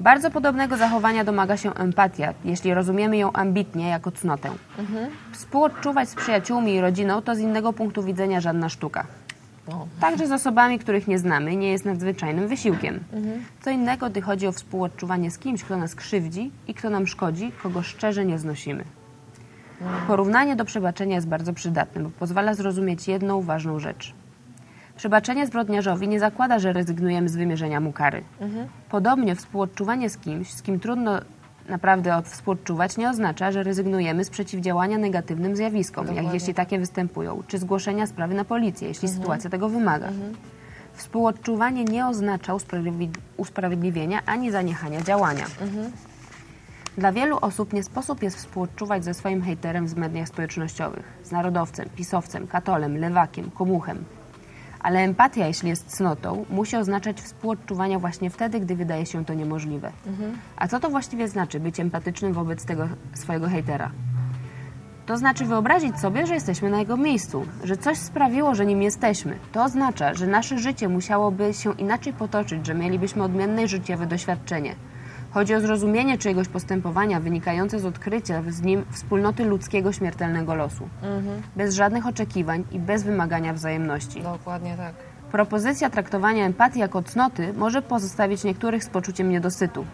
[0.00, 4.50] Bardzo podobnego zachowania domaga się empatia, jeśli rozumiemy ją ambitnie jako cnotę.
[5.32, 9.06] Współodczuwać z przyjaciółmi i rodziną to z innego punktu widzenia żadna sztuka.
[9.68, 9.86] No.
[10.00, 13.00] Także z osobami, których nie znamy, nie jest nadzwyczajnym wysiłkiem.
[13.60, 17.52] Co innego, gdy chodzi o współodczuwanie z kimś, kto nas krzywdzi i kto nam szkodzi,
[17.62, 18.84] kogo szczerze nie znosimy.
[20.06, 24.14] Porównanie do przebaczenia jest bardzo przydatne, bo pozwala zrozumieć jedną ważną rzecz.
[24.96, 28.22] Przebaczenie zbrodniarzowi nie zakłada, że rezygnujemy z wymierzenia mu kary.
[28.90, 31.20] Podobnie współodczuwanie z kimś, z kim trudno
[31.68, 36.38] naprawdę od współodczuwać, nie oznacza, że rezygnujemy z przeciwdziałania negatywnym zjawiskom, jak Dokładnie.
[36.38, 40.08] jeśli takie występują, czy zgłoszenia sprawy na policję, jeśli sytuacja tego wymaga.
[40.94, 45.46] Współodczuwanie nie oznacza usprawiedli- usprawiedliwienia ani zaniechania działania.
[46.98, 51.88] Dla wielu osób nie sposób jest współodczuwać ze swoim hejterem w mediach społecznościowych, z narodowcem,
[51.96, 54.04] pisowcem, katolem, lewakiem, komuchem.
[54.84, 59.92] Ale empatia, jeśli jest cnotą, musi oznaczać współodczuwania właśnie wtedy, gdy wydaje się to niemożliwe.
[60.56, 63.90] A co to właściwie znaczy być empatycznym wobec tego swojego hejtera?
[65.06, 69.38] To znaczy wyobrazić sobie, że jesteśmy na jego miejscu, że coś sprawiło, że nim jesteśmy.
[69.52, 74.74] To oznacza, że nasze życie musiałoby się inaczej potoczyć, że mielibyśmy odmienne życiowe doświadczenie.
[75.34, 80.88] Chodzi o zrozumienie czyjegoś postępowania wynikające z odkrycia z nim wspólnoty ludzkiego śmiertelnego losu.
[81.56, 84.22] Bez żadnych oczekiwań i bez wymagania wzajemności.
[84.22, 84.94] Dokładnie tak.
[85.32, 89.84] Propozycja traktowania empatii jako cnoty może pozostawić niektórych z poczuciem niedosytu.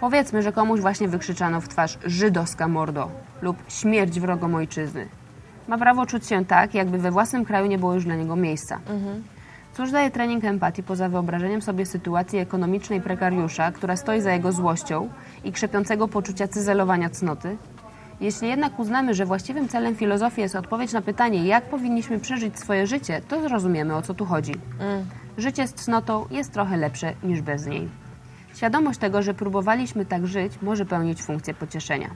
[0.00, 3.10] Powiedzmy, że komuś właśnie wykrzyczano w twarz żydowska mordo
[3.42, 5.08] lub śmierć wrogom ojczyzny.
[5.68, 8.80] Ma prawo czuć się tak, jakby we własnym kraju nie było już dla niego miejsca.
[9.78, 15.08] Cóż daje trening empatii poza wyobrażeniem sobie sytuacji ekonomicznej prekariusza, która stoi za jego złością
[15.44, 17.56] i krzepiącego poczucia cyzelowania cnoty?
[18.20, 22.86] Jeśli jednak uznamy, że właściwym celem filozofii jest odpowiedź na pytanie, jak powinniśmy przeżyć swoje
[22.86, 24.54] życie, to zrozumiemy, o co tu chodzi.
[25.36, 27.88] Życie z cnotą jest trochę lepsze niż bez niej.
[28.54, 32.10] Świadomość tego, że próbowaliśmy tak żyć, może pełnić funkcję pocieszenia.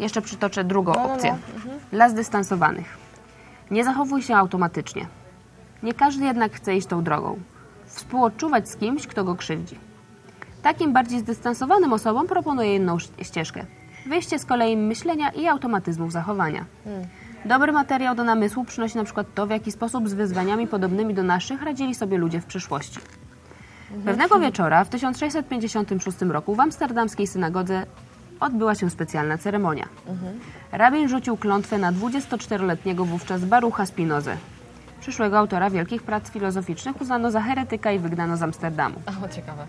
[0.00, 1.14] Jeszcze przytoczę drugą No, no, no.
[1.14, 1.36] opcję.
[1.92, 3.07] Dla zdystansowanych.
[3.70, 5.06] Nie zachowuj się automatycznie.
[5.82, 7.38] Nie każdy jednak chce iść tą drogą.
[7.86, 9.78] Współodczuwać z kimś, kto go krzywdzi.
[10.62, 13.64] Takim bardziej zdystansowanym osobom proponuję inną ścieżkę.
[14.06, 16.64] Wyjście z kolei myślenia i automatyzmów zachowania.
[17.44, 21.22] Dobry materiał do namysłu przynosi na przykład to, w jaki sposób z wyzwaniami podobnymi do
[21.22, 23.00] naszych radzili sobie ludzie w przeszłości.
[24.04, 27.86] Pewnego wieczora w 1656 roku w amsterdamskiej synagodze
[28.40, 29.88] odbyła się specjalna ceremonia.
[30.72, 34.36] Rabin rzucił klątwę na 24-letniego wówczas Barucha Spinozę.
[35.00, 38.96] Przyszłego autora wielkich prac filozoficznych uznano za heretyka i wygnano z Amsterdamu.
[39.24, 39.66] O, ciekawe.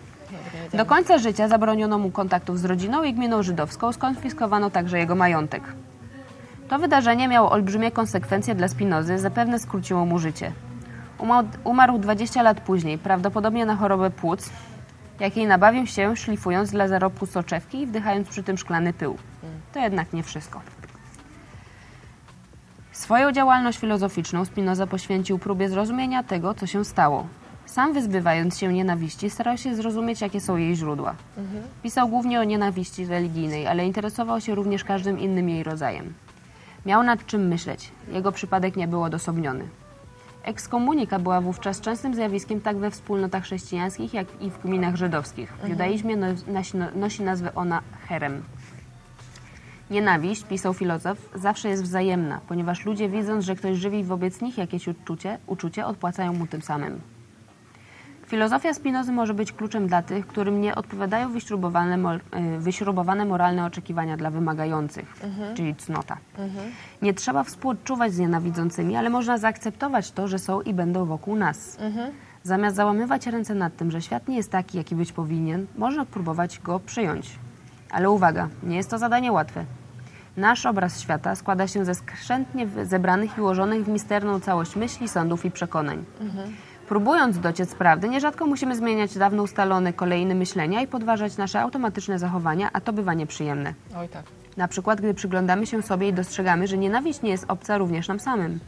[0.74, 5.64] Do końca życia zabroniono mu kontaktów z rodziną i gminą żydowską, skonfiskowano także jego majątek.
[6.70, 10.52] To wydarzenie miało olbrzymie konsekwencje dla Spinozy, zapewne skróciło mu życie.
[11.64, 14.50] Umarł 20 lat później, prawdopodobnie na chorobę płuc,
[15.20, 19.18] jakiej nabawił się szlifując dla zarobku soczewki i wdychając przy tym szklany pył.
[19.74, 20.62] To jednak nie wszystko.
[23.00, 27.28] Swoją działalność filozoficzną Spinoza poświęcił próbie zrozumienia tego, co się stało.
[27.66, 31.16] Sam wyzbywając się nienawiści, starał się zrozumieć, jakie są jej źródła.
[31.84, 36.14] Pisał głównie o nienawiści religijnej, ale interesował się również każdym innym jej rodzajem.
[36.86, 37.91] Miał nad czym myśleć.
[38.12, 39.68] Jego przypadek nie był odosobniony.
[40.43, 45.54] Ekskomunika była wówczas częstym zjawiskiem tak we wspólnotach chrześcijańskich, jak i w gminach żydowskich.
[45.64, 46.28] W judaizmie no,
[46.95, 48.43] nosi nazwę ona herem.
[49.91, 54.87] Nienawiść, pisał filozof, zawsze jest wzajemna, ponieważ ludzie widząc, że ktoś żywi wobec nich jakieś
[54.87, 57.01] uczucie, uczucie odpłacają mu tym samym.
[58.27, 62.19] Filozofia Spinozy może być kluczem dla tych, którym nie odpowiadają wyśrubowane,
[62.55, 65.15] y, wyśrubowane moralne oczekiwania dla wymagających,
[65.55, 66.17] czyli cnota.
[67.01, 71.77] Nie trzeba współodczuwać z nienawidzącymi, ale można zaakceptować to, że są i będą wokół nas.
[72.43, 76.59] Zamiast załamywać ręce nad tym, że świat nie jest taki, jaki być powinien, można próbować
[76.59, 77.39] go przyjąć.
[77.91, 79.65] Ale uwaga, nie jest to zadanie łatwe.
[80.37, 85.45] Nasz obraz świata składa się ze skrzętnie zebranych i ułożonych w misterną całość myśli, sądów
[85.45, 86.05] i przekonań.
[86.87, 92.69] Próbując dociec prawdy, nierzadko musimy zmieniać dawno ustalone kolejne myślenia i podważać nasze automatyczne zachowania,
[92.73, 93.73] a to bywa nieprzyjemne.
[93.97, 94.23] Oj tak.
[94.57, 98.19] Na przykład, gdy przyglądamy się sobie i dostrzegamy, że nienawiść nie jest obca również nam
[98.19, 98.59] samym.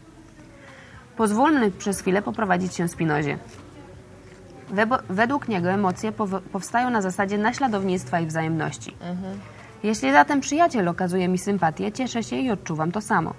[1.17, 3.37] Pozwólmy przez chwilę poprowadzić się Spinozie.
[5.09, 8.95] Według niego emocje pow- powstają na zasadzie naśladownictwa i wzajemności.
[9.83, 13.33] Jeśli zatem przyjaciel okazuje mi sympatię, cieszę się i odczuwam to samo.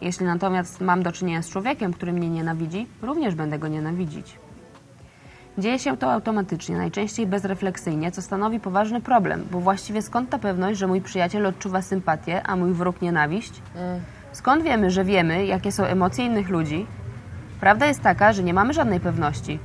[0.00, 4.38] Jeśli natomiast mam do czynienia z człowiekiem, który mnie nienawidzi, również będę go nienawidzić.
[5.58, 10.78] Dzieje się to automatycznie, najczęściej bezrefleksyjnie, co stanowi poważny problem, bo właściwie skąd ta pewność,
[10.78, 13.62] że mój przyjaciel odczuwa sympatię, a mój wróg nienawiść?
[14.32, 16.86] Skąd wiemy, że wiemy, jakie są emocje innych ludzi?
[17.60, 19.58] Prawda jest taka, że nie mamy żadnej pewności.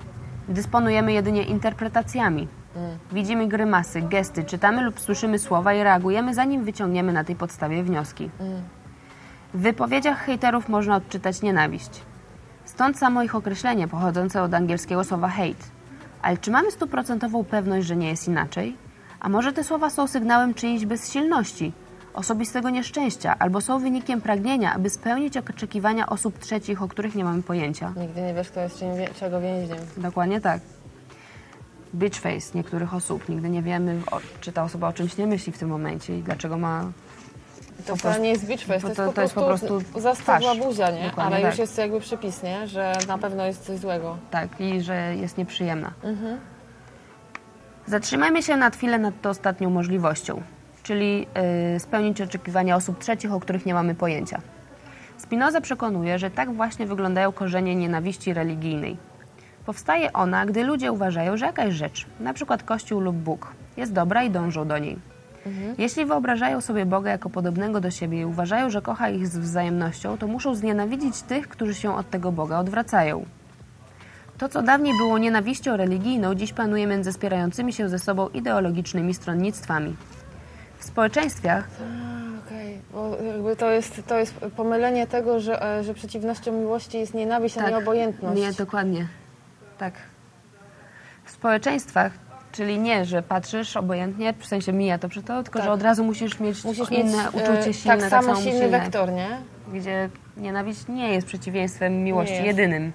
[0.47, 2.47] Dysponujemy jedynie interpretacjami.
[3.11, 8.29] Widzimy grymasy, gesty, czytamy lub słyszymy słowa i reagujemy, zanim wyciągniemy na tej podstawie wnioski.
[9.53, 12.01] W wypowiedziach hejterów można odczytać nienawiść.
[12.65, 15.63] Stąd samo ich określenie pochodzące od angielskiego słowa hate.
[16.21, 18.77] Ale czy mamy stuprocentową pewność, że nie jest inaczej?
[19.19, 21.73] A może te słowa są sygnałem czyjejś bezsilności,
[22.13, 27.43] osobistego nieszczęścia, albo są wynikiem pragnienia, aby spełnić oczekiwania osób trzecich, o których nie mamy
[27.43, 27.93] pojęcia?
[27.97, 28.89] Nigdy nie wiesz, kto jest czym,
[29.19, 29.77] czego więźniem.
[29.97, 30.61] Dokładnie tak.
[31.95, 33.29] Bitch face niektórych osób.
[33.29, 36.23] Nigdy nie wiemy, o, czy ta osoba o czymś nie myśli w tym momencie i
[36.23, 36.91] dlaczego ma
[37.85, 40.91] To wcale nie jest bitch face, to, to- po to jest po prostu zastygła buzia,
[40.91, 41.05] nie?
[41.09, 41.51] Dokładnie Ale tak.
[41.51, 42.67] już jest jakby przypis, nie?
[42.67, 44.17] Że na pewno jest coś złego.
[44.31, 45.91] tak i że jest nieprzyjemna.
[47.85, 50.41] Zatrzymajmy się na chwilę nad tą ostatnią możliwością,
[50.83, 51.27] czyli
[51.75, 54.41] y, spełnić oczekiwania osób trzecich, o których nie mamy pojęcia.
[55.17, 58.97] Spinoza przekonuje, że tak właśnie wyglądają korzenie nienawiści religijnej.
[59.65, 64.23] Powstaje ona, gdy ludzie uważają, że jakaś rzecz, na przykład Kościół lub Bóg, jest dobra
[64.23, 64.97] i dążą do niej.
[65.77, 70.17] Jeśli wyobrażają sobie Boga jako podobnego do siebie i uważają, że kocha ich z wzajemnością,
[70.17, 73.25] to muszą znienawidzić tych, którzy się od tego Boga odwracają.
[74.37, 79.95] To, co dawniej było nienawiścią religijną, dziś panuje między spierającymi się ze sobą ideologicznymi stronnictwami.
[80.83, 81.67] W społeczeństwach
[82.47, 87.13] Okej, bo jakby to jest, to jest pomylenie tego, że, e, że przeciwnością miłości jest
[87.13, 88.41] nienawiść, a nie obojętność.
[88.41, 88.49] Tak.
[88.51, 89.07] Nie, dokładnie.
[89.77, 89.93] Tak.
[91.25, 92.11] W społeczeństwach,
[92.51, 95.65] czyli nie, że patrzysz obojętnie, w sensie mija to przy to, tylko Tak.
[95.67, 98.79] że od razu musisz mieć Musisz inne mieć e, uczucie silne, tak samo silny silne,
[98.79, 99.37] wektor, nie?
[99.73, 102.45] gdzie nienawiść nie jest przeciwieństwem miłości jest.
[102.45, 102.91] jedynym.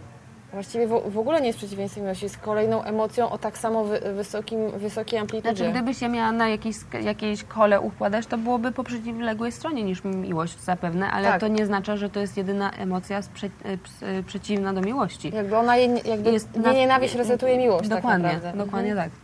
[0.52, 4.00] Właściwie w, w ogóle nie jest przeciwieństwem miłości, jest kolejną emocją o tak samo wy,
[4.14, 5.56] wysokim, wysokiej amplitudzie.
[5.56, 10.04] Znaczy, gdyby się miała na jakiejś, jakiejś kole układać, to byłoby po przeciwległej stronie niż
[10.04, 11.40] miłość zapewne, ale Tak.
[11.40, 15.30] to nie znaczy, że to jest jedyna emocja sprze- e, e, przeciwna do miłości.
[15.34, 19.10] Jakby ona, je, jakby Jest nie na- nienawiść resetuje miłość Dokładnie, tak dokładnie Mhm.
[19.10, 19.18] tak.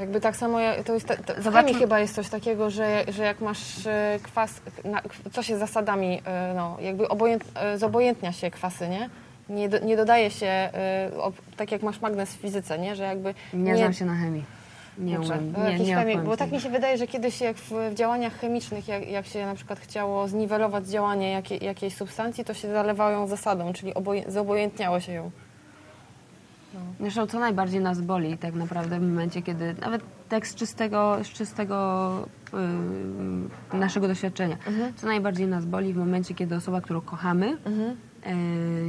[0.00, 1.08] Jakby tak samo, ja- to jest,
[1.38, 5.58] Zobaczmy- chemii chyba jest coś takiego, że, że jak masz e, kwas, na, co się
[5.58, 6.22] zasadami,
[6.54, 7.44] no, jakby obojęt,
[7.76, 9.10] zobojętnia się kwasy, nie?
[9.48, 10.70] Nie, do, nie dodaje się,
[11.20, 12.96] ob, tak jak masz magnes w fizyce, nie?
[12.96, 14.44] Że jakby Nie, znam się na chemii.
[14.98, 15.54] Nie umiem.
[15.68, 18.88] Nie, nie odpowiem bo tak mi się wydaje, że kiedyś jak w, w działaniach chemicznych,
[18.88, 23.26] jak, jak się na przykład chciało zniwelować działanie jakie, jakiejś substancji, to się zalewało ją
[23.26, 25.30] zasadą, czyli oboje, zobojętniało się ją.
[27.00, 32.10] Zresztą co najbardziej nas boli tak naprawdę w momencie, kiedy nawet tekst czystego, z czystego
[33.72, 34.94] yy, naszego doświadczenia, Mhm.
[34.94, 37.96] co najbardziej nas boli w momencie, kiedy osoba, którą kochamy, Mhm.
[38.26, 38.32] Yy,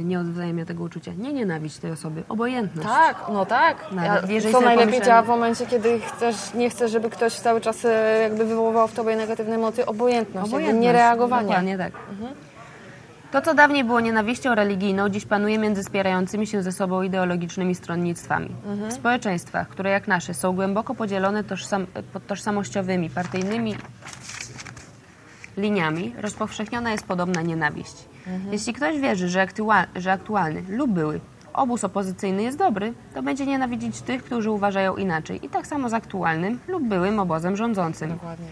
[0.04, 1.12] nie odwzajemnia tego uczucia.
[1.18, 2.88] Nie nienawiść tej osoby, obojętność.
[2.88, 3.92] Tak, no tak.
[3.92, 7.84] Nawet Ja, co najlepiej działa w momencie, kiedy chcesz, nie chcesz, żeby ktoś cały czas
[7.84, 11.46] e, jakby wywoływał w tobie negatywne emocje, obojętność, jakby niereagowanie.
[11.48, 11.92] Dokładnie tak.
[13.32, 18.48] To, co dawniej było nienawiścią religijną, dziś panuje między spierającymi się ze sobą ideologicznymi stronnictwami.
[18.88, 23.74] W społeczeństwach, które jak nasze są głęboko podzielone tożsam, pod tożsamościowymi, partyjnymi
[25.56, 28.09] liniami, rozpowszechniona jest podobna nienawiść.
[28.52, 31.20] Jeśli ktoś wierzy, że, aktua- że aktualny lub były
[31.52, 35.46] obóz opozycyjny jest dobry, to będzie nienawidzić tych, którzy uważają inaczej.
[35.46, 38.10] I tak samo z aktualnym lub byłym obozem rządzącym.
[38.10, 38.46] Dokładnie.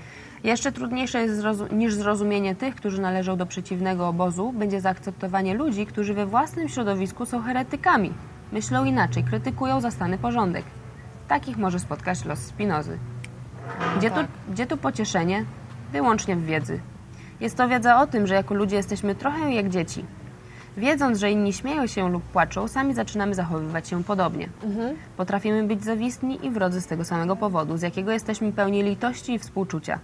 [0.45, 5.87] Jeszcze trudniejsze jest zrozu- niż zrozumienie tych, którzy należą do przeciwnego obozu, będzie zaakceptowanie ludzi,
[5.87, 8.13] którzy we własnym środowisku są heretykami.
[8.53, 10.65] Myślą inaczej, krytykują zastany porządek.
[11.29, 12.99] Takich może spotkać los Spinozy.
[13.99, 14.27] Gdzie, tu, tak.
[14.51, 15.45] gdzie tu pocieszenie?
[15.93, 16.81] Wyłącznie w wiedzy.
[17.41, 20.05] Jest to wiedza o tym, że jako ludzie jesteśmy trochę jak dzieci.
[20.77, 24.49] Wiedząc, że inni śmieją się lub płaczą, sami zaczynamy zachowywać się podobnie.
[25.17, 29.39] Potrafimy być zawistni i wrodzy z tego samego powodu, z jakiego jesteśmy pełni litości i
[29.39, 29.99] współczucia.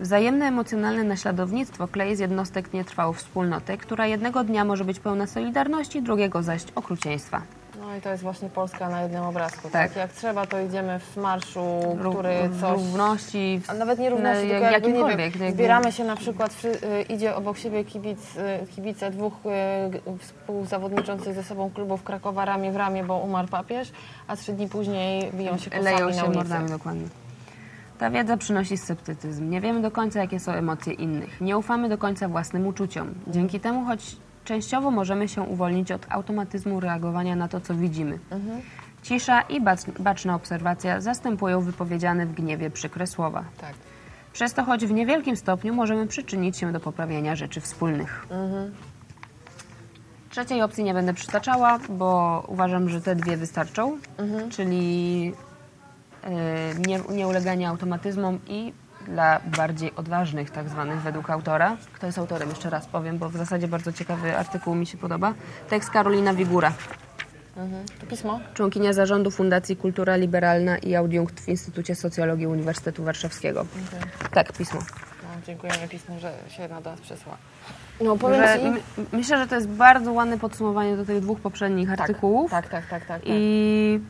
[0.00, 6.02] Wzajemne emocjonalne naśladownictwo klei z jednostek nietrwałą wspólnotę, która jednego dnia może być pełna solidarności,
[6.02, 7.42] drugiego zaś okrucieństwa.
[7.90, 9.62] No i to jest właśnie Polska na jednym obrazku.
[9.62, 9.72] Tak.
[9.88, 9.96] Tak.
[9.96, 11.60] Jak trzeba, to idziemy w marszu,
[11.98, 12.70] Ró- który coś...
[12.72, 15.04] równości, w, A nawet nie równości, na- tylko jakby, nie
[15.38, 21.34] wiem, zbieramy się na przykład, y, idzie obok siebie kibic, y, kibice dwóch y, współzawodniczących
[21.34, 23.92] ze sobą klubów Krakowa ramię w ramię, bo umarł papież,
[24.28, 26.36] a trzy dni później biją się kosami leją na się ulicy.
[26.38, 27.08] mordami dokładnie.
[27.98, 29.50] Ta wiedza przynosi sceptycyzm.
[29.50, 31.40] Nie wiemy do końca, jakie są emocje innych.
[31.40, 33.14] Nie ufamy do końca własnym uczuciom.
[33.26, 34.16] Dzięki temu, choć
[34.50, 38.18] częściowo możemy się uwolnić od automatyzmu reagowania na to, co widzimy.
[39.02, 43.44] Cisza i bacz- baczna obserwacja zastępują wypowiedziane w gniewie przykre słowa.
[43.60, 43.74] Tak.
[44.32, 48.26] Przez to, choć w niewielkim stopniu, możemy przyczynić się do poprawiania rzeczy wspólnych.
[50.30, 53.98] Trzeciej opcji nie będę przytaczała, bo uważam, że te dwie wystarczą,
[54.50, 55.32] czyli
[56.24, 58.72] y, nie, nieuleganie automatyzmom i
[59.06, 61.76] dla bardziej odważnych, tak zwanych według autora.
[61.92, 62.48] Kto jest autorem?
[62.48, 65.34] Jeszcze raz powiem, bo w zasadzie bardzo ciekawy artykuł mi się podoba.
[65.68, 66.72] Tekst Karolina Wigura,
[67.56, 67.84] Mhm.
[68.00, 68.40] To pismo?
[68.54, 73.66] członkinia zarządu Fundacji Kultura Liberalna i Audiunkt w Instytucie Socjologii Uniwersytetu Warszawskiego.
[74.32, 74.80] Tak, pismo.
[75.22, 77.36] No, dziękujemy pismu, że się na nas przesła.
[78.00, 78.64] No powiem Że Ci...
[78.70, 78.80] my,
[79.12, 82.50] myślę, że to jest bardzo ładne podsumowanie do tych dwóch poprzednich artykułów.
[82.50, 83.08] Tak, tak, tak, tak.
[83.08, 83.22] tak.
[83.24, 84.00] I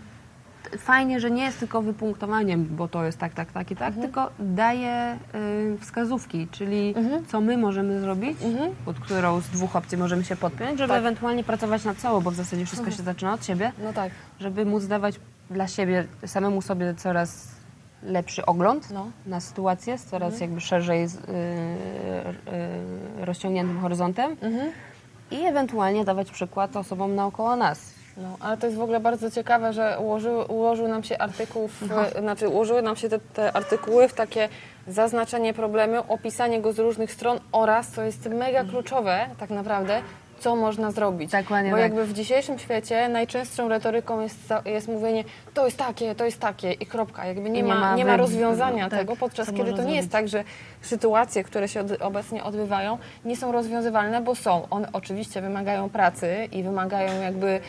[0.78, 4.06] fajnie, że nie jest tylko wypunktowaniem, bo to jest tak, tak, tak i tak, Mhm.
[4.06, 6.94] tylko daje y, wskazówki, czyli
[7.28, 8.38] co my możemy zrobić,
[8.84, 10.88] pod którą z dwóch opcji możemy się podpiąć, żeby Mhm.
[10.88, 10.96] Tak.
[10.98, 11.06] Mhm.
[11.06, 14.12] ewentualnie pracować nad sobą, bo w zasadzie wszystko się zaczyna od siebie, No tak.
[14.40, 17.48] żeby móc dawać dla siebie, samemu sobie coraz
[18.02, 18.96] lepszy ogląd No.
[19.00, 19.12] Mhm.
[19.26, 24.70] na sytuację, z coraz jakby szerzej z, y, y, rozciągniętym horyzontem Mhm.
[25.30, 27.94] i ewentualnie dawać przykład osobom naokoło nas.
[28.22, 31.88] No, ale to jest w ogóle bardzo ciekawe, że ułożyły, ułożył nam się artykuł, w,
[31.88, 32.20] No.
[32.20, 34.48] znaczy ułożyły nam się te, te artykuły w takie
[34.88, 40.02] zaznaczenie problemu, opisanie go z różnych stron oraz, co jest mega kluczowe tak naprawdę,
[40.40, 41.30] co można zrobić.
[41.30, 41.82] Dokładnie Bo tak.
[41.82, 46.72] jakby w dzisiejszym świecie najczęstszą retoryką jest, jest mówienie to jest takie, to jest takie
[46.72, 47.26] i kropka.
[47.26, 50.10] Jakby nie, I nie ma, nie ma rozwiązania tak, tego, podczas kiedy to nie jest
[50.10, 50.44] tak, że
[50.82, 54.66] sytuacje, które się od, obecnie odbywają, nie są rozwiązywalne, bo są.
[54.70, 57.60] One oczywiście wymagają pracy i wymagają jakby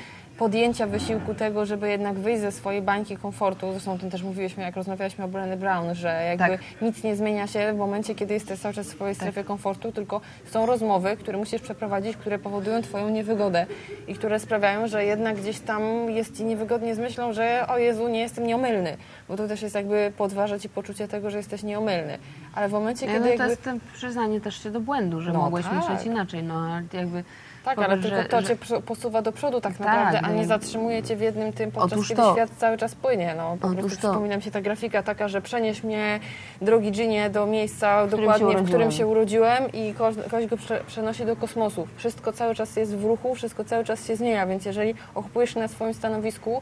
[0.42, 3.72] podjęcia wysiłku tego, żeby jednak wyjść ze swojej bańki komfortu.
[3.72, 6.82] Zresztą o tym też mówiliśmy, jak rozmawialiśmy o Brené Brown, że jakby Tak.
[6.82, 10.22] nic nie zmienia się w momencie, kiedy jesteś cały czas w swojej strefie komfortu, tylko
[10.46, 13.66] są rozmowy, które musisz przeprowadzić, które powodują twoją niewygodę
[14.08, 18.08] i które sprawiają, że jednak gdzieś tam jest ci niewygodnie z myślą, że o Jezu,
[18.08, 18.98] nie jestem nieomylny,
[19.30, 22.18] bo to też jest jakby podważa ci poczucie tego, że jesteś nieomylny.
[22.56, 23.50] Ale w momencie, No, kiedy to jakby...
[23.50, 25.74] jest ten przyznanie też się do błędu, że No mogłeś tak.
[25.76, 26.44] myśleć inaczej.
[26.44, 27.24] No, ale jakby
[27.66, 30.30] Tak, ale powiesz, tylko że- to że- cię posuwa do przodu tak Tak, naprawdę, a
[30.32, 32.34] nie zatrzymuje cię w jednym tym, podczas Otóż kiedy to.
[32.34, 33.34] świat cały czas płynie.
[33.38, 34.08] No, po Otóż prostu to.
[34.08, 36.20] przypomina mi się ta grafika taka, że przenieś mnie,
[36.62, 40.58] drogi Ginie, do miejsca którym dokładnie, się w którym się urodziłem i ko- ktoś go
[40.58, 41.88] prze- przenosi do kosmosu.
[41.98, 45.68] Wszystko cały czas jest w ruchu, wszystko cały czas się zmienia, więc jeżeli okupujesz na
[45.68, 46.62] swoim stanowisku,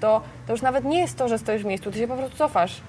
[0.00, 2.36] to, to już nawet nie jest to, że stoisz w miejscu, ty się po prostu
[2.38, 2.80] cofasz.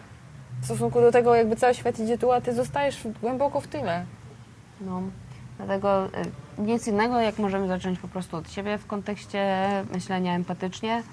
[0.61, 4.05] W stosunku do tego, jakby cały świat idzie tu, a ty zostajesz głęboko w tyle.
[4.81, 5.01] No,
[5.59, 11.03] dlatego y, nic innego, jak możemy zacząć po prostu od siebie w kontekście myślenia empatycznie,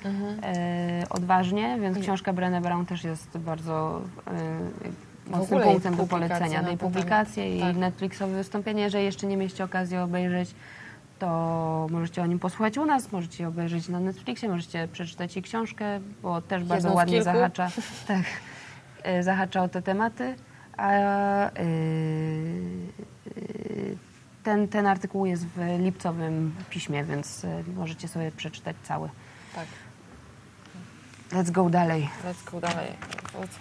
[1.02, 4.00] y, odważnie, więc książka Brené Brown też jest bardzo
[5.26, 6.62] y, mocnym punktem do polecenia.
[6.62, 7.58] na Tej ten publikacje temat.
[7.58, 7.76] i Tak.
[7.76, 8.82] Netflixowe wystąpienie.
[8.82, 10.54] Jeżeli jeszcze nie mieliście okazji obejrzeć,
[11.18, 16.00] to możecie o nim posłuchać u nas, możecie obejrzeć na Netflixie, możecie przeczytać jej książkę,
[16.22, 17.24] bo też bardzo z ładnie kilku.
[17.24, 17.70] zahacza,
[18.08, 18.24] tak,
[19.20, 20.34] zahacza o te tematy.
[20.76, 20.90] A
[24.46, 29.10] ten, ten artykuł jest w lipcowym piśmie, więc y, możecie sobie przeczytać cały.
[29.54, 29.66] Tak,
[31.32, 32.08] Let's go dalej.
[32.24, 32.92] let's go dalej.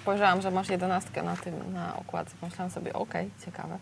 [0.01, 2.35] Spojrzałam, że masz jedenastkę na tym, na okładce.
[2.41, 3.77] Pomyślałam sobie, okej, ciekawe.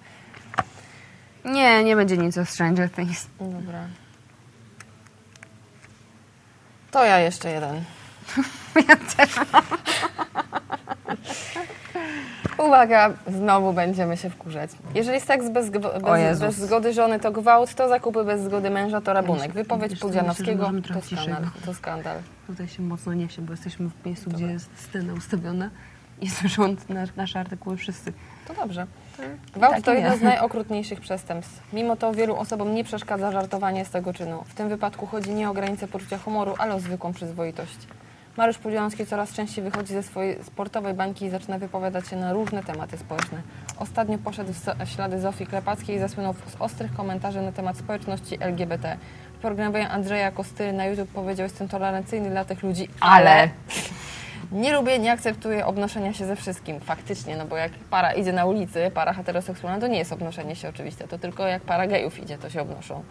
[1.45, 3.27] Nie, nie będzie nic o Stranger Things.
[3.39, 3.87] Dobra.
[6.91, 7.83] To ja jeszcze jeden.
[8.89, 9.35] Ja też
[12.65, 14.71] Uwaga, znowu będziemy się wkurzać.
[14.95, 19.13] Jeżeli seks bez, bez, bez zgody żony to gwałt, to zakupy bez zgody męża to
[19.13, 19.51] rabunek.
[19.51, 21.43] Wypowiedź Pudzianowskiego to skandal.
[21.65, 22.17] To skandal.
[22.47, 24.45] Tutaj się mocno niesie, bo jesteśmy w miejscu, Dobra.
[24.45, 25.69] gdzie jest scena ustawiona
[26.21, 28.13] i słyszą na, nasze artykuły wszyscy.
[28.47, 28.87] To dobrze.
[29.53, 30.17] Gwałt tak to jedno nie.
[30.17, 31.73] z najokrutniejszych przestępstw.
[31.73, 34.43] Mimo to wielu osobom nie przeszkadza żartowanie z tego czynu.
[34.47, 37.77] W tym wypadku chodzi nie o granicę poczucia humoru, ale o zwykłą przyzwoitość.
[38.37, 42.63] Mariusz Pudzianowski coraz częściej wychodzi ze swojej sportowej bańki i zaczyna wypowiadać się na różne
[42.63, 43.41] tematy społeczne.
[43.79, 48.97] Ostatnio poszedł w ślady Zofii Klepackiej i zasłynął z ostrych komentarzy na temat społeczności LGBT.
[49.37, 53.49] W programie Andrzeja Kostyry na YouTube powiedział, jestem tolerancyjny dla tych ludzi, ale...
[54.51, 56.79] Nie lubię, nie akceptuję obnoszenia się ze wszystkim.
[56.79, 60.69] Faktycznie, no bo jak para idzie na ulicy, para heteroseksualna, to nie jest obnoszenie się
[60.69, 61.07] oczywiste.
[61.07, 63.03] To tylko jak para gejów idzie, to się obnoszą.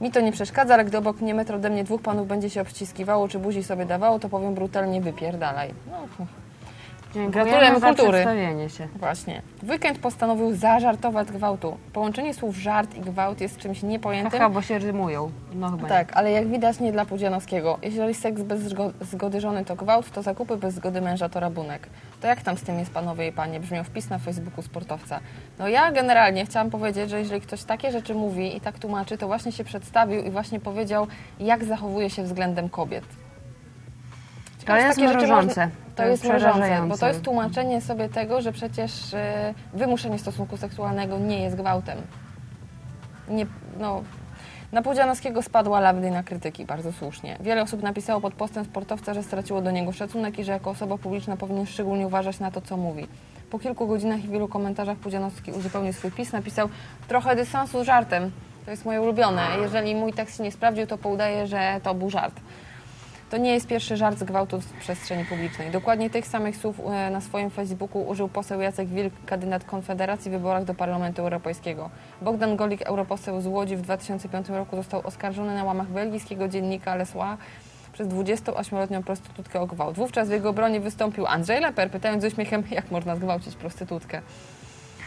[0.00, 2.60] Mi to nie przeszkadza, ale gdy obok mnie metr ode mnie dwóch panów będzie się
[2.60, 5.70] obściskiwało, czy buzi sobie dawało, to powiem brutalnie wypierdalaj.
[5.90, 6.26] No
[7.14, 8.24] Gratulujemy kultury.
[8.68, 8.88] się.
[8.96, 9.42] właśnie.
[9.62, 11.76] W weekend postanowił zażartować gwałtu.
[11.92, 14.30] Połączenie słów żart i gwałt jest czymś niepojętym.
[14.40, 15.30] Haha, bo się rymują.
[15.54, 17.78] No chyba Tak, ale jak widać nie dla Pudzianowskiego.
[17.82, 21.88] Jeżeli seks bez zgo- zgody żony to gwałt, to zakupy bez zgody męża to rabunek.
[22.20, 23.60] To jak tam z tym jest, panowie i panie?
[23.60, 25.20] Brzmiał wpis na Facebooku sportowca.
[25.58, 29.26] No ja generalnie chciałam powiedzieć, że jeżeli ktoś takie rzeczy mówi i tak tłumaczy, to
[29.26, 31.06] właśnie się przedstawił i właśnie powiedział,
[31.40, 33.04] jak zachowuje się względem kobiet.
[34.66, 35.66] To jest takie mrożące.
[35.66, 35.70] Można...
[35.96, 39.16] To, jest mrożące, bo to jest tłumaczenie sobie tego, że przecież y,
[39.74, 41.98] wymuszenie stosunku seksualnego nie jest gwałtem.
[43.28, 43.46] Nie,
[43.78, 44.02] no,
[44.72, 47.36] na Pudzianowskiego spadła lawyna krytyki, bardzo słusznie.
[47.40, 50.98] Wiele osób napisało pod postem sportowca, że straciło do niego szacunek i że jako osoba
[50.98, 53.06] publiczna powinien szczególnie uważać na to, co mówi.
[53.50, 56.68] Po kilku godzinach i wielu komentarzach Pudzianowski uzupełnił swój pis, napisał
[57.08, 58.30] trochę dystansu z żartem.
[58.64, 59.42] To jest moje ulubione.
[59.62, 62.34] Jeżeli mój tekst się nie sprawdził, to poudaję, że to był żart.
[63.34, 65.70] To nie jest pierwszy żart z gwałtu w przestrzeni publicznej.
[65.70, 70.34] Dokładnie tych samych słów e, na swoim Facebooku użył poseł Jacek Wilk, kandydat Konfederacji w
[70.34, 71.90] wyborach do Parlamentu Europejskiego.
[72.22, 77.06] Bogdan Golik, europoseł z Łodzi w 2005 roku został oskarżony na łamach belgijskiego dziennika Le
[77.06, 77.36] Soir
[77.92, 79.96] przez 28-letnią prostytutkę o gwałt.
[79.96, 84.22] Wówczas w jego obronie wystąpił Andrzej Leper, pytając z uśmiechem, jak można zgwałcić prostytutkę.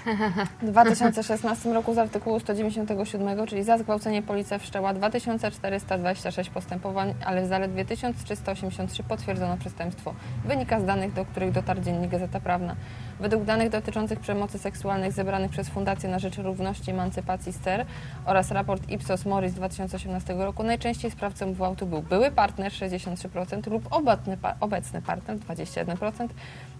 [0.61, 7.85] W 2016 roku z artykułu 197, czyli za zgwałcenie policja wszczęła 2426 postępowań, ale zaledwie
[7.85, 10.13] 1383 potwierdzono przestępstwo.
[10.45, 12.75] Wynika z danych, do których dotarł dziennik Gazeta Prawna.
[13.19, 17.85] Według danych dotyczących przemocy seksualnej zebranych przez Fundację na Rzecz Równości i Emancypacji STER
[18.25, 23.93] oraz raport Ipsos Morris z 2018 roku, najczęściej sprawcą gwałtu był były partner 63% lub
[23.93, 26.27] obecny, pa- obecny partner 21%.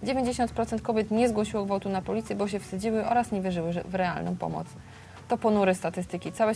[0.02, 4.36] 90% kobiet nie zgłosiło gwałtu na policję, bo się wstydziły oraz nie wierzyły w realną
[4.36, 4.66] pomoc.
[5.28, 6.32] To ponury statystyki.
[6.32, 6.52] Całe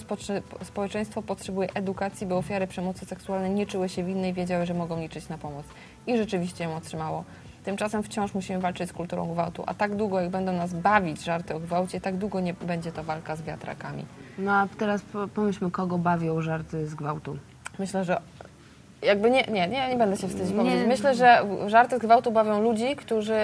[0.62, 5.00] społeczeństwo potrzebuje edukacji, by ofiary przemocy seksualnej nie czuły się winne i wiedziały, że mogą
[5.00, 5.66] liczyć na pomoc.
[6.06, 7.24] I rzeczywiście ją otrzymało.
[7.64, 11.54] Tymczasem wciąż musimy walczyć z kulturą gwałtu, a tak długo, jak będą nas bawić żarty
[11.54, 14.04] o gwałcie, tak długo nie będzie to walka z wiatrakami.
[14.38, 17.38] No a teraz po- pomyślmy, kogo bawią żarty z gwałtu.
[17.78, 18.20] Myślę, że
[19.02, 20.56] jakby nie, nie, nie, nie będę się wstydzić Nie.
[20.56, 20.86] powiedzieć.
[20.88, 23.34] Myślę, że żarty z gwałtu bawią ludzi, którzy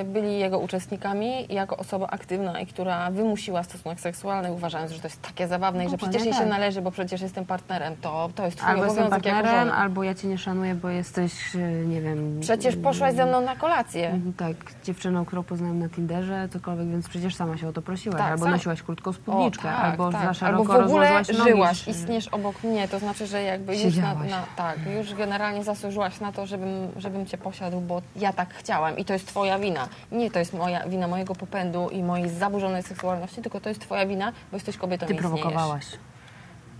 [0.00, 5.06] y, byli jego uczestnikami jako osoba aktywna i która wymusiła stosunek seksualny, uważając, że to
[5.06, 6.48] jest takie zabawne i że przecież jej się tak.
[6.48, 7.96] należy, bo przecież jestem partnerem.
[8.00, 9.78] To, to jest twój Albo jestem obowiązek jako partnerem, żony.
[9.80, 12.38] albo ja cię nie szanuję, bo jesteś, e, nie wiem...
[12.40, 14.08] Przecież poszłaś ze mną na kolację.
[14.08, 18.18] mm, Tak, dziewczyną, którą poznałem na Tinderze, cokolwiek, więc przecież sama się o to prosiłaś.
[18.18, 20.22] Tak, albo sam- nosiłaś krótką spódniczkę, O, tak, albo tak.
[20.22, 23.90] za szeroko albo w ogóle żyłaś, istniesz obok mnie, to znaczy, że jakby już na,
[23.90, 24.30] Siedziałaś.
[24.30, 28.98] na, tak, już generalnie zasłużyłaś na to, żebym, żebym cię posiadł, bo ja tak chciałam
[28.98, 29.88] i to jest twoja wina.
[30.12, 34.06] Nie to jest moja wina mojego popędu i mojej zaburzonej seksualności, tylko to jest twoja
[34.06, 35.40] wina, bo jesteś kobietą Ty i istniejesz.
[35.40, 35.86] prowokowałaś.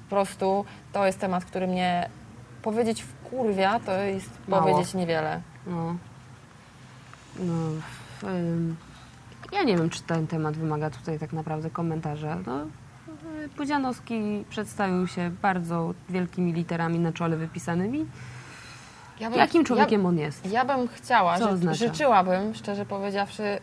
[0.09, 2.09] Po prostu to jest temat, który mnie
[2.62, 4.62] powiedzieć w wkurwia, to jest Mało.
[4.62, 5.41] powiedzieć niewiele.
[5.66, 5.97] No.
[7.39, 7.55] No.
[8.21, 8.77] w- ym,
[9.53, 12.37] ja nie wiem, czy ten temat wymaga tutaj tak naprawdę komentarza.
[12.47, 12.66] No,
[13.49, 18.07] Pudzianowski przedstawił się bardzo wielkimi literami na czole wypisanymi.
[19.20, 20.45] Ja Jakim człowiekiem on jest?
[20.47, 21.78] Ja, ja bym chciała, Co ży, oznacza?
[21.78, 23.59] życzyłabym, szczerze powiedziawszy,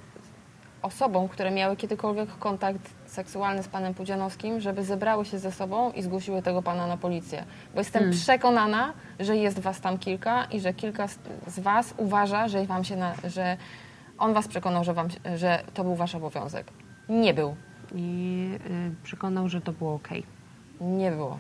[0.82, 6.01] osobom, które miały kiedykolwiek kontakt seksualny z panem Pudzianowskim, żeby zebrały się ze sobą i
[6.01, 7.43] zgłosiły tego pana na policję.
[7.73, 8.19] Bo jestem Hmm.
[8.19, 11.19] przekonana, że jest was tam kilka i że kilka z,
[11.59, 13.57] was uważa, że wam się na, że
[14.17, 16.67] on was przekonał, że, wam, że to był wasz obowiązek.
[17.09, 17.55] Nie był.
[17.95, 20.07] I y, przekonał, że to było ok.
[20.81, 21.39] Nie było.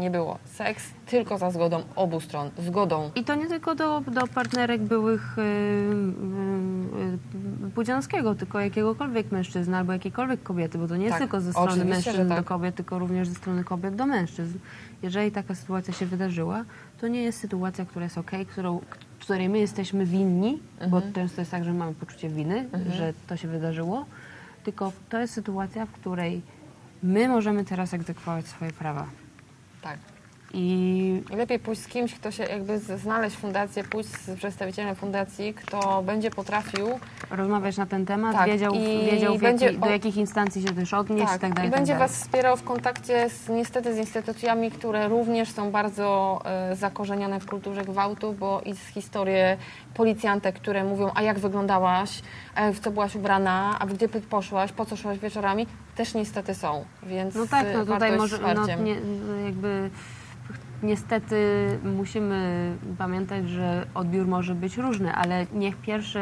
[0.00, 0.38] Nie było.
[0.44, 2.50] Seks tylko za zgodą obu stron.
[2.58, 3.10] Zgodą.
[3.14, 9.76] I to nie tylko do, do partnerek byłych y, y, y, Pudzianowskiego, tylko jakiegokolwiek mężczyzny
[9.76, 12.38] albo jakiejkolwiek kobiety, bo to nie jest Tak, tylko ze strony mężczyzn tak.
[12.38, 14.58] do kobiet, tylko również ze strony kobiet do mężczyzn.
[15.02, 16.64] Jeżeli taka sytuacja się wydarzyła,
[17.00, 18.80] to nie jest sytuacja, która jest ok, którą,
[19.20, 20.58] której my jesteśmy winni,
[20.90, 21.12] bo Mhm.
[21.12, 24.06] często jest tak, że mamy poczucie winy, że to się wydarzyło,
[24.68, 26.42] tylko to jest sytuacja, w której
[27.02, 29.06] my możemy teraz egzekwować swoje prawa.
[29.82, 29.98] Tak.
[30.54, 36.02] I Lepiej pójść z kimś, kto się jakby znaleźć fundację, pójść z przedstawicielem fundacji, kto
[36.02, 36.88] będzie potrafił
[37.30, 40.94] rozmawiać na ten temat, Tak, wiedział, i wiedział będzie jaki, do jakich instancji się też
[40.94, 41.68] odnieść i tak dalej.
[41.68, 42.08] i tak będzie dalej.
[42.08, 47.46] Was wspierał w kontakcie z, niestety z instytucjami, które również są bardzo e, zakorzenione w
[47.46, 49.34] kulturze gwałtu, bo i z historii
[49.94, 52.22] policjantek, które mówią, a jak wyglądałaś,
[52.54, 56.84] e, w co byłaś ubrana, a gdzie poszłaś, po co szłaś wieczorami, też niestety są,
[57.02, 59.90] więc No tak, no tutaj może no, nie, no jakby
[60.82, 61.36] niestety
[61.96, 66.20] musimy pamiętać, że odbiór może być różny, ale niech pierwszy,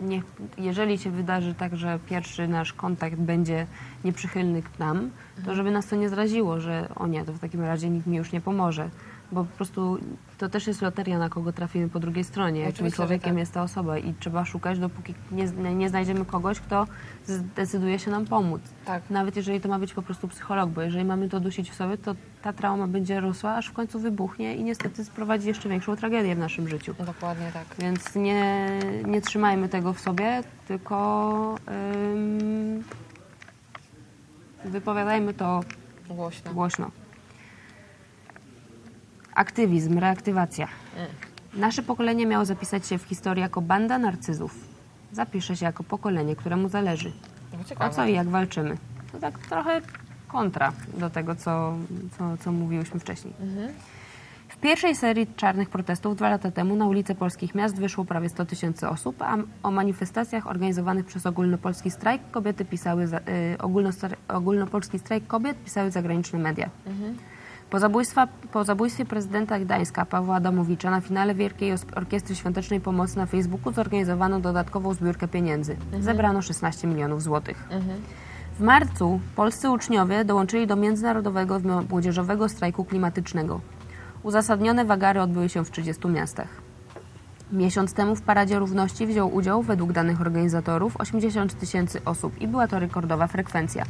[0.00, 0.24] niech,
[0.58, 3.66] jeżeli się wydarzy tak, że pierwszy nasz kontakt będzie
[4.04, 5.46] nieprzychylny k nam, Mhm.
[5.46, 8.16] to żeby nas to nie zraziło, że o nie, to w takim razie nikt mi
[8.16, 8.90] już nie pomoże.
[9.32, 9.98] Bo po prostu
[10.38, 13.38] to też jest loteria, na kogo trafimy po drugiej stronie, jakim Oczywiście, że człowiekiem tak.
[13.38, 16.86] jest ta osoba i trzeba szukać, dopóki nie, nie znajdziemy kogoś, kto
[17.26, 18.62] zdecyduje się nam pomóc.
[18.84, 19.02] Tak.
[19.10, 21.98] Nawet jeżeli to ma być po prostu psycholog, bo jeżeli mamy to dusić w sobie,
[21.98, 26.34] to ta trauma będzie rosła, aż w końcu wybuchnie i niestety sprowadzi jeszcze większą tragedię
[26.34, 26.94] w naszym życiu.
[27.06, 27.64] Dokładnie tak.
[27.78, 28.68] Więc nie,
[29.06, 31.54] nie trzymajmy tego w sobie, tylko
[32.14, 32.84] ym,
[34.64, 35.60] wypowiadajmy to
[36.08, 36.52] Głośno.
[36.54, 36.90] głośno.
[39.38, 40.68] Aktywizm, reaktywacja.
[41.54, 44.54] Nasze pokolenie miało zapisać się w historii jako banda narcyzów.
[45.12, 47.12] Zapisze się jako pokolenie, któremu zależy.
[47.52, 48.76] No, O co i jak walczymy?
[49.12, 49.80] To tak trochę
[50.28, 51.74] kontra do tego, co,
[52.18, 53.34] co, co mówiłyśmy wcześniej.
[54.48, 58.46] W pierwszej serii czarnych protestów dwa lata temu na ulice polskich miast wyszło prawie 100
[58.46, 63.22] tysięcy osób, a o manifestacjach organizowanych przez ogólnopolski strajk kobiety pisały, za, y,
[64.28, 66.70] ogólnopolski strajk kobiet pisały zagraniczne media.
[67.70, 73.26] Po, zabójstwa, po zabójstwie prezydenta Gdańska Pawła Adamowicza na finale Wielkiej Orkiestry Świątecznej Pomocy na
[73.26, 75.76] Facebooku zorganizowano dodatkową zbiórkę pieniędzy.
[76.00, 77.68] Zebrano 16 milionów złotych.
[78.58, 81.60] W marcu polscy uczniowie dołączyli do międzynarodowego
[81.90, 83.60] młodzieżowego strajku klimatycznego.
[84.22, 86.48] Uzasadnione wagary odbyły się w 30 miastach.
[87.52, 92.68] Miesiąc temu w Paradzie Równości wziął udział, według danych organizatorów, 80 tysięcy osób i była
[92.68, 93.84] to rekordowa frekwencja.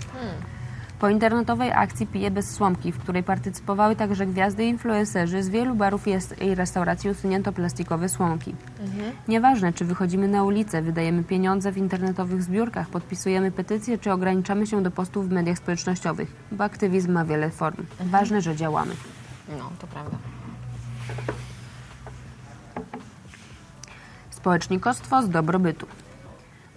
[0.99, 5.75] Po internetowej akcji Pije bez słomki, w której partycypowały także gwiazdy i influencerzy, z wielu
[5.75, 6.05] barów
[6.41, 8.55] i restauracji usunięto plastikowe słomki.
[9.29, 14.83] Nieważne, czy wychodzimy na ulicę, wydajemy pieniądze w internetowych zbiórkach, podpisujemy petycje, czy ograniczamy się
[14.83, 17.87] do postów w mediach społecznościowych, bo aktywizm ma wiele form.
[18.01, 18.95] Ważne, że działamy.
[19.59, 20.17] No, to prawda.
[24.31, 25.87] Społecznikostwo z dobrobytu.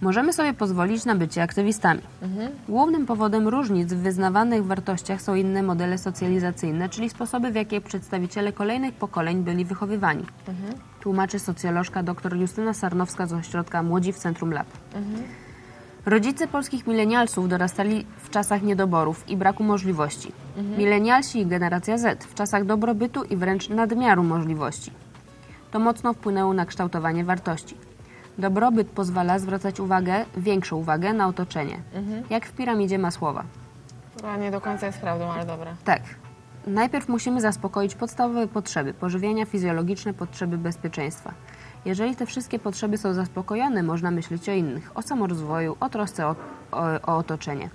[0.02, 2.00] Możemy sobie pozwolić na bycie aktywistami.
[2.68, 8.52] Głównym powodem różnic w wyznawanych wartościach są inne modele socjalizacyjne, czyli sposoby, w jakie przedstawiciele
[8.52, 10.24] kolejnych pokoleń byli wychowywani.
[11.00, 14.66] Tłumaczy socjolożka dr Justyna Sarnowska z ośrodka Młodzi w Centrum Lab.
[16.06, 20.32] Rodzice polskich milenialsów dorastali w czasach niedoborów i braku możliwości.
[20.78, 24.90] Milenialsi i generacja Z w czasach dobrobytu i wręcz nadmiaru możliwości.
[25.70, 27.76] To mocno wpłynęło na kształtowanie wartości.
[28.38, 31.78] Dobrobyt pozwala zwracać uwagę, większą uwagę na otoczenie,
[32.30, 33.44] jak w piramidzie Masłowa.
[34.16, 35.74] Chyba nie do końca jest prawdą, ale dobra.
[35.84, 36.02] Tak.
[36.66, 41.34] Najpierw musimy zaspokoić podstawowe potrzeby pożywienia, fizjologiczne potrzeby bezpieczeństwa.
[41.84, 46.36] Jeżeli te wszystkie potrzeby są zaspokojone, można myśleć o innych, o samorozwoju, o trosce o,
[46.72, 47.68] o, o otoczenie.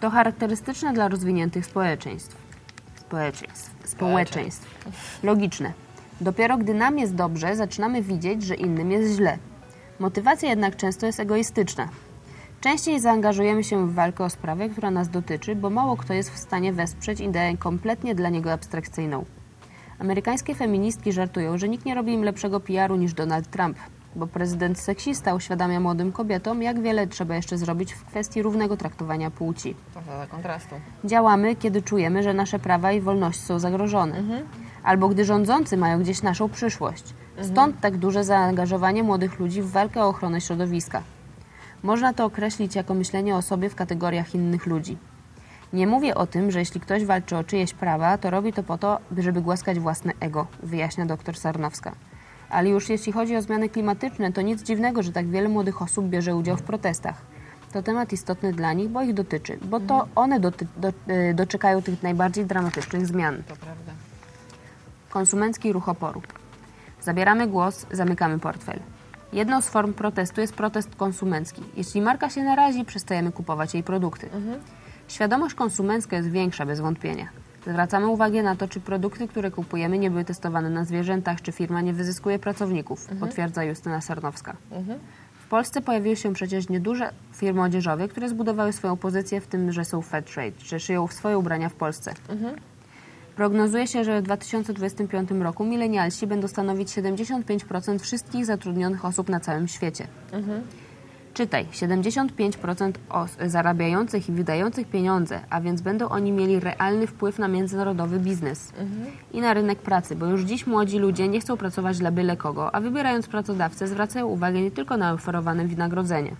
[0.00, 2.36] To charakterystyczne dla rozwiniętych społeczeństw.
[2.96, 3.88] Społeczeństw.
[3.88, 4.88] Społeczeństw.
[5.22, 5.72] Logiczne.
[6.20, 9.38] Dopiero gdy nam jest dobrze, zaczynamy widzieć, że innym jest źle.
[10.00, 11.88] Motywacja jednak często jest egoistyczna.
[12.60, 16.38] Częściej zaangażujemy się w walkę o sprawę, która nas dotyczy, bo mało kto jest w
[16.38, 19.24] stanie wesprzeć ideę kompletnie dla niego abstrakcyjną.
[19.98, 23.76] Amerykańskie feministki żartują, że nikt nie robi im lepszego PR-u niż Donald Trump,
[24.16, 29.30] bo prezydent seksista uświadamia młodym kobietom, jak wiele trzeba jeszcze zrobić w kwestii równego traktowania
[29.30, 29.74] płci.
[29.94, 30.74] To za kontrastu.
[31.04, 34.22] Działamy, kiedy czujemy, że nasze prawa i wolności są zagrożone.
[34.82, 37.04] Albo gdy rządzący mają gdzieś naszą przyszłość.
[37.42, 41.02] Stąd tak duże zaangażowanie młodych ludzi w walkę o ochronę środowiska.
[41.82, 44.98] Można to określić jako myślenie o sobie w kategoriach innych ludzi.
[45.72, 48.78] Nie mówię o tym, że jeśli ktoś walczy o czyjeś prawa, to robi to po
[48.78, 51.92] to, by- żeby głaskać własne ego, wyjaśnia dr Sarnowska.
[52.50, 56.06] Ale już jeśli chodzi o zmiany klimatyczne, to nic dziwnego, że tak wiele młodych osób
[56.06, 57.22] bierze udział w protestach.
[57.72, 61.82] To temat istotny dla nich, bo ich dotyczy, bo to one doty- do, y, doczekają
[61.82, 63.42] tych najbardziej dramatycznych zmian.
[63.48, 63.92] To prawda.
[65.10, 66.22] Konsumencki ruch oporu.
[67.02, 68.80] Zabieramy głos, zamykamy portfel.
[69.32, 71.62] Jedną z form protestu jest protest konsumencki.
[71.76, 74.28] Jeśli marka się narazi, przestajemy kupować jej produkty.
[75.08, 77.28] Świadomość konsumencka jest większa bez wątpienia.
[77.66, 81.80] Zwracamy uwagę na to, czy produkty, które kupujemy, nie były testowane na zwierzętach, czy firma
[81.80, 84.56] nie wyzyskuje pracowników, potwierdza Justyna Sarnowska.
[85.44, 89.84] W Polsce pojawiły się przecież nieduże firmy odzieżowe, które zbudowały swoją pozycję w tym, że
[89.84, 92.14] są fair trade, że szyją swoje ubrania w Polsce.
[93.40, 99.68] Prognozuje się, że w 2025 roku milenialsi będą stanowić 75% wszystkich zatrudnionych osób na całym
[99.68, 100.06] świecie.
[101.34, 107.48] Czytaj, 75% os- zarabiających i wydających pieniądze, a więc będą oni mieli realny wpływ na
[107.48, 108.72] międzynarodowy biznes
[109.32, 112.74] i na rynek pracy, bo już dziś młodzi ludzie nie chcą pracować dla byle kogo,
[112.74, 116.36] a wybierając pracodawcę zwracają uwagę nie tylko na oferowane wynagrodzenie.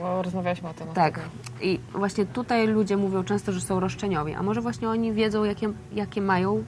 [0.00, 1.20] Bo rozmawialiśmy o tym Tak.
[1.60, 5.72] I właśnie tutaj ludzie mówią często, że są roszczeniowi, a może właśnie oni wiedzą, jakie,
[5.92, 6.64] jakie mają,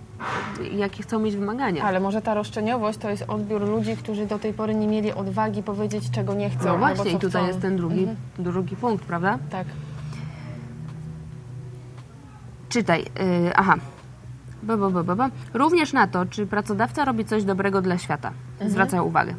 [0.73, 1.85] jakie chcą mieć wymagania.
[1.85, 5.63] Ale może ta roszczeniowość to jest odbiór ludzi, którzy do tej pory nie mieli odwagi
[5.63, 6.65] powiedzieć, czego nie chcą.
[6.65, 7.47] No właśnie, i tutaj chcą.
[7.47, 8.07] jest ten drugi,
[8.39, 9.39] drugi punkt, prawda?
[9.51, 9.67] Tak.
[12.69, 13.01] Czytaj.
[13.01, 13.75] Yy, aha.
[14.63, 15.31] Ba, ba, ba, ba.
[15.55, 18.33] Również na to, czy pracodawca robi coś dobrego dla świata.
[18.67, 19.35] Zwracają uwagę.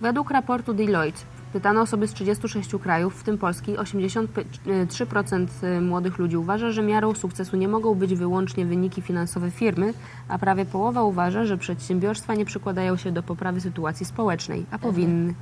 [0.00, 1.20] Według raportu Deloitte
[1.52, 5.46] pytano osoby z 36 krajów, w tym Polski, 83%
[5.82, 9.94] młodych ludzi uważa, że miarą sukcesu nie mogą być wyłącznie wyniki finansowe firmy,
[10.28, 15.34] a prawie połowa uważa, że przedsiębiorstwa nie przykładają się do poprawy sytuacji społecznej, a powinny.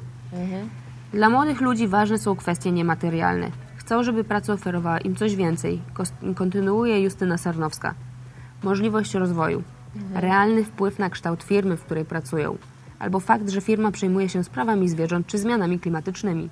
[1.12, 3.50] Dla młodych ludzi ważne są kwestie niematerialne.
[3.76, 5.80] Chcą, żeby praca oferowała im coś więcej,
[6.34, 7.94] kontynuuje Justyna Sarnowska.
[8.62, 9.62] Możliwość rozwoju,
[10.14, 12.56] realny wpływ na kształt firmy, w której pracują,
[12.99, 16.51] albo fakt, że firma przejmuje się sprawami zwierząt czy zmianami klimatycznymi.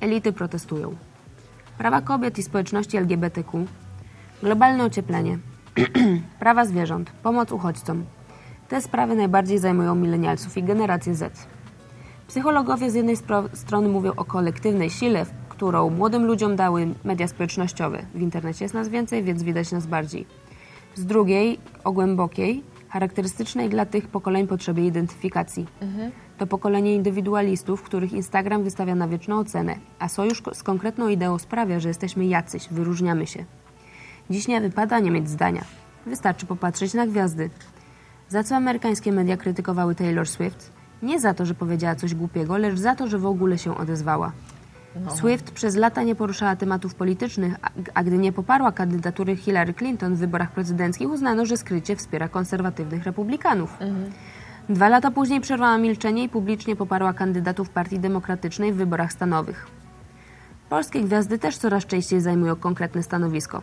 [0.00, 0.96] Elity protestują.
[1.78, 3.66] Prawa kobiet i społeczności LGBTQ,
[4.42, 5.38] globalne ocieplenie,
[6.40, 8.04] prawa zwierząt, pomoc uchodźcom.
[8.68, 11.46] Te sprawy najbardziej zajmują milenialsów i generację Z.
[12.28, 13.16] Psychologowie z jednej
[13.54, 18.06] strony mówią o kolektywnej sile, którą młodym ludziom dały media społecznościowe.
[18.14, 20.26] W internecie jest nas więcej, więc widać nas bardziej.
[20.94, 22.62] Z drugiej, o głębokiej,
[22.92, 25.66] charakterystycznej dla tych pokoleń potrzebie identyfikacji.
[26.38, 31.80] To pokolenie indywidualistów, których Instagram wystawia na wieczną ocenę, a sojusz z konkretną ideą sprawia,
[31.80, 33.44] że jesteśmy jacyś, wyróżniamy się.
[34.30, 35.64] Dziś nie wypada nie mieć zdania.
[36.06, 37.50] Wystarczy popatrzeć na gwiazdy.
[38.28, 40.72] Za co amerykańskie media krytykowały Taylor Swift?
[41.02, 44.32] Nie za to, że powiedziała coś głupiego, lecz za to, że w ogóle się odezwała.
[45.08, 47.54] Swift przez lata nie poruszała tematów politycznych,
[47.94, 53.04] a, gdy nie poparła kandydatury Hillary Clinton w wyborach prezydenckich, uznano, że skrycie wspiera konserwatywnych
[53.04, 53.78] republikanów.
[54.68, 59.66] Dwa lata później przerwała milczenie i publicznie poparła kandydatów Partii Demokratycznej w wyborach stanowych.
[60.68, 63.62] Polskie gwiazdy też coraz częściej zajmują konkretne stanowisko.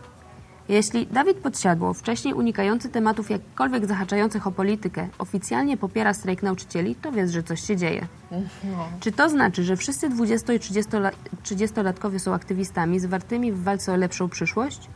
[0.70, 7.12] Jeśli Dawid Podsiadło, wcześniej unikający tematów jakkolwiek zahaczających o politykę, oficjalnie popiera strajk nauczycieli, to
[7.12, 8.08] wiesz, że coś się dzieje.
[9.00, 11.12] Czy to znaczy, że wszyscy 20 i 30-la-
[11.44, 14.90] 30-latkowie są aktywistami zwartymi w walce o lepszą przyszłość?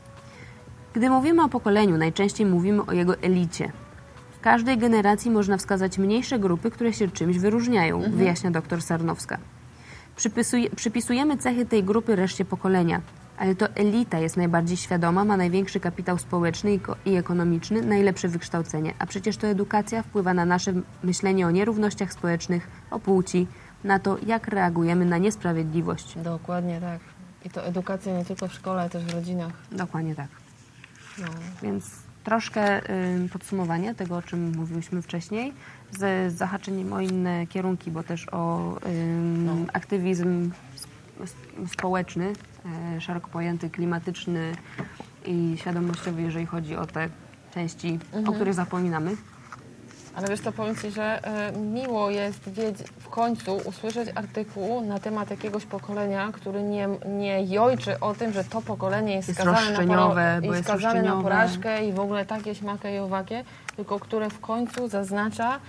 [0.93, 3.71] Gdy mówimy o pokoleniu, najczęściej mówimy o jego elicie.
[4.37, 9.37] W każdej generacji można wskazać mniejsze grupy, które się czymś wyróżniają, wyjaśnia dr Sarnowska.
[10.15, 13.01] Przypisuje, przypisujemy cechy tej grupy reszcie pokolenia,
[13.43, 18.27] ale to elita jest najbardziej świadoma, ma największy kapitał społeczny i, ko- i ekonomiczny, najlepsze
[18.27, 20.73] wykształcenie, a przecież to edukacja wpływa na nasze
[21.03, 23.47] myślenie o nierównościach społecznych, o płci,
[23.83, 26.17] na to, jak reagujemy na niesprawiedliwość.
[26.17, 26.99] Dokładnie tak.
[27.45, 29.53] I to edukacja nie tylko w szkole, ale też w rodzinach.
[29.71, 30.27] Dokładnie tak.
[31.19, 31.27] No.
[31.63, 31.91] Więc
[32.23, 32.89] troszkę
[33.25, 35.53] y, podsumowanie tego, o czym mówiłyśmy wcześniej,
[35.91, 40.51] z zahaczeniem o inne kierunki, bo też o ym, aktywizm
[41.23, 42.33] sp- społeczny,
[42.99, 44.55] szeroko pojęty, klimatyczny
[45.25, 47.09] i świadomościowy, jeżeli chodzi o te
[47.53, 49.15] części, o których zapominamy.
[50.15, 54.99] Ale wiesz to powiem Ci, że e, miło jest wiedzieć, w końcu usłyszeć artykuł na
[54.99, 59.85] temat jakiegoś pokolenia, który nie, nie jojczy o tym, że to pokolenie jest, Jest skazane,
[59.85, 63.43] na, i jest skazane na porażkę i w ogóle takie, śmakie i owakie,
[63.75, 65.59] tylko które w końcu zaznacza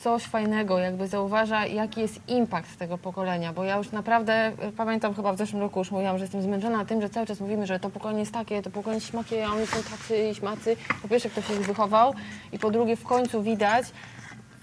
[0.00, 5.14] coś fajnego, jakby zauważa, jaki jest impact tego pokolenia, bo ja już naprawdę e, pamiętam
[5.14, 7.80] chyba w zeszłym roku już mówiłam, że jestem zmęczona tym, że cały czas mówimy, że
[7.80, 10.76] to pokolenie jest takie, to pokolenie śmakie, a oni są tacy i śmacy.
[11.02, 12.14] Po pierwsze, kto się ich wychował
[12.52, 13.86] i po drugie, w końcu widać,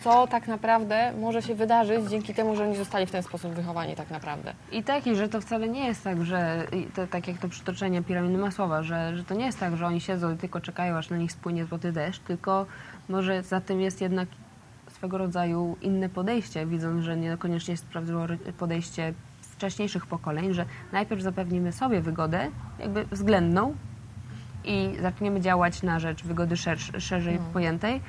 [0.03, 3.95] co tak naprawdę może się wydarzyć dzięki temu, że oni zostali w ten sposób wychowani
[3.95, 4.53] tak naprawdę.
[4.71, 8.03] I taki, że to wcale nie jest tak, że i to, tak jak to przytoczenie
[8.03, 11.09] piramidy Masłowa, że, że to nie jest tak, że oni siedzą i tylko czekają, aż
[11.09, 12.65] na nich spłynie złoty deszcz, tylko
[13.09, 14.27] może za tym jest jednak
[14.97, 21.71] swego rodzaju inne podejście, widząc, że niekoniecznie sprawdziło ry- podejście wcześniejszych pokoleń, że najpierw zapewnimy
[21.71, 22.47] sobie wygodę,
[22.79, 23.75] jakby względną
[24.65, 26.57] i zaczniemy działać na rzecz wygody
[26.99, 28.01] szerzej pojętej,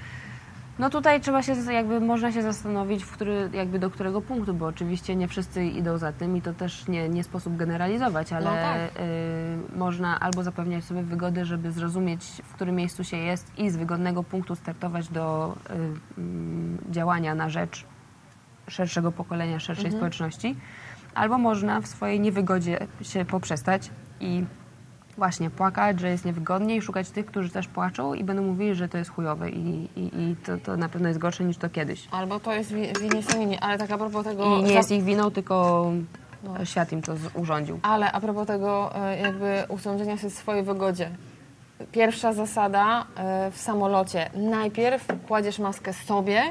[0.79, 4.67] no tutaj trzeba się, jakby można się zastanowić, w który, jakby do którego punktu, bo
[4.67, 8.51] oczywiście nie wszyscy idą za tym i to też nie, nie sposób generalizować, ale No
[8.51, 9.03] tak.
[9.03, 13.77] y, można albo zapewniać sobie wygody, żeby zrozumieć, w którym miejscu się jest i z
[13.77, 17.85] wygodnego punktu startować do y, mm, działania na rzecz
[18.69, 20.01] szerszego pokolenia, szerszej Mhm.
[20.01, 20.57] społeczności,
[21.15, 23.91] albo można w swojej niewygodzie się poprzestać
[24.21, 24.45] i
[25.19, 28.89] właśnie płakać, że jest niewygodnie i szukać tych, którzy też płaczą i będą mówili, że
[28.89, 32.09] to jest chujowe i, i, i to, to na pewno jest gorsze niż to kiedyś.
[32.11, 34.57] Albo to jest wi- winie saminie, ale tak a propos tego...
[34.59, 35.85] I nie jest ich winą, tylko
[36.45, 36.65] No.
[36.65, 37.81] świat im to urządził.
[37.82, 41.11] Ale a propos tego e, jakby usądzenia się w swojej wygodzie.
[41.93, 44.31] Pierwsza zasada e, w samolocie.
[44.35, 46.43] Najpierw kładziesz maskę sobie,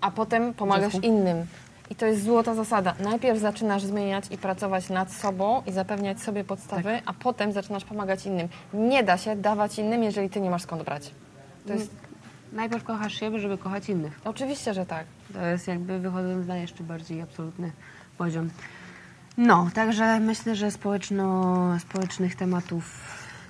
[0.00, 1.46] a potem pomagasz innym.
[1.90, 2.94] I to jest złota zasada.
[3.00, 7.02] Najpierw zaczynasz zmieniać i pracować nad sobą i zapewniać sobie podstawy, Tak.
[7.06, 8.48] a potem zaczynasz pomagać innym.
[8.74, 11.10] Nie da się dawać innym, jeżeli ty nie masz skąd brać.
[11.66, 11.90] To jest...
[12.52, 14.20] Najpierw kochasz siebie, żeby kochać innych.
[14.24, 15.04] Oczywiście, że tak.
[15.32, 17.72] To jest jakby wychodząc na jeszcze bardziej absolutny
[18.18, 18.50] poziom.
[19.36, 22.84] No, także myślę, że społeczno, społecznych tematów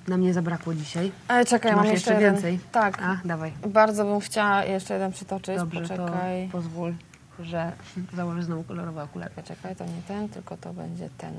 [0.07, 1.11] nam nie zabrakło dzisiaj.
[1.27, 2.33] Ale czekaj, Czy mam jeszcze, jeszcze jeden.
[2.33, 2.59] więcej?
[2.71, 3.01] Tak.
[3.01, 3.51] A, dawaj.
[3.67, 5.57] Bardzo bym chciała jeszcze jeden przytoczyć.
[5.57, 6.49] Dobrze, Poczekaj.
[6.51, 6.93] pozwól,
[7.39, 7.71] że
[8.17, 9.31] założę znowu kolorowe okulary.
[9.43, 11.33] Czekaj, to nie ten, tylko to będzie ten.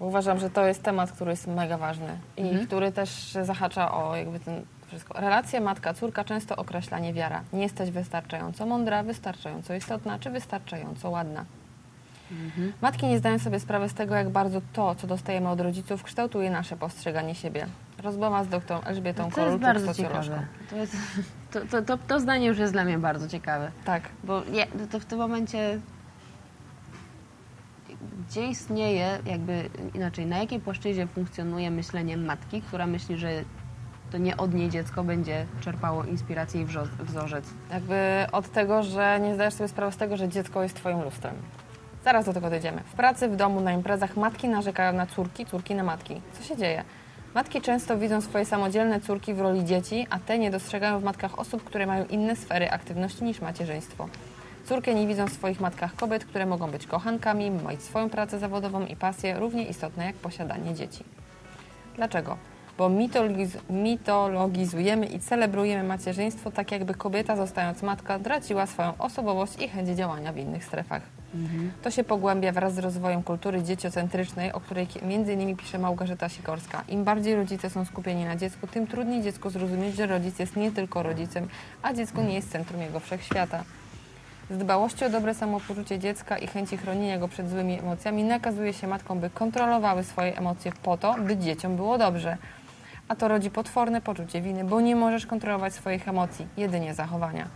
[0.00, 2.66] Bo Uważam, że to jest temat, który jest mega ważny i Mhm.
[2.66, 5.20] który też zahacza o jakby ten wszystko.
[5.20, 7.42] Relacje matka-córka często określa niewiara.
[7.52, 11.44] Nie jesteś wystarczająco mądra, wystarczająco istotna czy wystarczająco ładna.
[12.30, 12.72] Mhm.
[12.80, 16.50] Matki nie zdają sobie sprawy z tego, jak bardzo to, co dostajemy od rodziców, kształtuje
[16.50, 17.66] nasze postrzeganie siebie.
[18.02, 20.22] Rozmowa z doktorą Elżbietą To jest Korolczuk, bardzo socjolożką.
[20.24, 20.46] ciekawe.
[20.70, 20.96] To, jest,
[21.52, 23.70] to, to, to, to zdanie już jest dla mnie bardzo ciekawe.
[23.84, 24.02] Tak.
[24.24, 25.80] Bo nie, to- to w tym momencie
[28.28, 33.30] gdzie istnieje, jakby inaczej, na jakiej płaszczyźnie funkcjonuje myślenie matki, która myśli, że
[34.12, 36.66] to nie od niej dziecko będzie czerpało inspirację i
[37.04, 37.44] wzorzec.
[37.70, 41.34] Jakby od tego, że nie zdajesz sobie sprawy z tego, że dziecko jest twoim lustrem.
[42.04, 42.80] Zaraz do tego dojdziemy.
[42.80, 46.20] W pracy, w domu, na imprezach matki narzekają na córki, córki na matki.
[46.32, 46.84] Co się dzieje?
[47.34, 51.38] Matki często widzą swoje samodzielne córki w roli dzieci, a te nie dostrzegają w matkach
[51.38, 54.08] osób, które mają inne sfery aktywności niż macierzyństwo.
[54.64, 58.86] Córki nie widzą w swoich matkach kobiet, które mogą być kochankami, mieć swoją pracę zawodową
[58.86, 61.04] i pasję, równie istotne jak posiadanie dzieci.
[61.96, 62.36] Dlaczego?
[62.78, 69.68] Bo mitologiz mitologizujemy i celebrujemy macierzyństwo tak, jakby kobieta, zostając matka, traciła swoją osobowość i
[69.68, 71.02] chęć działania w innych strefach.
[71.82, 76.84] To się pogłębia wraz z rozwojem kultury dzieciocentrycznej, o której innymi pisze Małgorzata Sikorska.
[76.88, 80.72] Im bardziej rodzice są skupieni na dziecku, tym trudniej dziecku zrozumieć, że rodzic jest nie
[80.72, 81.48] tylko rodzicem,
[81.82, 83.64] a dziecko nie jest centrum jego wszechświata.
[84.50, 88.86] Z dbałości o dobre samopoczucie dziecka i chęci chronienia go przed złymi emocjami nakazuje się
[88.86, 92.36] matkom, by kontrolowały swoje emocje po to, by dzieciom było dobrze.
[93.08, 97.48] A to rodzi potworne poczucie winy, bo nie możesz kontrolować swoich emocji, jedynie zachowania.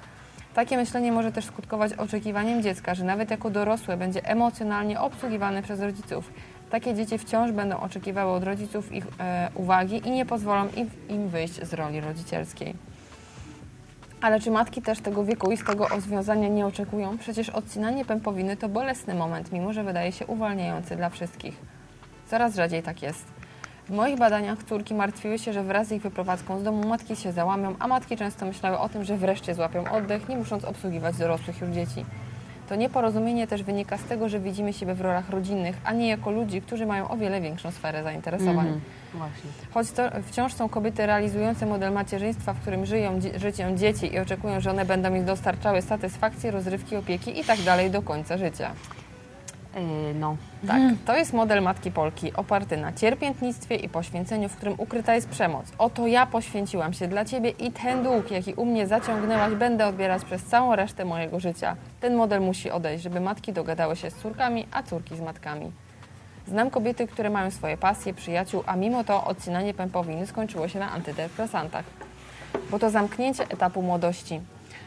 [0.56, 5.80] Takie myślenie może też skutkować oczekiwaniem dziecka, że nawet jako dorosłe będzie emocjonalnie obsługiwane przez
[5.80, 6.32] rodziców.
[6.70, 11.28] Takie dzieci wciąż będą oczekiwały od rodziców ich e, uwagi i nie pozwolą im, im
[11.28, 12.74] wyjść z roli rodzicielskiej.
[14.20, 17.18] Ale czy matki też tego wieku i tego rozwiązania nie oczekują?
[17.18, 21.56] Przecież odcinanie pępowiny to bolesny moment, mimo że wydaje się uwalniający dla wszystkich.
[22.26, 23.35] Coraz rzadziej tak jest.
[23.86, 27.32] W moich badaniach córki martwiły się, że wraz z ich wyprowadzką z domu matki się
[27.32, 31.60] załamią, a matki często myślały o tym, że wreszcie złapią oddech, nie musząc obsługiwać dorosłych
[31.60, 32.04] już dzieci.
[32.68, 36.30] To nieporozumienie też wynika z tego, że widzimy siebie w rolach rodzinnych, a nie jako
[36.30, 38.80] ludzi, którzy mają o wiele większą sferę zainteresowań.
[39.14, 39.50] Właśnie.
[39.74, 44.60] Choć to wciąż są kobiety realizujące model macierzyństwa, w którym żyją życiem dzieci i oczekują,
[44.60, 48.70] że one będą im dostarczały satysfakcji, rozrywki, opieki i tak dalej do końca życia.
[49.77, 50.36] Yy, no.
[50.66, 55.28] Tak, to jest model matki Polki oparty na cierpiętnictwie i poświęceniu, w którym ukryta jest
[55.28, 55.73] przemoc.
[55.78, 60.24] Oto ja poświęciłam się dla Ciebie i ten dług, jaki u mnie zaciągnęłaś, będę odbierać
[60.24, 61.77] przez całą resztę mojego życia.
[62.01, 65.73] Ten model musi odejść, żeby matki dogadały się z córkami, a córki z matkami.
[66.48, 70.93] Znam kobiety, które mają swoje pasje, przyjaciół, a mimo to odcinanie pępowiny skończyło się na
[70.93, 71.85] antydepresantach.
[72.70, 74.40] Bo to zamknięcie etapu młodości.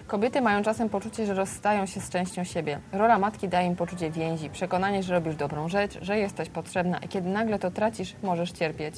[0.10, 2.80] Kobiety mają czasem poczucie, że rozstają się z częścią siebie.
[2.92, 7.08] Rola matki daje im poczucie więzi, przekonanie, że robisz dobrą rzecz, że jesteś potrzebna i
[7.08, 8.96] kiedy nagle to tracisz, możesz cierpieć.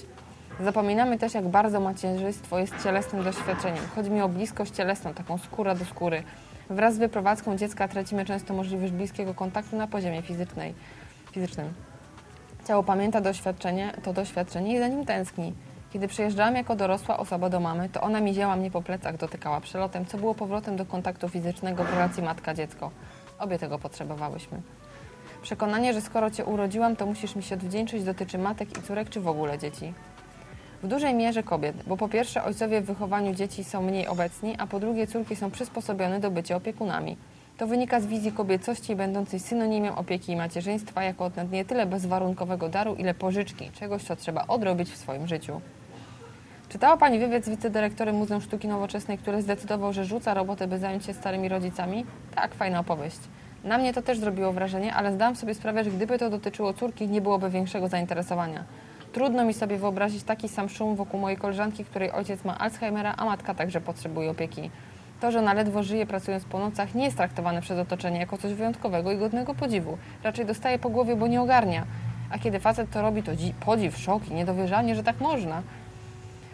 [0.60, 3.84] Zapominamy też, jak bardzo macierzyństwo jest cielesnym doświadczeniem.
[3.96, 6.24] Chodzi mi o bliskość cielesną, taką skóra do skóry.
[6.70, 10.74] Wraz z wyprowadzką dziecka tracimy często możliwość bliskiego kontaktu na poziomie fizycznej,
[11.32, 11.74] fizycznym.
[12.68, 15.54] Ciało pamięta doświadczenie, to doświadczenie i za nim tęskni.
[15.94, 20.06] Kiedy przyjeżdżałam jako dorosła osoba do mamy, to ona miziała mnie po plecach, dotykała przelotem,
[20.06, 22.92] co było powrotem do kontaktu fizycznego w relacji matka-dziecko.
[23.40, 24.62] Obie tego potrzebowałyśmy.
[25.42, 29.22] Przekonanie, że skoro cię urodziłam, to musisz mi się odwdzięczyć, dotyczy matek i córek, czy
[29.22, 29.94] w ogóle dzieci.
[30.84, 34.68] W dużej mierze kobiet, bo po pierwsze ojcowie w wychowaniu dzieci są mniej obecni, a
[34.68, 37.18] po drugie córki są przysposobione do bycia opiekunami.
[37.58, 42.96] To wynika z wizji kobiecości będącej synonimem opieki i macierzyństwa jako nie tyle bezwarunkowego daru,
[42.96, 45.62] ile pożyczki, czegoś, co trzeba odrobić w swoim życiu.
[46.72, 51.06] Czytała Pani wywiad z wicedyrektorem Muzeum Sztuki Nowoczesnej, który zdecydował, że rzuca robotę, by zająć
[51.06, 52.06] się starymi rodzicami?
[52.36, 53.20] Tak, fajna opowieść.
[53.64, 57.08] Na mnie to też zrobiło wrażenie, ale zdałam sobie sprawę, że gdyby to dotyczyło córki,
[57.08, 58.64] nie byłoby większego zainteresowania.
[59.14, 63.26] Trudno mi sobie wyobrazić taki sam szum wokół mojej koleżanki, której ojciec ma Alzheimera, a
[63.26, 64.72] matka także potrzebuje opieki.
[65.22, 68.54] To, że ona ledwo żyje pracując po nocach, nie jest traktowane przez otoczenie jako coś
[68.54, 69.98] wyjątkowego i godnego podziwu.
[70.24, 71.86] Raczej dostaje po głowie, bo nie ogarnia.
[72.30, 75.62] A kiedy facet to robi, to dzi- podziw, szok i niedowierzanie, że tak można.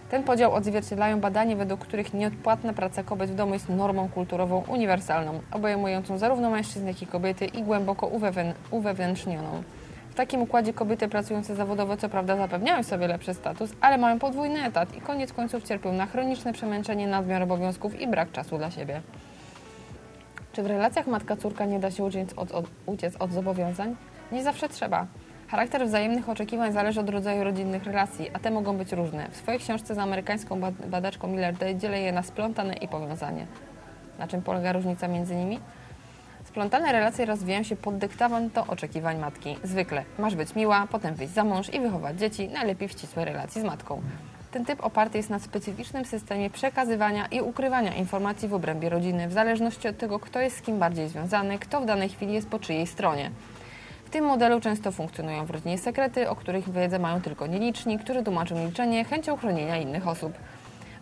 [0.10, 5.40] Ten podział odzwierciedlają badania, według których nieodpłatna praca kobiet w domu jest normą kulturową uniwersalną,
[5.52, 9.64] obejmującą zarówno mężczyzn, jak i kobiety i głęboko uwewn- uwewnętrznioną.
[10.10, 14.64] W takim układzie kobiety pracujące zawodowo co prawda zapewniają sobie lepszy status, ale mają podwójny
[14.64, 19.02] etat i koniec końców cierpią na chroniczne przemęczenie, nadmiar obowiązków i brak czasu dla siebie.
[20.54, 23.96] Czy w relacjach matka-córka nie da się uciec od, od, uciec od zobowiązań?
[24.32, 25.06] Nie zawsze trzeba.
[25.48, 29.28] Charakter wzajemnych oczekiwań zależy od rodzaju rodzinnych relacji, a te mogą być różne.
[29.32, 33.46] W swojej książce z amerykańską bad- badaczką Miller Day dzielę je na splątane i powiązanie.
[34.20, 35.60] Na czym polega różnica między nimi?
[36.46, 39.58] Splątane relacje rozwijają się pod dyktawą oczekiwań matki.
[39.64, 43.62] Zwykle masz być miła, potem wyjść za mąż i wychować dzieci, najlepiej w ścisłej relacji
[43.62, 44.02] z matką.
[44.52, 49.34] Ten typ oparty jest na specyficznym systemie przekazywania i ukrywania informacji w obrębie rodziny, w
[49.34, 52.60] zależności od tego, kto jest z kim bardziej związany, kto w danej chwili jest po
[52.60, 53.32] czyjej stronie.
[54.08, 58.24] W tym modelu często funkcjonują w rodzinie sekrety, o których wiedzę mają tylko nieliczni, którzy
[58.24, 60.34] tłumaczą milczenie chęcią chronienia innych osób.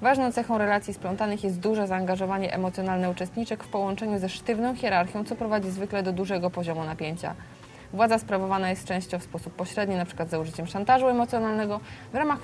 [0.02, 5.36] Ważną cechą relacji splątanych jest duże zaangażowanie emocjonalne uczestniczek w połączeniu ze sztywną hierarchią, co
[5.36, 7.36] prowadzi zwykle do dużego poziomu napięcia.
[7.94, 10.26] Władza sprawowana jest częścią w sposób pośredni, np.
[10.26, 11.80] za użyciem szantażu emocjonalnego,
[12.14, 12.40] w ramach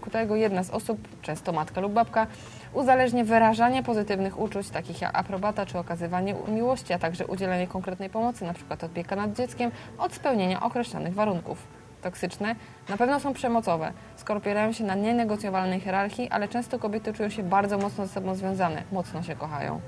[0.00, 2.26] którego jedna z osób, często matka lub babka,
[2.72, 8.44] uzależnia wyrażanie pozytywnych uczuć, takich jak aprobata czy okazywanie miłości, a także udzielenie konkretnej pomocy,
[8.44, 8.76] np.
[8.86, 11.66] opieka nad dzieckiem, od spełnienia określonych warunków.
[12.02, 12.54] Toksyczne
[12.88, 17.42] na pewno są przemocowe, skoro opierają się na nienegocjowalnej hierarchii, ale często kobiety czują się
[17.42, 19.80] bardzo mocno ze sobą związane, mocno się kochają.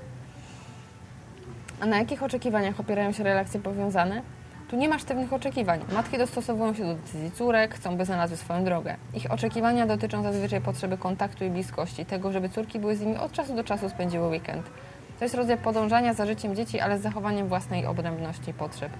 [1.81, 4.21] A na jakich oczekiwaniach opierają się relacje powiązane?
[4.71, 5.79] Tu nie ma sztywnych oczekiwań.
[5.93, 8.95] Matki dostosowują się do decyzji córek, chcą, by znalazły swoją drogę.
[9.13, 13.31] Ich oczekiwania dotyczą zazwyczaj potrzeby kontaktu i bliskości, tego, żeby córki były z nimi od
[13.31, 14.65] czasu do czasu spędziły weekend.
[15.19, 18.91] To jest rodzaj podążania za życiem dzieci, ale z zachowaniem własnej odrębności i potrzeb.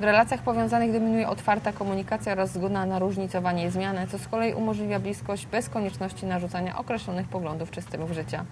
[0.00, 4.54] W relacjach powiązanych dominuje otwarta komunikacja oraz zgoda na różnicowanie i zmianę, co z kolei
[4.54, 8.44] umożliwia bliskość bez konieczności narzucania określonych poglądów czy stylów życia.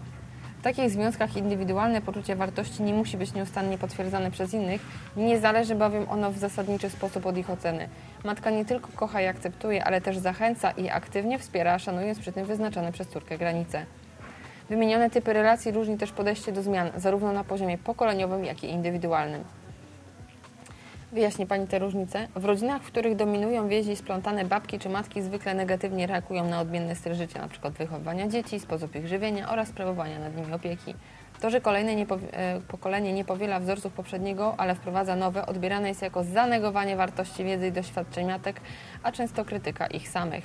[0.67, 4.81] Takich związkach indywidualne poczucie wartości nie musi być nieustannie potwierdzane przez innych,
[5.17, 7.89] nie zależy bowiem ono w zasadniczy sposób od ich oceny.
[8.25, 12.47] Matka nie tylko kocha i akceptuje, ale też zachęca i aktywnie wspiera, szanując przy tym
[12.47, 13.87] wyznaczone przez córkę granice.
[14.69, 19.45] Wymienione typy relacji różni też podejście do zmian, zarówno na poziomie pokoleniowym, jak i indywidualnym.
[21.17, 22.29] Wyjaśni Pani te różnice?
[22.35, 26.95] W rodzinach, w których dominują więzi splątane babki czy matki zwykle negatywnie reagują na odmienny
[26.97, 27.71] styl życia, np.
[27.71, 30.95] wychowywania dzieci, sposób ich żywienia oraz sprawowania nad nimi opieki.
[31.41, 36.03] To, że kolejne nie e, pokolenie nie powiela wzorców poprzedniego, ale wprowadza nowe, odbierane jest
[36.03, 38.61] jako zanegowanie wartości wiedzy i doświadczeń matek,
[39.03, 40.45] a często krytyka ich samych.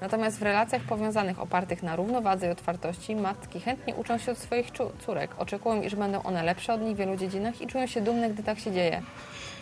[0.00, 4.70] Natomiast w relacjach powiązanych opartych na równowadze i otwartości matki chętnie uczą się od swoich
[5.06, 8.30] córek, oczekują, iż będą one lepsze od nich w wielu dziedzinach i czują się dumne,
[8.30, 9.02] gdy tak się dzieje.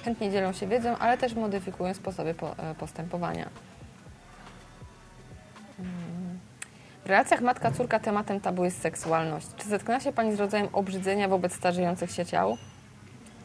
[0.04, 3.48] Chętnie dzielą się wiedzą, ale też modyfikują sposoby po, e, postępowania.
[5.78, 6.38] Mm.
[7.04, 9.46] W relacjach matka-córka tematem tabu jest seksualność.
[9.56, 12.56] Czy zetknęła się Pani z rodzajem obrzydzenia wobec starzejących się ciał?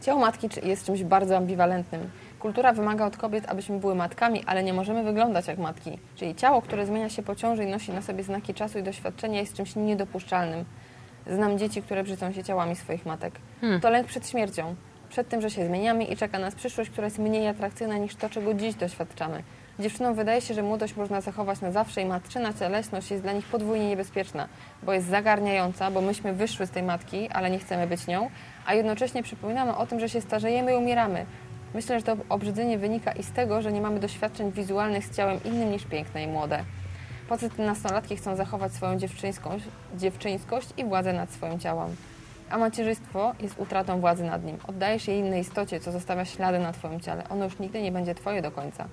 [0.01, 2.09] Ciało matki jest czymś bardzo ambiwalentnym.
[2.39, 5.99] Kultura wymaga od kobiet, abyśmy były matkami, ale nie możemy wyglądać jak matki.
[6.15, 9.39] Czyli ciało, które zmienia się po ciąży i nosi na sobie znaki czasu i doświadczenia
[9.39, 10.65] jest czymś niedopuszczalnym.
[11.27, 13.33] Znam dzieci, które brzydzą się ciałami swoich matek.
[13.81, 14.75] To lęk przed śmiercią.
[15.13, 18.29] Przed tym, że się zmieniamy i czeka nas przyszłość, która jest mniej atrakcyjna niż to,
[18.29, 19.43] czego dziś doświadczamy.
[19.79, 23.45] Dziewczynom wydaje się, że młodość można zachować na zawsze i matczyna cielesność jest dla nich
[23.45, 24.47] podwójnie niebezpieczna,
[24.83, 28.29] bo jest zagarniająca, bo myśmy wyszły z tej matki, ale nie chcemy być nią,
[28.65, 31.25] a jednocześnie przypominamy o tym, że się starzejemy i umieramy.
[31.73, 35.43] Myślę, że to obrzydzenie wynika i z tego, że nie mamy doświadczeń wizualnych z ciałem
[35.43, 36.63] innym niż piękne i młode.
[37.27, 39.65] Facety nastolatki chcą zachować swoją dziewczyńskość,
[39.97, 41.95] dziewczyńskość i władzę nad swoim ciałem.
[42.49, 44.57] A macierzyństwo jest utratą władzy nad nim.
[44.67, 47.29] Oddajesz je innej istocie, co zostawia ślady na Twoim ciele.
[47.29, 48.87] Ono już nigdy nie będzie Twoje do końca.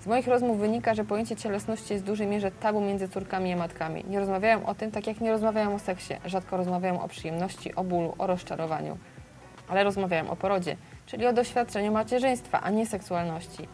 [0.00, 3.56] Z moich rozmów wynika, że pojęcie cielesności jest w dużej mierze tabu między córkami i
[3.56, 4.04] matkami.
[4.08, 6.14] Nie rozmawiają o tym, tak jak nie rozmawiają o seksie.
[6.24, 8.98] Rzadko rozmawiają o przyjemności, o bólu, o rozczarowaniu.
[9.68, 13.68] Ale rozmawiają o porodzie, czyli o doświadczeniu macierzyństwa, a nie seksualności.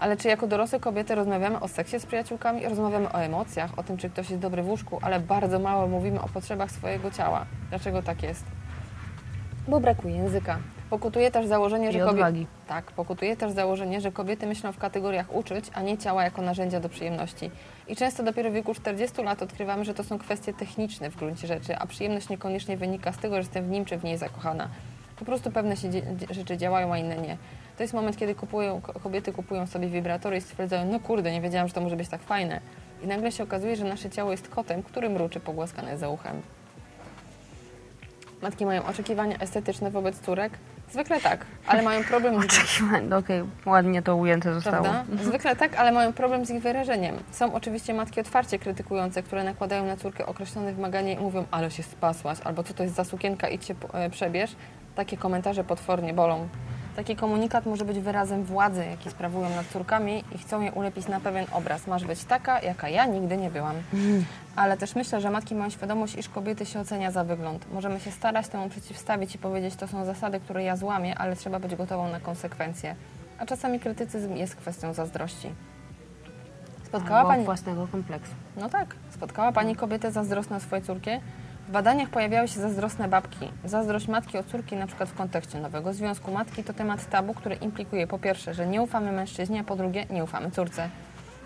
[0.00, 3.96] Ale czy jako dorosłe kobiety rozmawiamy o seksie z przyjaciółkami, rozmawiamy o emocjach, o tym,
[3.96, 7.46] czy ktoś jest dobry w łóżku, ale bardzo mało mówimy o potrzebach swojego ciała.
[7.70, 8.44] Dlaczego tak jest?
[9.68, 10.58] Bo brakuje języka.
[10.90, 12.46] Pokutuje też założenie, I że kobiety.
[12.68, 16.80] Tak, pokutuje też założenie, że kobiety myślą w kategoriach uczyć, a nie ciała jako narzędzia
[16.80, 17.50] do przyjemności.
[17.88, 21.46] I często dopiero w wieku 40 lat odkrywamy, że to są kwestie techniczne w gruncie
[21.46, 24.68] rzeczy, a przyjemność niekoniecznie wynika z tego, że jestem w nim czy w niej zakochana.
[25.18, 25.88] Po prostu pewne się
[26.30, 27.36] rzeczy działają, a inne nie.
[27.80, 31.40] To jest moment, kiedy kupują, ko- kobiety kupują sobie wibratory i stwierdzają, no kurde, nie
[31.40, 32.60] wiedziałam, że to może być tak fajne.
[33.02, 36.42] I nagle się okazuje, że nasze ciało jest kotem, który mruczy pogłaskane za uchem.
[38.42, 40.52] Matki mają oczekiwania estetyczne wobec córek?
[40.92, 43.06] Zwykle tak, ale mają problem z Oczekiwań.
[43.08, 44.84] No Okej, ładnie to ujęte zostało.
[44.84, 45.22] Prawda?
[45.22, 47.14] Zwykle tak, ale mają problem z ich wyrażeniem.
[47.30, 51.82] Są oczywiście matki otwarcie krytykujące, które nakładają na córkę określone wymagania i mówią, ale się
[51.82, 54.56] spasłaś, albo co to jest za sukienka, idź się e, przebierz.
[54.94, 56.48] Takie komentarze potwornie bolą.
[57.00, 61.20] Taki komunikat może być wyrazem władzy, jaki sprawują nad córkami i chcą je ulepić na
[61.20, 61.86] pewien obraz.
[61.86, 63.76] Masz być taka, jaka ja nigdy nie byłam.
[64.56, 67.72] Ale też myślę, że matki mają świadomość, iż kobiety się ocenia za wygląd.
[67.72, 71.58] Możemy się starać temu przeciwstawić i powiedzieć, to są zasady, które ja złamię, ale trzeba
[71.58, 72.94] być gotową na konsekwencje.
[73.38, 75.50] A czasami krytycyzm jest kwestią zazdrości.
[76.84, 77.44] Spotkała Albo Pani...
[77.44, 78.32] własnego kompleksu.
[78.56, 78.94] No tak.
[79.10, 81.10] Spotkała Pani kobietę zazdrosną swojej córki?
[81.70, 83.48] W badaniach pojawiały się zazdrosne babki.
[83.64, 87.54] Zazdrość matki o córki, na przykład w kontekście nowego związku matki, to temat tabu, który
[87.54, 90.88] implikuje po pierwsze, że nie ufamy mężczyźnie, a po drugie, nie ufamy córce.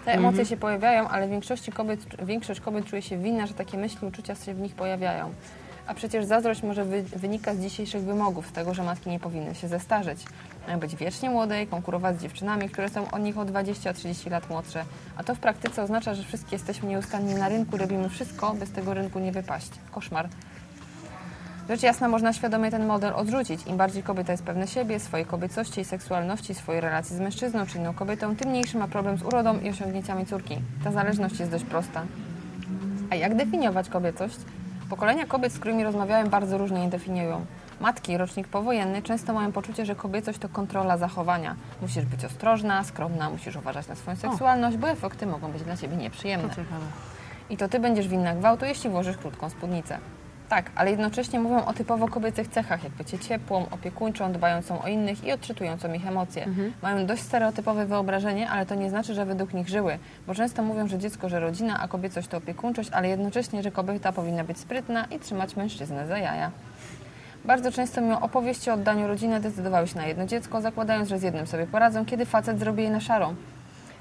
[0.05, 3.79] Te emocje się pojawiają, ale w większości kobiet, większość kobiet czuje się winna, że takie
[3.79, 5.35] myśli, uczucia się w nich pojawiają.
[5.87, 9.55] A przecież zazdrość może wy, wynika z dzisiejszych wymogów, z tego, że matki nie powinny
[9.55, 10.25] się zestarzeć.
[10.67, 14.51] Mają być wiecznie młode i konkurować z dziewczynami, które są od nich o 20-30 lat
[14.51, 14.85] młodsze.
[15.17, 18.73] A to w praktyce oznacza, że wszystkie jesteśmy nieustannie na rynku, robimy wszystko, by z
[18.73, 19.71] tego rynku nie wypaść.
[19.91, 20.29] Koszmar.
[21.69, 23.67] Rzecz jasna, można świadomie ten model odrzucić.
[23.67, 27.79] Im bardziej kobieta jest pewna siebie, swojej kobiecości i seksualności, swojej relacji z mężczyzną czy
[27.79, 30.57] inną kobietą, tym mniejszy ma problem z urodą i osiągnięciami córki.
[30.85, 32.03] Ta zależność jest dość prosta.
[33.11, 34.37] A jak definiować kobiecość?
[34.91, 37.47] Pokolenia kobiet, z którymi rozmawiałem, bardzo różnie je definiują.
[37.85, 41.57] Matki, rocznik powojenny, często mają poczucie, że kobiecość to kontrola zachowania.
[41.83, 45.97] Musisz być ostrożna, skromna, musisz uważać na swoją seksualność, bo efekty mogą być dla ciebie
[45.97, 46.49] nieprzyjemne.
[46.49, 46.63] To.
[47.51, 49.99] I to ty będziesz winna gwałtu, jeśli włożysz krótką spódnicę.
[50.49, 55.25] Tak, ale jednocześnie mówią o typowo kobiecych cechach, jak bycie ciepłą, opiekuńczą, dbającą o innych
[55.25, 56.47] i odczytującą ich emocje.
[56.83, 60.89] Mają dość stereotypowe wyobrażenie, ale to nie znaczy, że według nich żyły, bo często mówią,
[60.89, 65.05] że dziecko, że rodzina, a kobiecość to opiekuńczość, ale jednocześnie, że kobieta powinna być sprytna
[65.05, 66.51] i trzymać mężczyznę za jaja.
[67.45, 71.23] Bardzo często mimo opowieści o oddaniu rodziny decydowały się na jedno dziecko, zakładając, że z
[71.23, 73.35] jednym sobie poradzą, kiedy facet zrobi jej na szarą.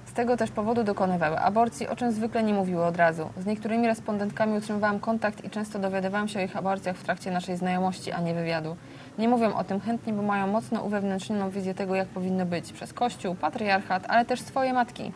[0.05, 3.29] Z tego też powodu dokonywały aborcji, o czym zwykle nie mówiły od razu.
[3.37, 7.57] Z niektórymi respondentkami utrzymywałam kontakt i często dowiadywałam się o ich aborcjach w trakcie naszej
[7.57, 8.75] znajomości, a nie wywiadu.
[9.17, 12.93] Nie mówią o tym chętnie, bo mają mocno uwewnętrznioną wizję tego, jak powinno być przez
[12.93, 15.11] kościół, patriarchat, ale też swoje matki.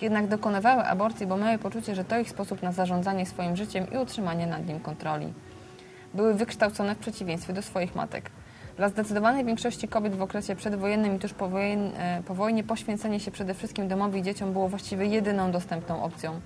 [0.00, 3.98] Jednak dokonywały aborcji, bo miały poczucie, że to ich sposób na zarządzanie swoim życiem i
[3.98, 5.32] utrzymanie nad nim kontroli
[6.14, 8.30] były wykształcone w przeciwieństwie do swoich matek.
[8.76, 13.20] Dla zdecydowanej większości kobiet w okresie przedwojennym i tuż po, wojen, e, po wojnie poświęcenie
[13.20, 16.40] się przede wszystkim domowi i dzieciom było właściwie jedyną dostępną opcją.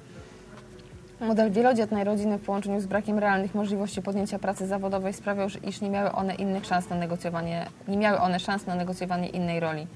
[1.20, 5.90] Model wielodzietnej rodziny w połączeniu z brakiem realnych możliwości podjęcia pracy zawodowej sprawiał, iż nie
[5.90, 9.86] miały one innych szans na negocjowanie, nie miały one szans na negocjowanie innej roli.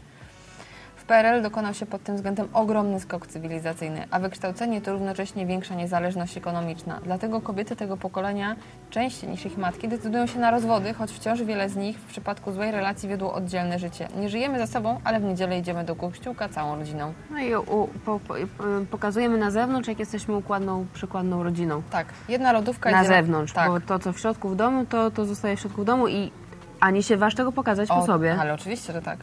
[1.06, 6.36] PRL dokonał się pod tym względem ogromny skok cywilizacyjny, a wykształcenie to równocześnie większa niezależność
[6.36, 7.00] ekonomiczna.
[7.04, 8.56] Dlatego kobiety tego pokolenia
[8.90, 12.52] częściej niż ich matki decydują się na rozwody, choć wciąż wiele z nich w przypadku
[12.52, 14.08] złej relacji wiodło oddzielne życie.
[14.16, 17.12] Nie żyjemy ze sobą, ale w niedzielę idziemy do kościółka całą rodziną.
[17.30, 18.34] No i u, po, po,
[18.90, 21.82] pokazujemy na zewnątrz, jak jesteśmy układną, przykładną rodziną.
[21.90, 23.70] Tak, jedna lodówka Na idzie zewnątrz, Tak.
[23.70, 26.32] bo to, co w środku w domu, to, to zostaje w środku w domu i
[26.80, 28.36] ani się waż tego pokazać po O, sobie.
[28.40, 29.18] Ale oczywiście, że tak.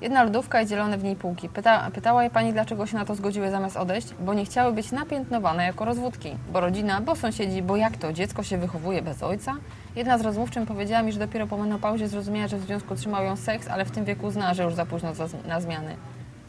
[0.00, 1.48] Jedna lodówka i dzielone w niej półki.
[1.48, 4.92] Pyta, pytała je pani, dlaczego się na to zgodziły zamiast odejść, bo nie chciały być
[4.92, 6.36] napiętnowane jako rozwódki.
[6.52, 9.54] Bo rodzina, bo sąsiedzi, bo jak to, dziecko się wychowuje bez ojca?
[9.96, 13.36] Jedna z rozmówczym powiedziała mi, że dopiero po menopauzie zrozumiała, że w związku trzymał ją
[13.36, 15.96] seks, ale w tym wieku zna, że już za późno za, na zmiany.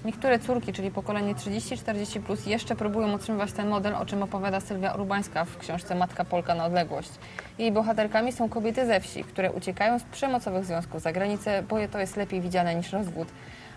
[0.06, 4.94] Niektóre córki, czyli pokolenie 30-40+, plus, jeszcze próbują utrzymywać ten model, o czym opowiada Sylwia
[4.94, 7.10] Urbańska w książce Matka Polka na odległość.
[7.58, 12.00] Jej bohaterkami są kobiety ze wsi, które uciekają z przemocowych związków za granicę, bo to
[12.00, 13.28] jest lepiej widziane niż rozwód.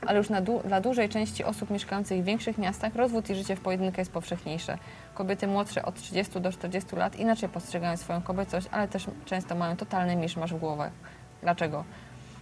[0.06, 3.60] Ale już du- dla dużej części osób mieszkających w większych miastach rozwód i życie w
[3.60, 4.78] pojedynkę jest powszechniejsze.
[5.14, 9.76] Kobiety młodsze od 30 do 40 lat inaczej postrzegają swoją kobiecość, ale też często mają
[9.76, 10.92] totalny miszmasz w głowach.
[11.42, 11.84] Dlaczego?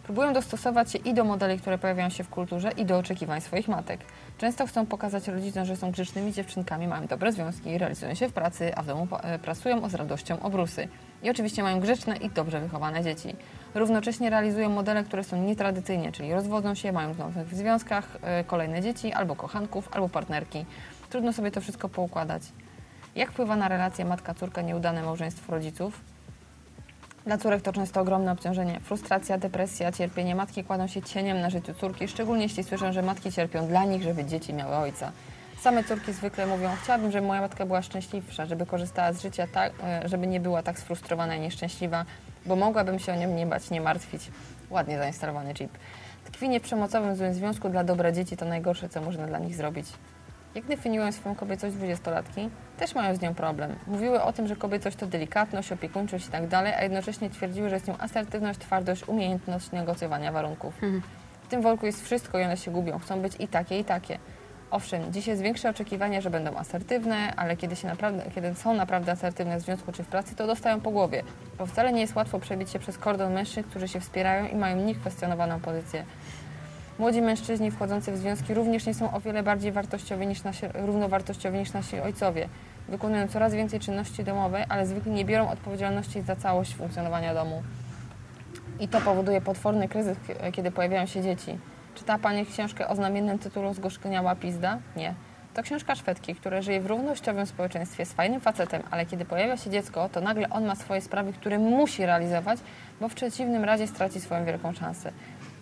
[0.08, 3.68] Próbują dostosować się i do modeli, które pojawiają się w kulturze, i do oczekiwań swoich
[3.68, 4.00] matek.
[4.38, 8.74] Często chcą pokazać rodzicom, że są grzecznymi dziewczynkami, mają dobre związki, realizują się w pracy,
[8.76, 10.88] a w domu e, prasują z radością obrusy.
[11.22, 13.36] I oczywiście mają grzeczne i dobrze wychowane dzieci.
[13.74, 18.80] Równocześnie realizują modele, które są nietradycyjnie, czyli rozwodzą się, mają w nowych związkach e, kolejne
[18.80, 20.66] dzieci, albo kochanków, albo partnerki.
[21.10, 22.42] Trudno sobie to wszystko poukładać.
[23.16, 26.17] Jak wpływa na relacje matka-córka nieudane małżeństwo rodziców?
[27.28, 28.80] Dla córek to często ogromne obciążenie.
[28.80, 30.34] Frustracja, depresja, cierpienie.
[30.34, 34.02] Matki kładą się cieniem na życiu córki, szczególnie jeśli słyszą, że matki cierpią dla nich,
[34.02, 35.12] żeby dzieci miały ojca.
[35.60, 39.72] Same córki zwykle mówią, chciałabym, żeby moja matka była szczęśliwsza, żeby korzystała z życia tak,
[39.84, 42.04] e, żeby nie była tak sfrustrowana i nieszczęśliwa,
[42.46, 44.30] bo mogłabym się o nią nie bać, nie martwić.
[44.70, 45.70] Ładnie zainstalowany chip.
[46.24, 49.86] Tkwienie w przemocowym złym związku dla dobra dzieci to najgorsze, co można dla nich zrobić.
[50.54, 52.50] Jak definiują swoją kobiecość dwudziestolatki?
[52.78, 53.76] Też mają z nią problem.
[53.86, 57.74] Mówiły o tym, że kobiecość to delikatność, opiekuńczość i tak dalej, a jednocześnie twierdziły, że
[57.76, 60.74] jest nią asertywność, twardość, umiejętność negocjowania warunków.
[61.42, 62.98] W tym worku jest wszystko i one się gubią.
[62.98, 64.18] Chcą być i takie, i takie.
[64.70, 69.12] Owszem, dziś jest większe oczekiwanie, że będą asertywne, ale kiedy, się naprawdę, kiedy są naprawdę
[69.12, 71.22] asertywne w związku czy w pracy, to dostają po głowie.
[71.58, 74.76] Bo wcale nie jest łatwo przebić się przez kordon mężczyzn, którzy się wspierają i mają
[74.76, 76.04] niekwestionowaną pozycję.
[76.98, 81.58] Młodzi mężczyźni wchodzący w związki również nie są o wiele bardziej wartościowi niż nasi, równowartościowi
[81.58, 82.48] niż nasi ojcowie.
[82.88, 87.62] Wykonują coraz więcej czynności domowej, ale zwykle nie biorą odpowiedzialności za całość funkcjonowania domu.
[88.80, 90.16] I to powoduje potworny kryzys,
[90.52, 91.58] kiedy pojawiają się dzieci.
[91.94, 94.78] Czyta Pani książkę o znamiennym tytule Zgorzkniała pizda?
[94.96, 95.14] Nie.
[95.54, 99.70] To książka Szwedki, która żyje w równościowym społeczeństwie z fajnym facetem, ale kiedy pojawia się
[99.70, 102.58] dziecko, to nagle on ma swoje sprawy, które musi realizować,
[103.00, 105.12] bo w przeciwnym razie straci swoją wielką szansę.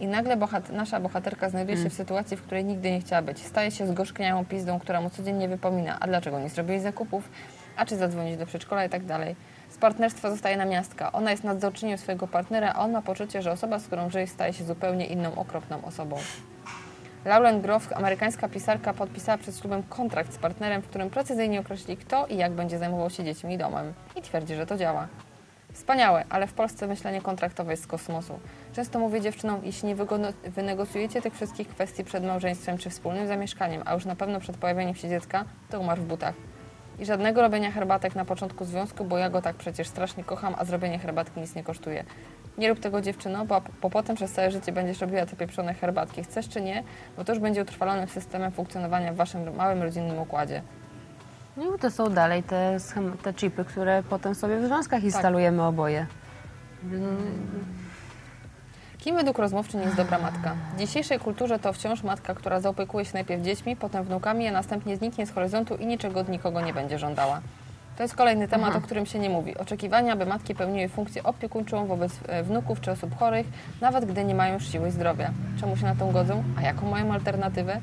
[0.01, 3.47] I nagle bohat nasza bohaterka znajduje się w sytuacji, w której nigdy nie chciała być.
[3.47, 7.31] Staje się zgorzkniałą pizdą, która mu codziennie wypomina, a dlaczego nie zrobiłeś zakupów,
[7.77, 9.37] a czy zadzwonić do przedszkola i tak dalej.
[9.69, 11.13] Z partnerstwa zostaje namiastka.
[11.13, 14.53] Ona jest nadzorczynią swojego partnera, a on ma poczucie, że osoba, z którą żyje, staje
[14.53, 16.17] się zupełnie inną, okropną osobą.
[17.25, 22.27] Lauren Groff, amerykańska pisarka, podpisała przed ślubem kontrakt z partnerem, w którym precyzyjnie określi, kto
[22.27, 23.93] i jak będzie zajmował się dziećmi i domem.
[24.17, 25.09] I twierdzi, że to działa.
[25.73, 28.39] Wspaniałe, ale w Polsce myślenie kontraktowe jest z kosmosu.
[28.77, 29.97] Często mówię dziewczynom, jeśli nie
[30.45, 34.95] wynegocjujecie tych wszystkich kwestii przed małżeństwem czy wspólnym zamieszkaniem, a już na pewno przed pojawieniem
[34.95, 36.35] się dziecka, to umarł w butach.
[36.99, 40.65] I żadnego robienia herbatek na początku związku, bo ja go tak przecież strasznie kocham, a
[40.65, 42.05] zrobienie herbatki nic nie kosztuje.
[42.59, 46.25] Nie rób tego dziewczyno, bo, bo potem przez całe życie będziesz robiła te pieprzone herbatki.
[46.25, 46.83] Chcesz czy nie,
[47.17, 50.63] bo to już będzie utrwalonym systemem funkcjonowania w waszym małym rodzinnym układzie.
[51.57, 52.77] No i to są dalej te,
[53.23, 56.07] te chipy, które potem sobie w związkach instalujemy oboje.
[59.07, 60.57] Kim według rozmówczyń jest dobra matka?
[60.77, 64.97] W dzisiejszej kulturze to wciąż matka, która zaopiekuje się najpierw dziećmi, potem wnukami, a następnie
[64.97, 67.41] zniknie z horyzontu i niczego od nikogo nie będzie żądała.
[67.97, 69.59] To jest kolejny temat, o którym się nie mówi.
[69.59, 73.47] Oczekiwania, aby matki pełniły funkcję opiekuńczą wobec e, wnuków czy osób chorych,
[73.81, 75.31] nawet gdy nie mają już siły zdrowia.
[75.61, 76.45] Czemu się na tą godzą?
[76.59, 77.81] A jaką mają alternatywę?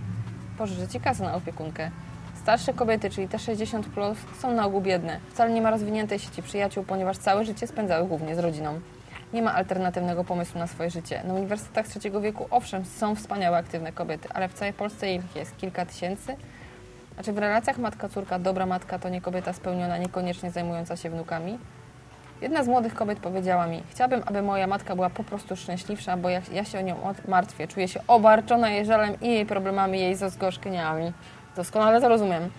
[0.58, 1.92] Pożyczę ci kasę na opiekunkę.
[2.42, 5.20] Starsze kobiety, czyli te 60 plus, są na ogół biedne.
[5.30, 8.80] Wcale nie ma rozwiniętej sieci przyjaciół, ponieważ całe życie spędzały głównie z rodziną.
[9.34, 11.24] Nie ma alternatywnego pomysłu na swoje życie.
[11.24, 15.58] Na uniwersytetach trzeciego wieku, owszem, są wspaniałe, aktywne kobiety, ale w całej Polsce ich jest
[15.58, 16.36] kilka tysięcy.
[17.14, 21.60] Znaczy w relacjach matka-córka, dobra matka to nie kobieta spełniona, niekoniecznie zajmująca się wnukami.
[22.42, 26.30] Jedna z młodych kobiet powiedziała mi, chciałabym, aby moja matka była po prostu szczęśliwsza, bo
[26.30, 26.96] ja, ja się o nią
[27.28, 27.68] martwię.
[27.68, 31.14] Czuję się obarczona jej żalem i jej problemami, jej zgorzkniami.
[31.56, 32.50] Doskonale to rozumiem.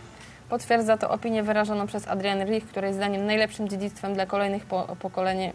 [0.48, 5.52] Potwierdza to opinię wyrażoną przez Adrienne Rich, której zdaniem najlepszym dziedzictwem dla kolejnych po, pokoleń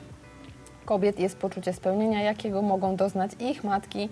[0.89, 4.09] kobiet jest poczucie spełnienia, jakiego mogą doznać ich matki.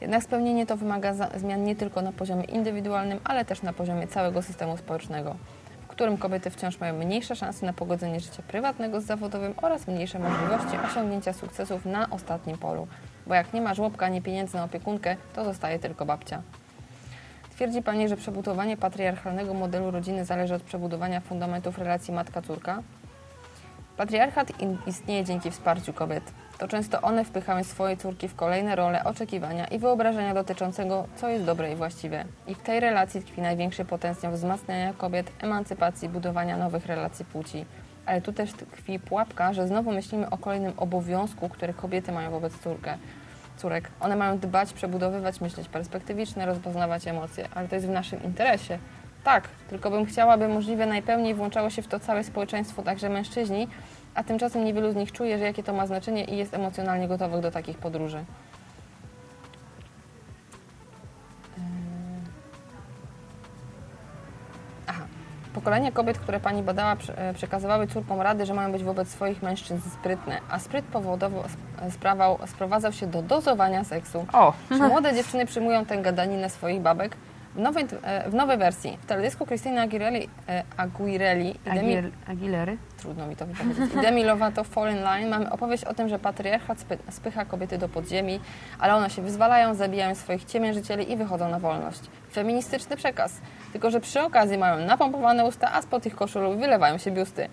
[0.00, 4.42] Jednak spełnienie to wymaga zmian nie tylko na poziomie indywidualnym, ale też na poziomie całego
[4.42, 5.36] systemu społecznego,
[5.84, 10.18] w którym kobiety wciąż mają mniejsze szanse na pogodzenie życia prywatnego z zawodowym oraz mniejsze
[10.18, 12.86] możliwości osiągnięcia sukcesów na ostatnim polu.
[13.26, 16.42] Bo jak nie ma żłobka ani pieniędzy na opiekunkę, to zostaje tylko babcia.
[17.50, 22.82] Twierdzi Pani, że przebudowanie patriarchalnego modelu rodziny zależy od przebudowania fundamentów relacji matka-córka?
[24.00, 24.52] Patriarchat
[24.86, 26.32] istnieje dzięki wsparciu kobiet.
[26.58, 31.44] to często one wpychały swoje córki w kolejne role, oczekiwania i wyobrażenia dotyczącego, co jest
[31.44, 32.24] dobre i właściwe.
[32.46, 37.64] I w tej relacji tkwi największy potencjał wzmacniania kobiet, emancypacji, budowania nowych relacji płci.
[38.06, 42.58] Ale tu też tkwi pułapka, że znowu myślimy o kolejnym obowiązku, który kobiety mają wobec
[42.58, 42.98] córkę
[43.56, 43.90] córek.
[44.00, 48.78] One mają dbać, przebudowywać, myśleć perspektywicznie, rozpoznawać emocje, ale to jest w naszym interesie.
[49.24, 53.68] Tak, tylko bym chciała, by możliwie najpełniej włączało się w to całe społeczeństwo, także mężczyźni,
[54.14, 57.40] a tymczasem niewielu z nich czuje, że jakie to ma znaczenie i jest emocjonalnie gotowych
[57.40, 58.24] do takich podróży.
[64.86, 65.02] Aha.
[65.54, 69.90] Pokolenia kobiet, które pani badała, e, przekazywały córkom rady, że mają być wobec swoich mężczyzn
[69.90, 74.26] sprytne, a spryt powodowo sp- sprawał, sprowadzał się do dozowania seksu.
[74.32, 77.16] O, Czy młode dziewczyny przyjmują tę gadaninę swoich babek?
[77.54, 79.46] W nowej, e, w nowej wersji, w teledysku
[79.80, 82.78] Aguirelli, e, Aguirelli i Demi, Agil, Agilery?
[82.98, 86.18] trudno mi to wypowiedzieć, i Demi Lovato Fall in Line mamy opowieść o tym, że
[86.18, 88.40] patriarchat spy, spycha kobiety do podziemi,
[88.78, 92.00] ale one się wyzwalają, zabijają swoich ciemiężycieli i wychodzą na wolność.
[92.32, 93.40] Feministyczny przekaz,
[93.72, 97.48] tylko że przy okazji mają napompowane usta, a spod ich koszul wylewają się biusty.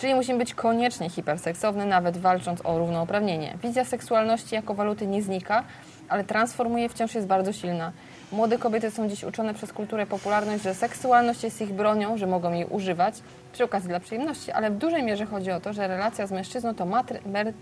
[0.00, 3.56] Czyli musimy być koniecznie hiperseksowny, nawet walcząc o równouprawnienie.
[3.62, 5.64] Wizja seksualności jako waluty nie znika,
[6.08, 7.92] ale transformuje wciąż jest bardzo silna.
[8.32, 12.52] Młode kobiety są dziś uczone przez kulturę popularność, że seksualność jest ich bronią, że mogą
[12.52, 13.14] jej używać
[13.52, 16.74] przy okazji dla przyjemności, ale w dużej mierze chodzi o to, że relacja z mężczyzną
[16.74, 17.52] to matry, mer,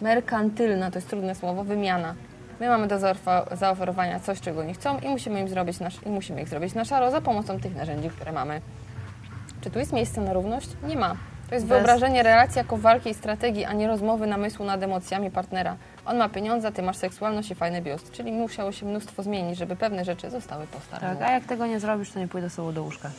[0.00, 2.14] merkantylna, to jest trudne słowo, wymiana.
[2.60, 6.08] My mamy do zaofer- zaoferowania coś, czego nie chcą i musimy im zrobić nasz, i
[6.08, 8.60] musimy ich zrobić na szaro za pomocą tych narzędzi, które mamy.
[9.60, 10.68] Czy tu jest miejsce na równość?
[10.88, 11.16] Nie ma.
[11.48, 15.30] To jest Bez- wyobrażenie relacji jako walki i strategii, a nie rozmowy namysłu nad emocjami
[15.30, 15.76] partnera.
[16.06, 18.10] On ma pieniądze, ty masz seksualność i fajny biust.
[18.12, 21.18] Czyli musiało się mnóstwo zmienić, żeby pewne rzeczy zostały po staremu.
[21.20, 23.10] Tak, a jak tego nie zrobisz, to nie pójdę z tobą do łóżka.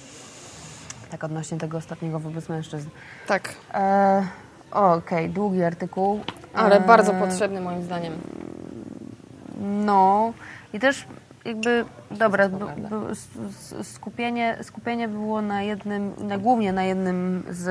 [1.12, 2.90] Tak odnośnie tego ostatniego wobec mężczyzn.
[3.28, 3.56] tak.
[3.74, 4.24] E,
[4.72, 6.20] Okej, długi artykuł.
[6.54, 8.14] Ale E, bardzo potrzebny moim zdaniem.
[9.62, 10.34] No
[10.74, 11.06] i też
[11.46, 12.90] jakby, dobra, b, prawda.
[12.90, 13.28] b, s-
[13.80, 17.64] s- skupienie, skupienie było na jednym, na, głównie na jednym z,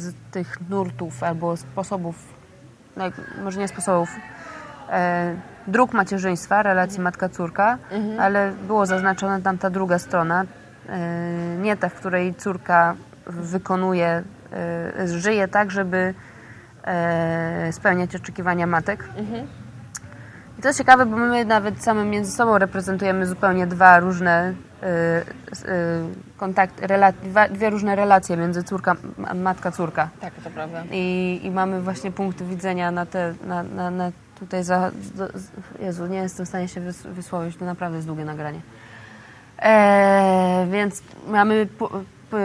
[0.00, 2.37] z tych nurtów albo sposobów,
[3.44, 4.08] może nie sposobów,
[4.90, 5.34] e,
[5.66, 7.78] dróg macierzyństwa, relacji matka-córka,
[8.18, 10.44] ale było zaznaczona tam ta druga strona,
[10.88, 10.98] e,
[11.56, 12.94] nie ta, w której córka
[13.26, 14.22] wykonuje,
[14.52, 16.14] e, żyje tak, żeby
[16.84, 19.08] e, spełniać oczekiwania matek.
[20.58, 24.86] I to jest ciekawe, bo my nawet same między sobą reprezentujemy zupełnie dwa różne y,
[26.82, 28.96] y, dwa, dwie różne relacje między córka,
[29.34, 30.08] matka-córka.
[30.20, 30.84] Tak, to prawda.
[30.92, 35.28] I, I mamy właśnie punkty widzenia na te, na, na, na tutaj za, do,
[35.80, 38.60] Jezu, nie jestem w stanie się wys, wysłowić, to naprawdę jest długie nagranie.
[39.58, 41.88] E, więc mamy po,
[42.30, 42.38] p,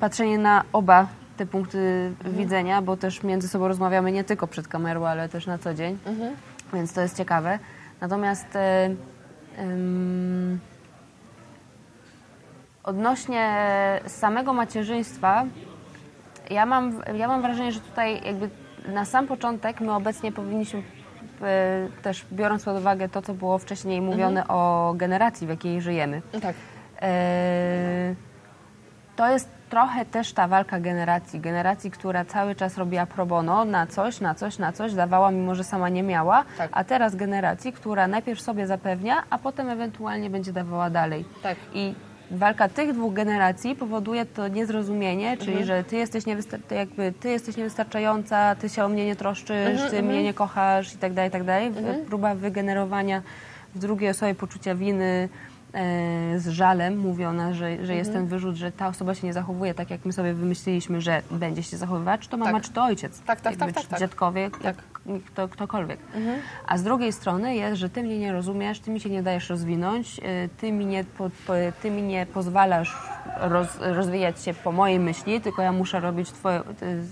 [0.00, 5.06] patrzenie na oba te punkty widzenia, bo też między sobą rozmawiamy nie tylko przed kamerą,
[5.06, 5.98] ale też na co dzień.
[6.72, 7.58] Więc to jest ciekawe.
[8.00, 8.90] Natomiast e,
[12.88, 13.56] odnośnie
[14.06, 15.44] samego macierzyństwa,
[16.50, 18.50] ja mam, ja mam wrażenie, że tutaj jakby
[18.88, 20.82] na sam początek my obecnie powinniśmy
[21.42, 26.22] e, też biorąc pod uwagę to, co było wcześniej mówione o generacji, w jakiej żyjemy.
[26.42, 26.56] Tak.
[27.02, 28.14] E,
[29.16, 31.40] to jest trochę też ta walka generacji.
[31.40, 35.54] Generacji, która cały czas robiła pro bono na coś, na coś, na coś, dawała, mimo
[35.54, 36.70] że sama nie miała, Tak.
[36.72, 41.24] a teraz generacji, która najpierw sobie zapewnia, a potem ewentualnie będzie dawała dalej.
[41.42, 41.56] Tak.
[41.72, 41.94] I
[42.30, 47.56] walka tych dwóch generacji powoduje to niezrozumienie, czyli że ty jesteś, niewystar- jakby, ty jesteś
[47.56, 51.44] niewystarczająca, ty się o mnie nie troszczysz, ty mnie nie kochasz i tak dalej, tak
[51.44, 51.72] dalej.
[52.08, 53.22] Próba wygenerowania
[53.74, 55.28] w drugiej osobie poczucia winy
[55.72, 59.32] e, z żalem, mówi ona, że, że jest ten wyrzut, że ta osoba się nie
[59.32, 62.62] zachowuje tak, jak my sobie wymyśliliśmy, że będzie się zachowywać, czy to mama, Tak.
[62.62, 63.20] czy to ojciec.
[63.20, 64.00] Tak, tak, Jakby, tak, tak, czy tak.
[64.00, 64.64] Dziadkowie, Tak.
[64.64, 64.76] jak
[65.26, 66.00] kto, ktokolwiek.
[66.66, 69.50] A z drugiej strony jest, że ty mnie nie rozumiesz, ty mi się nie dajesz
[69.50, 71.52] rozwinąć, y, ty mi nie, po, po,
[71.82, 72.96] ty mi nie pozwalasz
[73.40, 76.60] roz, rozwijać się po mojej myśli, tylko ja muszę robić twoje,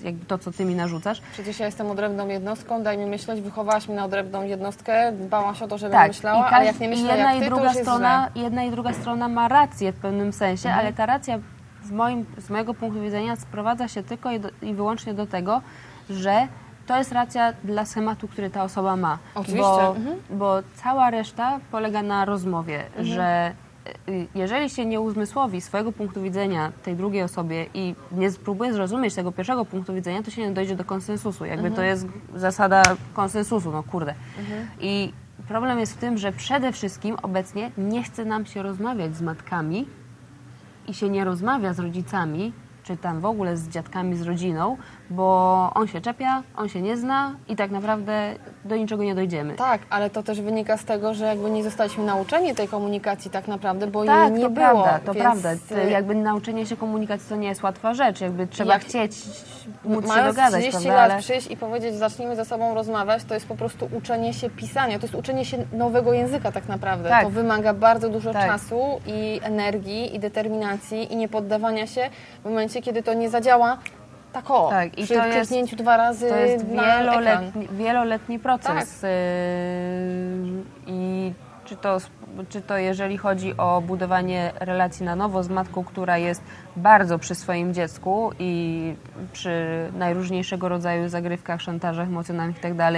[0.02, 1.20] jakby to, co ty mi narzucasz.
[1.32, 5.68] Przecież ja jestem odrębną jednostką, daj mi myśleć, wychowałaś mnie na odrębną jednostkę, dbałaś o
[5.68, 7.64] to, żebym Tak, myślała, i ale jak nie i myślę jedna jak i ty, druga
[7.64, 8.27] jest strona, źle.
[8.27, 8.44] Mhm.
[8.44, 11.39] Jedna i druga strona ma rację w pewnym sensie, ale ta racja
[11.85, 15.62] z, moim, z mojego punktu widzenia sprowadza się tylko i, do, i wyłącznie do tego,
[16.10, 16.48] że
[16.87, 19.19] to jest racja dla schematu, który ta osoba ma.
[19.35, 20.17] Oczywiście, Bo, mhm.
[20.31, 23.53] bo cała reszta polega na rozmowie, że
[24.09, 29.15] y, jeżeli się nie uzmysłowi swojego punktu widzenia tej drugiej osobie i nie spróbuje zrozumieć
[29.15, 31.45] tego pierwszego punktu widzenia, to się nie dojdzie do konsensusu.
[31.45, 32.83] Jakby to jest zasada
[33.15, 34.15] konsensusu, no kurde.
[34.81, 35.13] I
[35.49, 39.89] problem jest w tym, że przede wszystkim obecnie nie chce nam się rozmawiać z matkami
[40.89, 42.53] i się nie rozmawia z rodzicami,
[42.83, 44.77] czy tam w ogóle z dziadkami, z rodziną,
[45.11, 48.35] bo on się czepia, on się nie zna i tak naprawdę
[48.65, 49.55] do niczego nie dojdziemy.
[49.55, 53.49] Tak, ale to też wynika z tego, że jakby nie zostaliśmy nauczeni tej komunikacji tak
[53.49, 54.65] naprawdę, bo Tak, jej nie to było.
[54.70, 55.53] prawda, to więc, prawda.
[55.53, 59.16] y, To Jakby nauczenie się komunikacji to nie jest łatwa rzecz, jakby trzeba Jak- chcieć
[59.85, 61.03] móc się Mając dogadać, 30 prawda?
[61.03, 61.20] lat Ale...
[61.23, 65.05] przyjść i powiedzieć, zacznijmy ze sobą rozmawiać, to jest po prostu uczenie się pisania, to
[65.07, 67.09] jest uczenie się nowego języka tak naprawdę.
[67.09, 67.23] Tak.
[67.23, 68.47] To wymaga bardzo dużo Tak.
[68.47, 72.11] czasu i energii i determinacji i niepoddawania się
[72.43, 73.78] w momencie, kiedy to nie zadziała
[74.37, 79.01] tak o, Tak, i przy to jest- dwa razy To jest wieloletni, wieloletni proces.
[79.01, 79.11] Tak.
[79.11, 81.33] Yy, I
[81.65, 81.99] czy to,
[82.49, 86.43] czy to jeżeli chodzi o budowanie relacji na nowo z matką, która jest
[86.77, 88.95] bardzo przy swoim dziecku i
[89.33, 89.67] przy
[89.99, 92.91] najróżniejszego rodzaju zagrywkach, szantażach emocjonalnych itd.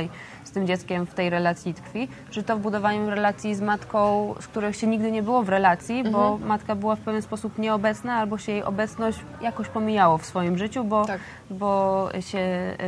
[0.44, 4.46] z tym dzieckiem w tej relacji tkwi, czy to w budowaniu relacji z matką, z
[4.46, 6.48] którą się nigdy nie było w relacji, bo Mhm.
[6.48, 10.84] matka była w pewien sposób nieobecna albo się jej obecność jakoś pomijało w swoim życiu,
[10.84, 11.20] bo, Tak.
[11.50, 12.84] bo się yy,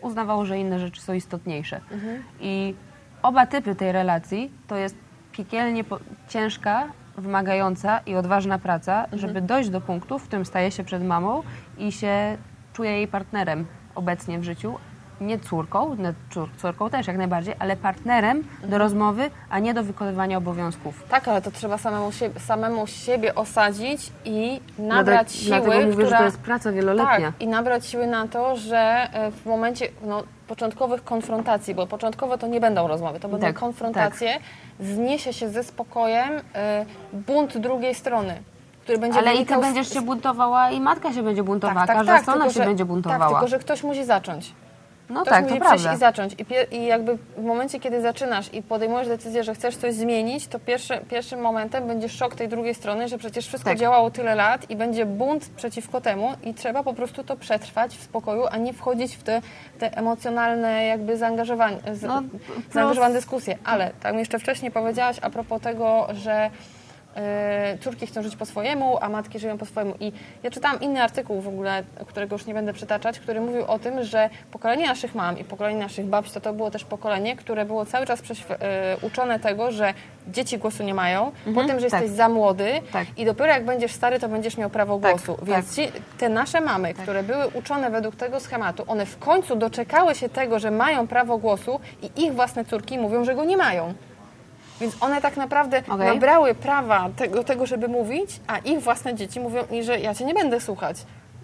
[0.00, 1.80] uznawało, że inne rzeczy są istotniejsze.
[2.40, 2.74] I
[3.22, 4.96] oba typy tej relacji to jest
[5.32, 5.84] piekielnie
[6.28, 6.88] ciężka,
[7.18, 11.42] wymagająca i odważna praca, żeby dojść do punktu, w którym staje się przed mamą
[11.78, 12.36] i się
[12.72, 14.74] czuje jej partnerem obecnie w życiu.
[15.20, 19.84] Nie córką, nie cór, córką też jak najbardziej, ale partnerem do rozmowy, a nie do
[19.84, 21.04] wykonywania obowiązków.
[21.08, 26.04] Tak, ale to trzeba samemu siebie, samemu siebie osadzić i nabrać Dlatego- siły, Dlatego mówię,
[26.04, 26.10] która...
[26.10, 27.32] że to jest praca wieloletnia.
[27.32, 30.22] Tak, i nabrać siły na to, że e, w momencie no,
[30.56, 34.38] początkowych konfrontacji, bo początkowo to nie będą rozmowy, to będą Tak, konfrontacje,
[34.80, 38.42] zniesie się ze spokojem e, bunt drugiej strony,
[38.82, 41.86] który będzie Ale i ty z- będziesz się buntowała i matka się będzie buntowała, tak,
[41.86, 43.30] tak, każda tak, strona tylko, się że, będzie Tak, buntowała.
[43.30, 44.52] tylko że ktoś musi zacząć.
[45.12, 45.96] No Ktoś tak, musi to przyjść prawda.
[45.96, 46.34] i zacząć.
[46.70, 50.58] I, I jakby w momencie, kiedy zaczynasz i podejmujesz decyzję, że chcesz coś zmienić, to
[50.58, 53.78] pierwszy, pierwszym momentem będzie szok tej drugiej strony, że przecież wszystko Tak.
[53.78, 58.02] działało tyle lat i będzie bunt przeciwko temu i trzeba po prostu to przetrwać w
[58.02, 59.42] spokoju, a nie wchodzić w te,
[59.78, 62.22] te emocjonalne jakby zaangażowanie, z, No,
[62.72, 63.58] zaangażowane dyskusje.
[63.64, 66.50] Ale tak mi jeszcze wcześniej powiedziałaś a propos tego, że
[67.80, 69.94] córki chcą żyć po swojemu, a matki żyją po swojemu.
[70.00, 70.12] I
[70.42, 74.04] ja czytałam inny artykuł w ogóle, którego już nie będę przytaczać, który mówił o tym,
[74.04, 77.86] że pokolenie naszych mam i pokolenie naszych babci to to było też pokolenie, które było
[77.86, 79.94] cały czas e, uczone tego, że
[80.28, 82.00] dzieci głosu nie mają, po tym, że tak.
[82.00, 83.06] jesteś za młody Tak.
[83.16, 85.34] i dopiero jak będziesz stary, to będziesz miał prawo Tak, głosu.
[85.34, 85.44] tak.
[85.44, 90.14] Więc ci, te nasze mamy, które były uczone według tego schematu, one w końcu doczekały
[90.14, 93.94] się tego, że mają prawo głosu i ich własne córki mówią, że go nie mają.
[94.82, 96.06] Więc one tak naprawdę Okej.
[96.06, 100.14] nabrały prawa tego, do tego, żeby mówić, a ich własne dzieci mówią mi, że ja
[100.14, 100.96] cię nie będę słuchać.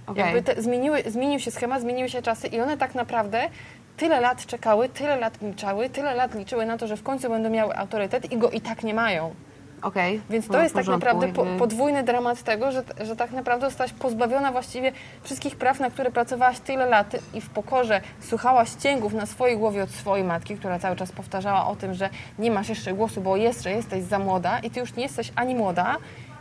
[0.07, 0.25] Okej.
[0.25, 3.49] Jakby te, zmieniły, zmienił się schemat, zmieniły się czasy i one tak naprawdę
[3.97, 7.51] tyle lat czekały, tyle lat milczały, tyle lat liczyły na to, że w końcu będą
[7.51, 9.35] miały autorytet i go i tak nie mają.
[9.83, 10.21] Okej.
[10.31, 14.53] Więc to jest tak naprawdę po, podwójny dramat tego, że, że tak naprawdę zostałaś pozbawiona
[14.53, 14.93] właściwie
[15.23, 19.83] wszystkich praw, na które pracowałaś tyle lat i w pokorze słuchałaś cięgów na swojej głowie
[19.83, 23.37] od swojej matki, która cały czas powtarzała o tym, że nie masz jeszcze głosu, bo
[23.37, 25.97] jeszcze jesteś za młoda i ty już nie jesteś ani młoda,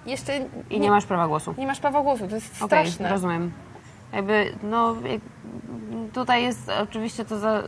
[0.06, 0.34] jeszcze
[0.70, 1.54] I nie masz prawa głosu.
[1.58, 2.28] nie masz prawa głosu.
[2.28, 3.10] To jest Okej, straszne.
[3.10, 3.52] rozumiem.
[4.14, 4.96] Jakby, no,
[6.14, 7.64] tutaj jest oczywiście to za,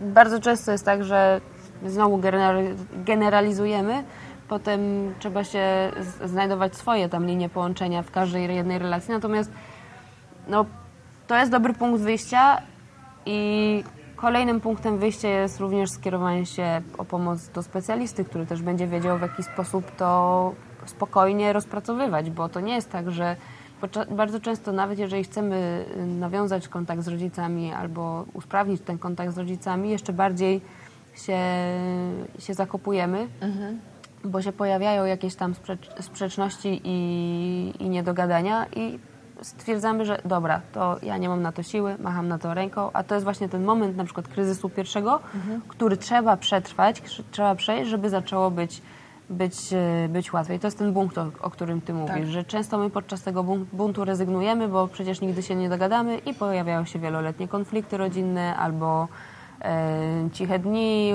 [0.00, 1.40] bardzo często jest tak, że
[1.86, 2.74] znowu generali-
[3.04, 4.04] generalizujemy,
[4.48, 4.80] potem
[5.18, 5.92] trzeba się
[6.24, 9.52] znajdować swoje tam linie połączenia w każdej jednej relacji, natomiast
[10.48, 10.66] no,
[11.26, 12.62] to jest dobry punkt wyjścia
[13.26, 13.84] i
[14.16, 19.18] kolejnym punktem wyjścia jest również skierowanie się o pomoc do specjalisty, który też będzie wiedział
[19.18, 20.52] w jaki sposób to
[20.86, 23.36] spokojnie rozpracowywać, bo to nie jest tak, że
[24.10, 29.38] bardzo często nawet jeżeli chcemy y, nawiązać kontakt z rodzicami albo usprawnić ten kontakt z
[29.38, 30.60] rodzicami, jeszcze bardziej
[31.14, 31.38] się,
[32.38, 33.28] się zakopujemy,
[34.24, 38.98] bo się pojawiają jakieś tam sprzecz, sprzeczności i, i niedogadania i
[39.42, 43.02] stwierdzamy, że dobra, to ja nie mam na to siły, macham na to ręką, a
[43.02, 45.20] to jest właśnie ten moment na przykład kryzysu pierwszego,
[45.68, 48.82] który trzeba przetrwać, trzeba przejść, żeby zaczęło być,
[49.30, 50.58] być, e, być łatwiej.
[50.58, 52.26] To jest ten punkt, o, o którym ty mówisz, Tak.
[52.26, 56.34] że często my podczas tego bun- buntu rezygnujemy, bo przecież nigdy się nie dogadamy i
[56.34, 59.08] pojawiają się wieloletnie konflikty rodzinne albo
[60.32, 61.12] ciche dni,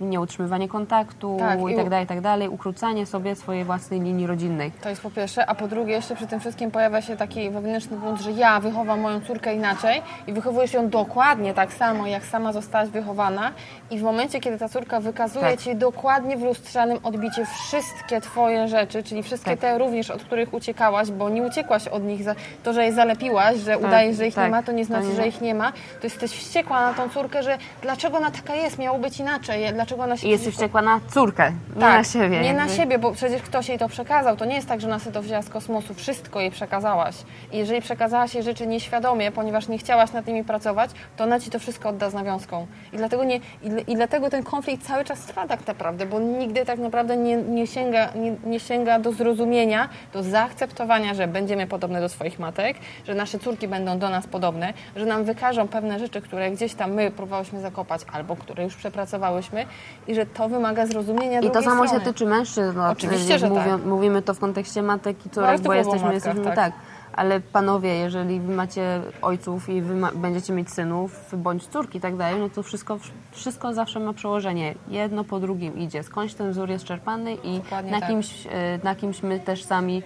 [0.00, 4.26] nieutrzymywanie kontaktu Tak, i i tak dalej, i tak dalej, ukrócanie sobie swojej własnej linii
[4.26, 4.72] rodzinnej.
[4.82, 7.96] To jest po pierwsze, a po drugie jeszcze przy tym wszystkim pojawia się taki wewnętrzny
[7.96, 12.52] bunt, że ja wychowam moją córkę inaczej i wychowujesz ją dokładnie tak samo, jak sama
[12.52, 13.52] zostałaś wychowana
[13.90, 15.60] i w momencie, kiedy ta córka wykazuje Tak.
[15.60, 19.60] Ci dokładnie w lustrzanym odbicie wszystkie Twoje rzeczy, czyli wszystkie Tak.
[19.60, 22.20] te również, od których uciekałaś, bo nie uciekłaś od nich,
[22.62, 24.44] to, że je zalepiłaś, że udajesz, że ich tak.
[24.44, 27.31] nie ma, to nie znaczy, że ich nie ma, to jesteś wściekła na tą córkę
[27.32, 30.82] córkę, że dlaczego ona taka jest, miało być inaczej, dlaczego ona się I jesteś wściekła
[30.82, 32.36] na córkę, nie na siebie.
[32.36, 34.36] Tak, Nie na siebie, bo przecież ktoś jej to przekazał.
[34.36, 37.14] To nie jest tak, że ona sobie to wzięła z kosmosu, wszystko jej przekazałaś.
[37.52, 41.50] I jeżeli przekazałaś jej rzeczy nieświadomie, ponieważ nie chciałaś nad nimi pracować, to ona ci
[41.50, 42.66] to wszystko odda z nawiązką.
[42.92, 46.64] I dlatego, nie, i, i dlatego ten konflikt cały czas trwa tak naprawdę, bo nigdy
[46.64, 52.00] tak naprawdę nie, nie, sięga, nie, nie sięga do zrozumienia, do zaakceptowania, że będziemy podobne
[52.00, 52.76] do swoich matek,
[53.06, 56.92] że nasze córki będą do nas podobne, że nam wykażą pewne rzeczy, które gdzieś tam
[56.92, 59.66] my próbowałyśmy zakopać albo które już przepracowałyśmy
[60.06, 62.04] i że to wymaga zrozumienia I to samo strony.
[62.04, 62.76] się tyczy mężczyzn.
[62.76, 63.84] No, Oczywiście, że mówią, tak.
[63.84, 66.54] Mówimy to w kontekście matek i córek, bo jesteśmy, matkach, jesteśmy tak.
[66.54, 66.72] tak.
[67.12, 69.82] Ale panowie, jeżeli wy macie ojców i
[70.14, 72.98] będziecie mieć synów bądź córki i tak dalej, no to wszystko,
[73.30, 74.74] wszystko zawsze ma przełożenie.
[74.88, 76.02] Jedno po drugim idzie.
[76.02, 78.08] Skądś ten wzór jest czerpany i Dokładnie na tak.
[78.08, 80.02] kimś, e, na kimś my też sami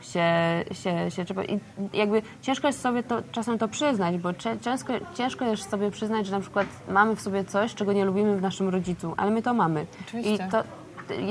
[0.00, 0.24] się,
[0.72, 1.44] się, się trzeba.
[1.44, 1.60] I
[1.92, 6.32] jakby ciężko jest sobie to, czasem to przyznać, bo ciężko, ciężko jest sobie przyznać, że
[6.32, 9.54] na przykład mamy w sobie coś, czego nie lubimy w naszym rodzicu, ale my to
[9.54, 9.86] mamy.
[10.08, 10.34] Oczywiście.
[10.34, 10.62] I to,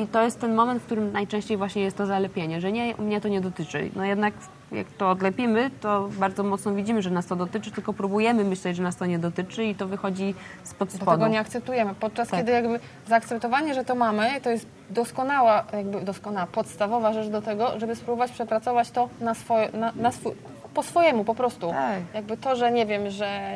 [0.03, 3.21] i to jest ten moment, w którym najczęściej właśnie jest to zalepienie, że nie, mnie
[3.21, 3.89] to nie dotyczy.
[3.95, 4.33] No jednak
[4.71, 8.83] jak to odlepimy, to bardzo mocno widzimy, że nas to dotyczy, tylko próbujemy myśleć, że
[8.83, 11.11] nas to nie dotyczy i to wychodzi spod spodu.
[11.11, 11.93] tego nie akceptujemy.
[11.99, 12.39] Podczas Tak.
[12.39, 17.79] kiedy jakby zaakceptowanie, że to mamy, to jest doskonała, jakby doskonała, podstawowa rzecz do tego,
[17.79, 20.33] żeby spróbować przepracować to na swoje, na, na swój,
[20.73, 21.69] po swojemu po prostu.
[21.69, 21.99] Tak.
[22.13, 23.51] Jakby to, że nie wiem, że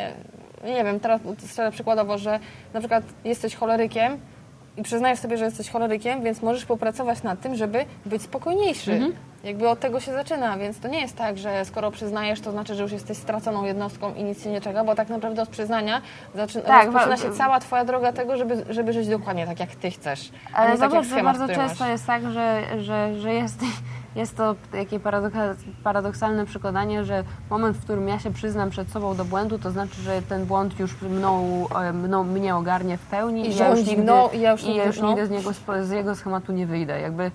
[0.66, 1.22] nie wiem, teraz
[1.72, 2.40] przykładowo, że
[2.74, 4.18] na przykład jesteś cholerykiem
[4.78, 8.92] i przyznajesz sobie, że jesteś cholerykiem, więc możesz popracować nad tym, żeby być spokojniejszy.
[8.94, 9.14] Mhm.
[9.44, 12.76] Jakby od tego się zaczyna, więc to nie jest tak, że skoro przyznajesz, to znaczy,
[12.76, 16.02] że już jesteś straconą jednostką i nic się nie czeka, bo tak naprawdę od przyznania
[16.36, 19.92] zaczyna, Tak, rozpoczyna się cała twoja droga tego, żeby, żeby żyć dokładnie tak, jak ty
[19.92, 20.32] chcesz.
[20.54, 21.92] Ale nie tak, zobacz, że schemat, bardzo często masz.
[21.92, 23.60] jest tak, że, że, że jest,
[24.16, 29.16] jest to takie paradoksa- paradoksalne przekonanie, że moment, w którym ja się przyznam przed sobą
[29.16, 33.50] do błędu, to znaczy, że ten błąd już mną, e, mną mnie ogarnie w pełni
[33.50, 35.08] I ja już nigdy, i ja już i nigdy- ja już no.
[35.08, 35.52] nigdy z, niego,
[35.84, 37.00] z jego schematu nie wyjdę.
[37.02, 37.32] Jakby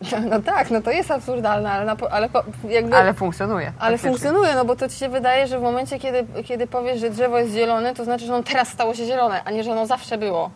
[0.30, 2.28] No tak, no to jest absurdalne, ale, na, ale
[2.68, 2.96] jakby...
[2.96, 3.72] Ale funkcjonuje.
[3.78, 4.10] Ale faktycznie.
[4.10, 7.38] funkcjonuje, no bo to ci się wydaje, że w momencie, kiedy, kiedy powiesz, że drzewo
[7.38, 10.18] jest zielone, to znaczy, że ono teraz stało się zielone, a nie, że ono zawsze
[10.18, 10.50] było.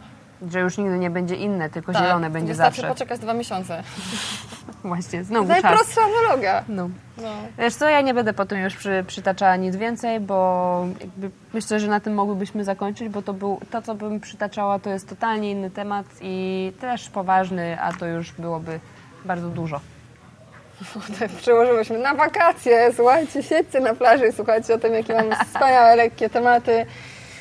[0.50, 2.88] Że już nigdy nie będzie inne, tylko Tak, zielone będzie zawsze.
[2.88, 3.82] poczekać dwa miesiące.
[4.84, 5.62] Właśnie, znowu czas.
[5.62, 6.64] Najprostsza analogia.
[6.68, 6.88] No.
[7.16, 7.28] No.
[7.58, 11.88] Wiesz co, ja nie będę potem już przy, przytaczała nic więcej, bo jakby myślę, że
[11.88, 15.70] na tym mogłybyśmy zakończyć, bo to, był, to, co bym przytaczała, to jest totalnie inny
[15.70, 18.80] temat i też poważny, a to już byłoby
[19.24, 19.80] bardzo dużo.
[21.40, 22.92] Przełożyłyśmy na wakacje.
[22.96, 26.86] Słuchajcie, siedźcie na plaży i słuchajcie o tym, jakie mam wspaniałe, lekkie tematy.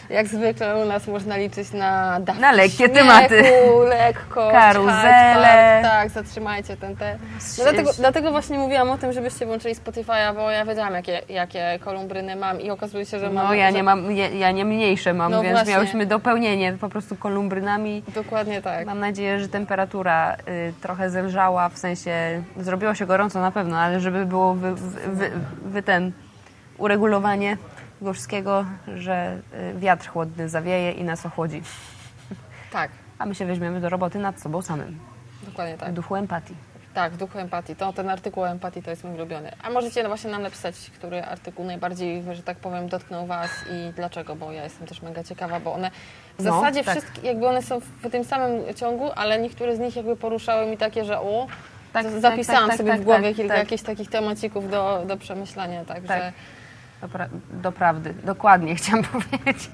[0.10, 3.44] Jak zwykle u nas można liczyć na dawki Na lekkie śmiechu, tematy.
[3.90, 5.80] lekko, Karuzele.
[5.84, 7.18] Tak, zatrzymajcie ten te.
[7.58, 11.80] No dlatego, dlatego właśnie mówiłam o tym, żebyście włączyli Spotify'a, bo ja wiedziałam, jakie, jakie
[11.84, 13.48] kolumbryny mam i okazuje się, że mam...
[13.48, 15.74] No ja nie mam, ja, ja nie mniejsze mam, No więc właśnie.
[15.74, 18.04] miałyśmy dopełnienie po prostu kolumbrynami.
[18.16, 18.86] Dokładnie tak.
[18.86, 24.00] Mam nadzieję, że temperatura y, trochę zelżała, w sensie zrobiło się gorąco na pewno, ale
[24.00, 25.32] żeby było wy, wy, wy,
[25.66, 26.12] wy ten
[26.78, 27.58] uregulowanie
[28.14, 28.66] wszystkiego,
[28.96, 29.42] że
[29.76, 31.62] y, wiatr chłodny zawieje i nas ochłodzi.
[32.72, 35.00] Tak, A my się weźmiemy do roboty nad sobą samym,
[35.44, 35.90] dokładnie tak.
[35.90, 36.56] w duchu empatii.
[36.94, 37.76] Tak, w duchu empatii.
[37.76, 39.52] To, ten artykuł o empatii to jest mój ulubiony.
[39.64, 44.36] A możecie właśnie nam napisać, który artykuł najbardziej, że tak powiem, dotknął Was i dlaczego,
[44.36, 45.92] bo ja jestem też mega ciekawa, bo one
[46.40, 46.98] w No, zasadzie tak.
[46.98, 50.78] wszystkie, jakby one są w tym samym ciągu, ale niektóre z nich jakby poruszały mi
[50.78, 51.48] takie, że o,
[51.94, 53.64] Tak, tak, zapisałam tak, tak, sobie w głowie tak, kilka tak.
[53.64, 56.08] jakichś takich temacików do, do przemyślenia, także...
[56.08, 56.34] Tak.
[57.04, 57.28] Do, pra-
[57.62, 59.70] do prawdy, dokładnie chciałam powiedzieć.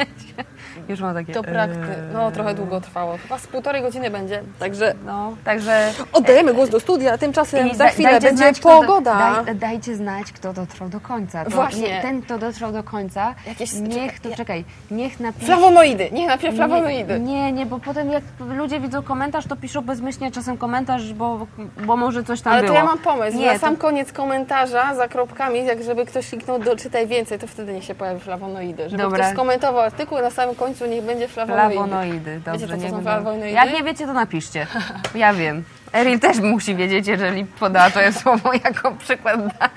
[0.90, 1.34] Już mam takie...
[1.34, 1.80] To prakty.
[2.14, 3.18] No, eee, trochę długo trwało.
[3.18, 4.42] Chyba z półtorej godziny będzie.
[4.60, 9.36] Także No, także oddajemy głos do studia, a tymczasem za chwilę będzie znać, pogoda.
[9.38, 11.44] Do, daj, dajcie znać, kto dotrwał do końca.
[11.46, 11.82] To Właśnie.
[11.82, 15.46] Nie, ten, kto dotrwał do końca, Jakieś- niech to, ja- czekaj, niech napisze...
[15.46, 16.10] Flawonoidy.
[16.12, 17.20] Niech najpierw flawonoidy.
[17.20, 18.24] Nie, nie, nie, bo potem jak
[18.58, 21.48] ludzie widzą komentarz, to piszą bezmyślnie czasem komentarz, bo,
[21.86, 22.74] bo może coś tam Ale było.
[22.74, 23.38] to ja mam pomysł.
[23.38, 27.19] Nie, na sam to, koniec komentarza za kropkami, jak żeby ktoś kliknął do czytaj więcej,
[27.26, 28.90] to wtedy niech się pojawi flawonoidy.
[28.90, 29.20] Żeby Dobra.
[29.20, 31.74] ktoś skomentował artykuł, na samym końcu niech będzie flawonoidy.
[31.74, 32.68] flawonoidy, dobrze.
[32.68, 33.50] Wiecie, to są flawonoidy?
[33.52, 34.68] Jak nie wiecie, to napiszcie.
[35.16, 35.64] Ja wiem.
[35.94, 39.70] Eril też musi wiedzieć, jeżeli podała to słowo jako przykład da,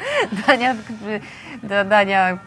[0.46, 0.74] dania,
[1.62, 2.38] da, dania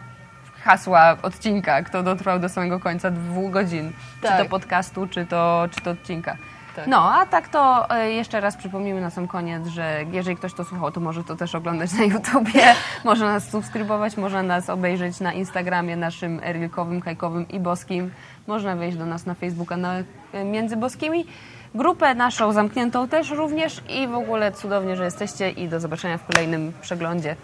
[0.62, 3.92] hasła odcinka, kto dotrwał do samego końca dwóch godzin.
[4.22, 4.38] Czy Tak.
[4.42, 6.36] to podcastu, czy to, czy to odcinka.
[6.76, 6.86] Tak.
[6.86, 10.64] No, a tak to e, jeszcze raz przypomnijmy na sam koniec, że jeżeli ktoś to
[10.64, 12.74] słuchał, to może to też oglądać na YouTubie,
[13.04, 18.10] może nas subskrybować, można nas obejrzeć na Instagramie naszym erilkowym, kajkowym i boskim.
[18.46, 19.94] Można wejść do nas na Facebooka na,
[20.32, 21.26] e, między boskimi.
[21.74, 26.26] Grupę naszą zamkniętą też również i w ogóle cudownie, że jesteście i do zobaczenia w
[26.26, 27.36] kolejnym przeglądzie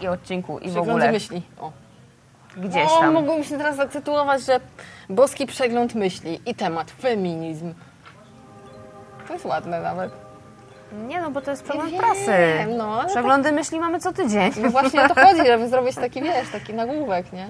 [0.00, 1.12] i odcinku i w ogóle.
[1.12, 1.42] myśli.
[1.60, 1.72] O.
[2.56, 3.14] gdzieś o, tam.
[3.14, 4.60] mogłabym się teraz zatytułować, że
[5.08, 7.74] boski przegląd myśli i temat feminizm.
[9.30, 10.10] To jest ładne nawet.
[11.08, 12.32] Nie no, bo to jest przegląd Wiem, prasy.
[12.78, 14.52] no, ale Przeglądy myśli mamy co tydzień.
[14.62, 17.48] No właśnie o to chodzi, żeby zrobić taki, wiesz, taki nagłówek, nie?